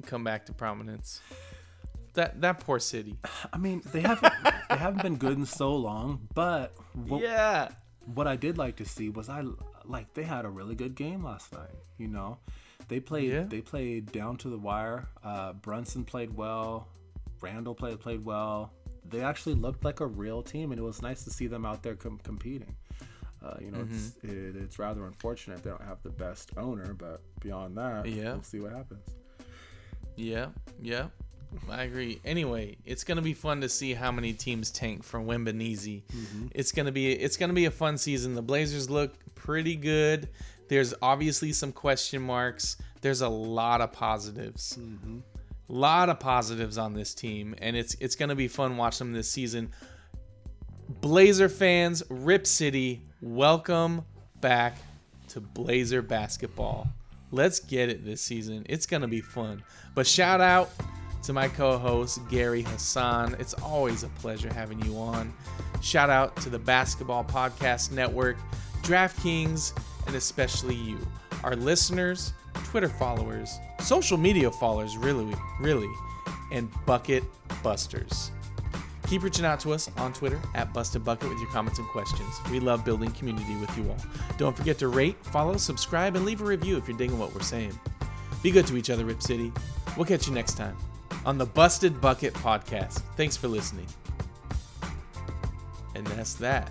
come 0.05 0.25
back 0.25 0.47
to 0.47 0.53
prominence. 0.53 1.21
That 2.17 2.41
that 2.41 2.61
poor 2.61 2.79
city. 2.81 3.17
I 3.53 3.59
mean, 3.59 3.83
they 3.93 4.01
haven't 4.01 4.33
they 4.69 4.77
haven't 4.77 5.03
been 5.03 5.17
good 5.17 5.39
in 5.39 5.47
so 5.47 5.75
long, 5.77 6.27
but 6.35 6.75
what, 6.95 7.23
Yeah. 7.23 7.69
what 8.15 8.27
I 8.27 8.37
did 8.37 8.59
like 8.59 8.77
to 8.77 8.85
see 8.85 9.09
was 9.09 9.29
I 9.29 9.45
like 9.85 10.13
they 10.15 10.25
had 10.25 10.45
a 10.45 10.49
really 10.51 10.75
good 10.75 10.95
game 10.95 11.23
last 11.25 11.53
night. 11.53 11.75
You 11.99 12.09
know, 12.09 12.39
they 12.89 13.01
played 13.01 13.31
Yeah. 13.33 13.45
they 13.45 13.61
played 13.61 14.13
down 14.13 14.37
to 14.39 14.49
the 14.49 14.59
wire. 14.59 15.09
Uh, 15.23 15.53
Brunson 15.53 16.05
played 16.05 16.35
well. 16.37 16.89
Randall 17.41 17.75
played 17.75 18.01
played 18.01 18.25
well. 18.25 18.73
They 19.09 19.21
actually 19.23 19.55
looked 19.55 19.85
like 19.85 20.01
a 20.01 20.07
real 20.07 20.43
team, 20.43 20.73
and 20.73 20.81
it 20.81 20.83
was 20.83 21.01
nice 21.03 21.23
to 21.25 21.31
see 21.31 21.47
them 21.47 21.65
out 21.65 21.83
there 21.85 21.95
com- 21.95 22.19
competing. 22.25 22.75
Uh, 23.45 23.55
you 23.61 23.71
know, 23.71 23.81
it's 23.89 24.13
Mm-hmm. 24.25 24.57
it, 24.59 24.63
it's 24.65 24.79
rather 24.79 25.05
unfortunate 25.07 25.63
they 25.63 25.71
don't 25.71 25.83
have 25.83 26.03
the 26.03 26.11
best 26.11 26.51
owner, 26.57 26.93
but 26.95 27.21
beyond 27.41 27.77
that, 27.77 28.07
Yeah. 28.09 28.33
we'll 28.33 28.43
see 28.43 28.59
what 28.59 28.73
happens. 28.73 29.07
Yeah. 30.17 30.47
Yeah. 30.81 31.09
I 31.71 31.85
agree. 31.85 32.21
Anyway, 32.25 32.77
it's 32.85 33.05
gonna 33.05 33.23
be 33.23 33.35
fun 33.35 33.61
to 33.61 33.69
see 33.69 33.95
how 33.95 34.13
many 34.13 34.33
teams 34.33 34.71
tank 34.71 35.03
for 35.03 35.21
Wembanyama. 35.21 36.03
Mm-hmm. 36.03 36.47
It's 36.55 36.73
gonna 36.73 36.93
be 36.93 37.13
it's 37.13 37.37
gonna 37.37 37.53
be 37.53 37.67
a 37.67 37.71
fun 37.71 37.99
season. 37.99 38.35
The 38.35 38.43
Blazers 38.43 38.89
look 38.91 39.15
pretty 39.35 39.77
good. 39.77 40.29
There's 40.69 40.95
obviously 41.01 41.53
some 41.53 41.73
question 41.73 42.23
marks. 42.23 42.77
There's 43.01 43.21
a 43.21 43.29
lot 43.29 43.81
of 43.81 43.93
positives. 43.93 44.79
A 45.69 45.73
lot 45.73 46.09
of 46.09 46.21
positives 46.21 46.79
on 46.79 46.95
this 46.95 47.15
team, 47.15 47.55
and 47.59 47.77
it's 47.77 47.97
it's 48.01 48.17
gonna 48.17 48.37
be 48.37 48.49
fun 48.49 48.77
watching 48.77 49.09
them 49.09 49.15
this 49.15 49.31
season. 49.31 49.73
Blazer 51.01 51.49
fans, 51.49 52.03
Rip 52.09 52.47
City, 52.47 53.03
welcome 53.21 54.05
back 54.41 54.77
to 55.29 55.41
Blazer 55.41 56.01
basketball. 56.03 56.89
Let's 57.33 57.59
get 57.59 57.89
it 57.89 58.05
this 58.05 58.23
season. 58.23 58.65
It's 58.69 58.87
going 58.87 59.03
to 59.03 59.09
be 59.09 59.21
fun. 59.21 59.65
But 59.95 60.07
shout 60.07 60.41
out 60.41 60.71
to 61.27 61.33
my 61.33 61.49
co 61.49 61.77
host, 61.77 62.21
Gary 62.29 62.63
Hassan. 62.63 63.35
It's 63.41 63.53
always 63.55 64.05
a 64.05 64.09
pleasure 64.09 64.53
having 64.53 64.81
you 64.85 64.97
on. 64.97 65.35
Shout 65.83 66.09
out 66.09 66.37
to 66.37 66.49
the 66.49 66.59
Basketball 66.59 67.25
Podcast 67.25 67.91
Network, 67.91 68.37
DraftKings, 68.83 69.77
and 70.07 70.15
especially 70.15 70.77
you, 70.77 71.05
our 71.43 71.57
listeners, 71.57 72.33
Twitter 72.55 72.89
followers, 72.89 73.59
social 73.81 74.17
media 74.17 74.53
followers, 74.53 74.97
really, 74.97 75.35
really, 75.61 75.91
and 76.53 76.71
Bucket 76.87 77.25
Busters. 77.61 78.31
Keep 79.09 79.25
reaching 79.25 79.45
out 79.45 79.59
to 79.61 79.73
us 79.73 79.91
on 79.97 80.13
Twitter 80.13 80.41
at 80.55 80.73
Busted 80.73 81.05
Bucket 81.05 81.29
with 81.29 81.39
your 81.39 81.51
comments 81.51 81.81
and 81.81 81.89
questions. 81.89 82.41
We 82.53 82.61
love 82.61 82.85
building 82.85 83.11
community 83.13 83.57
with 83.57 83.77
you 83.77 83.89
all. 83.89 83.99
Don't 84.39 84.57
forget 84.57 84.79
to 84.79 84.89
rate, 84.89 85.17
follow, 85.27 85.57
subscribe, 85.57 86.15
and 86.15 86.25
leave 86.25 86.41
a 86.41 86.45
review 86.45 86.77
if 86.77 86.87
you're 86.87 86.97
digging 86.97 87.19
what 87.19 87.35
we're 87.35 87.43
saying. 87.43 87.79
Be 88.45 88.53
good 88.53 88.67
to 88.69 88.77
each 88.77 88.91
other, 88.91 89.05
Rip 89.05 89.23
City. 89.23 89.53
We'll 89.97 90.07
catch 90.07 90.29
you 90.29 90.33
next 90.33 90.57
time 90.57 90.77
on 91.27 91.37
the 91.37 91.45
Busted 91.45 92.01
Bucket 92.01 92.33
Podcast. 92.35 93.03
Thanks 93.17 93.37
for 93.37 93.49
listening. 93.49 93.87
And 95.97 96.07
that's 96.07 96.35
that. 96.35 96.71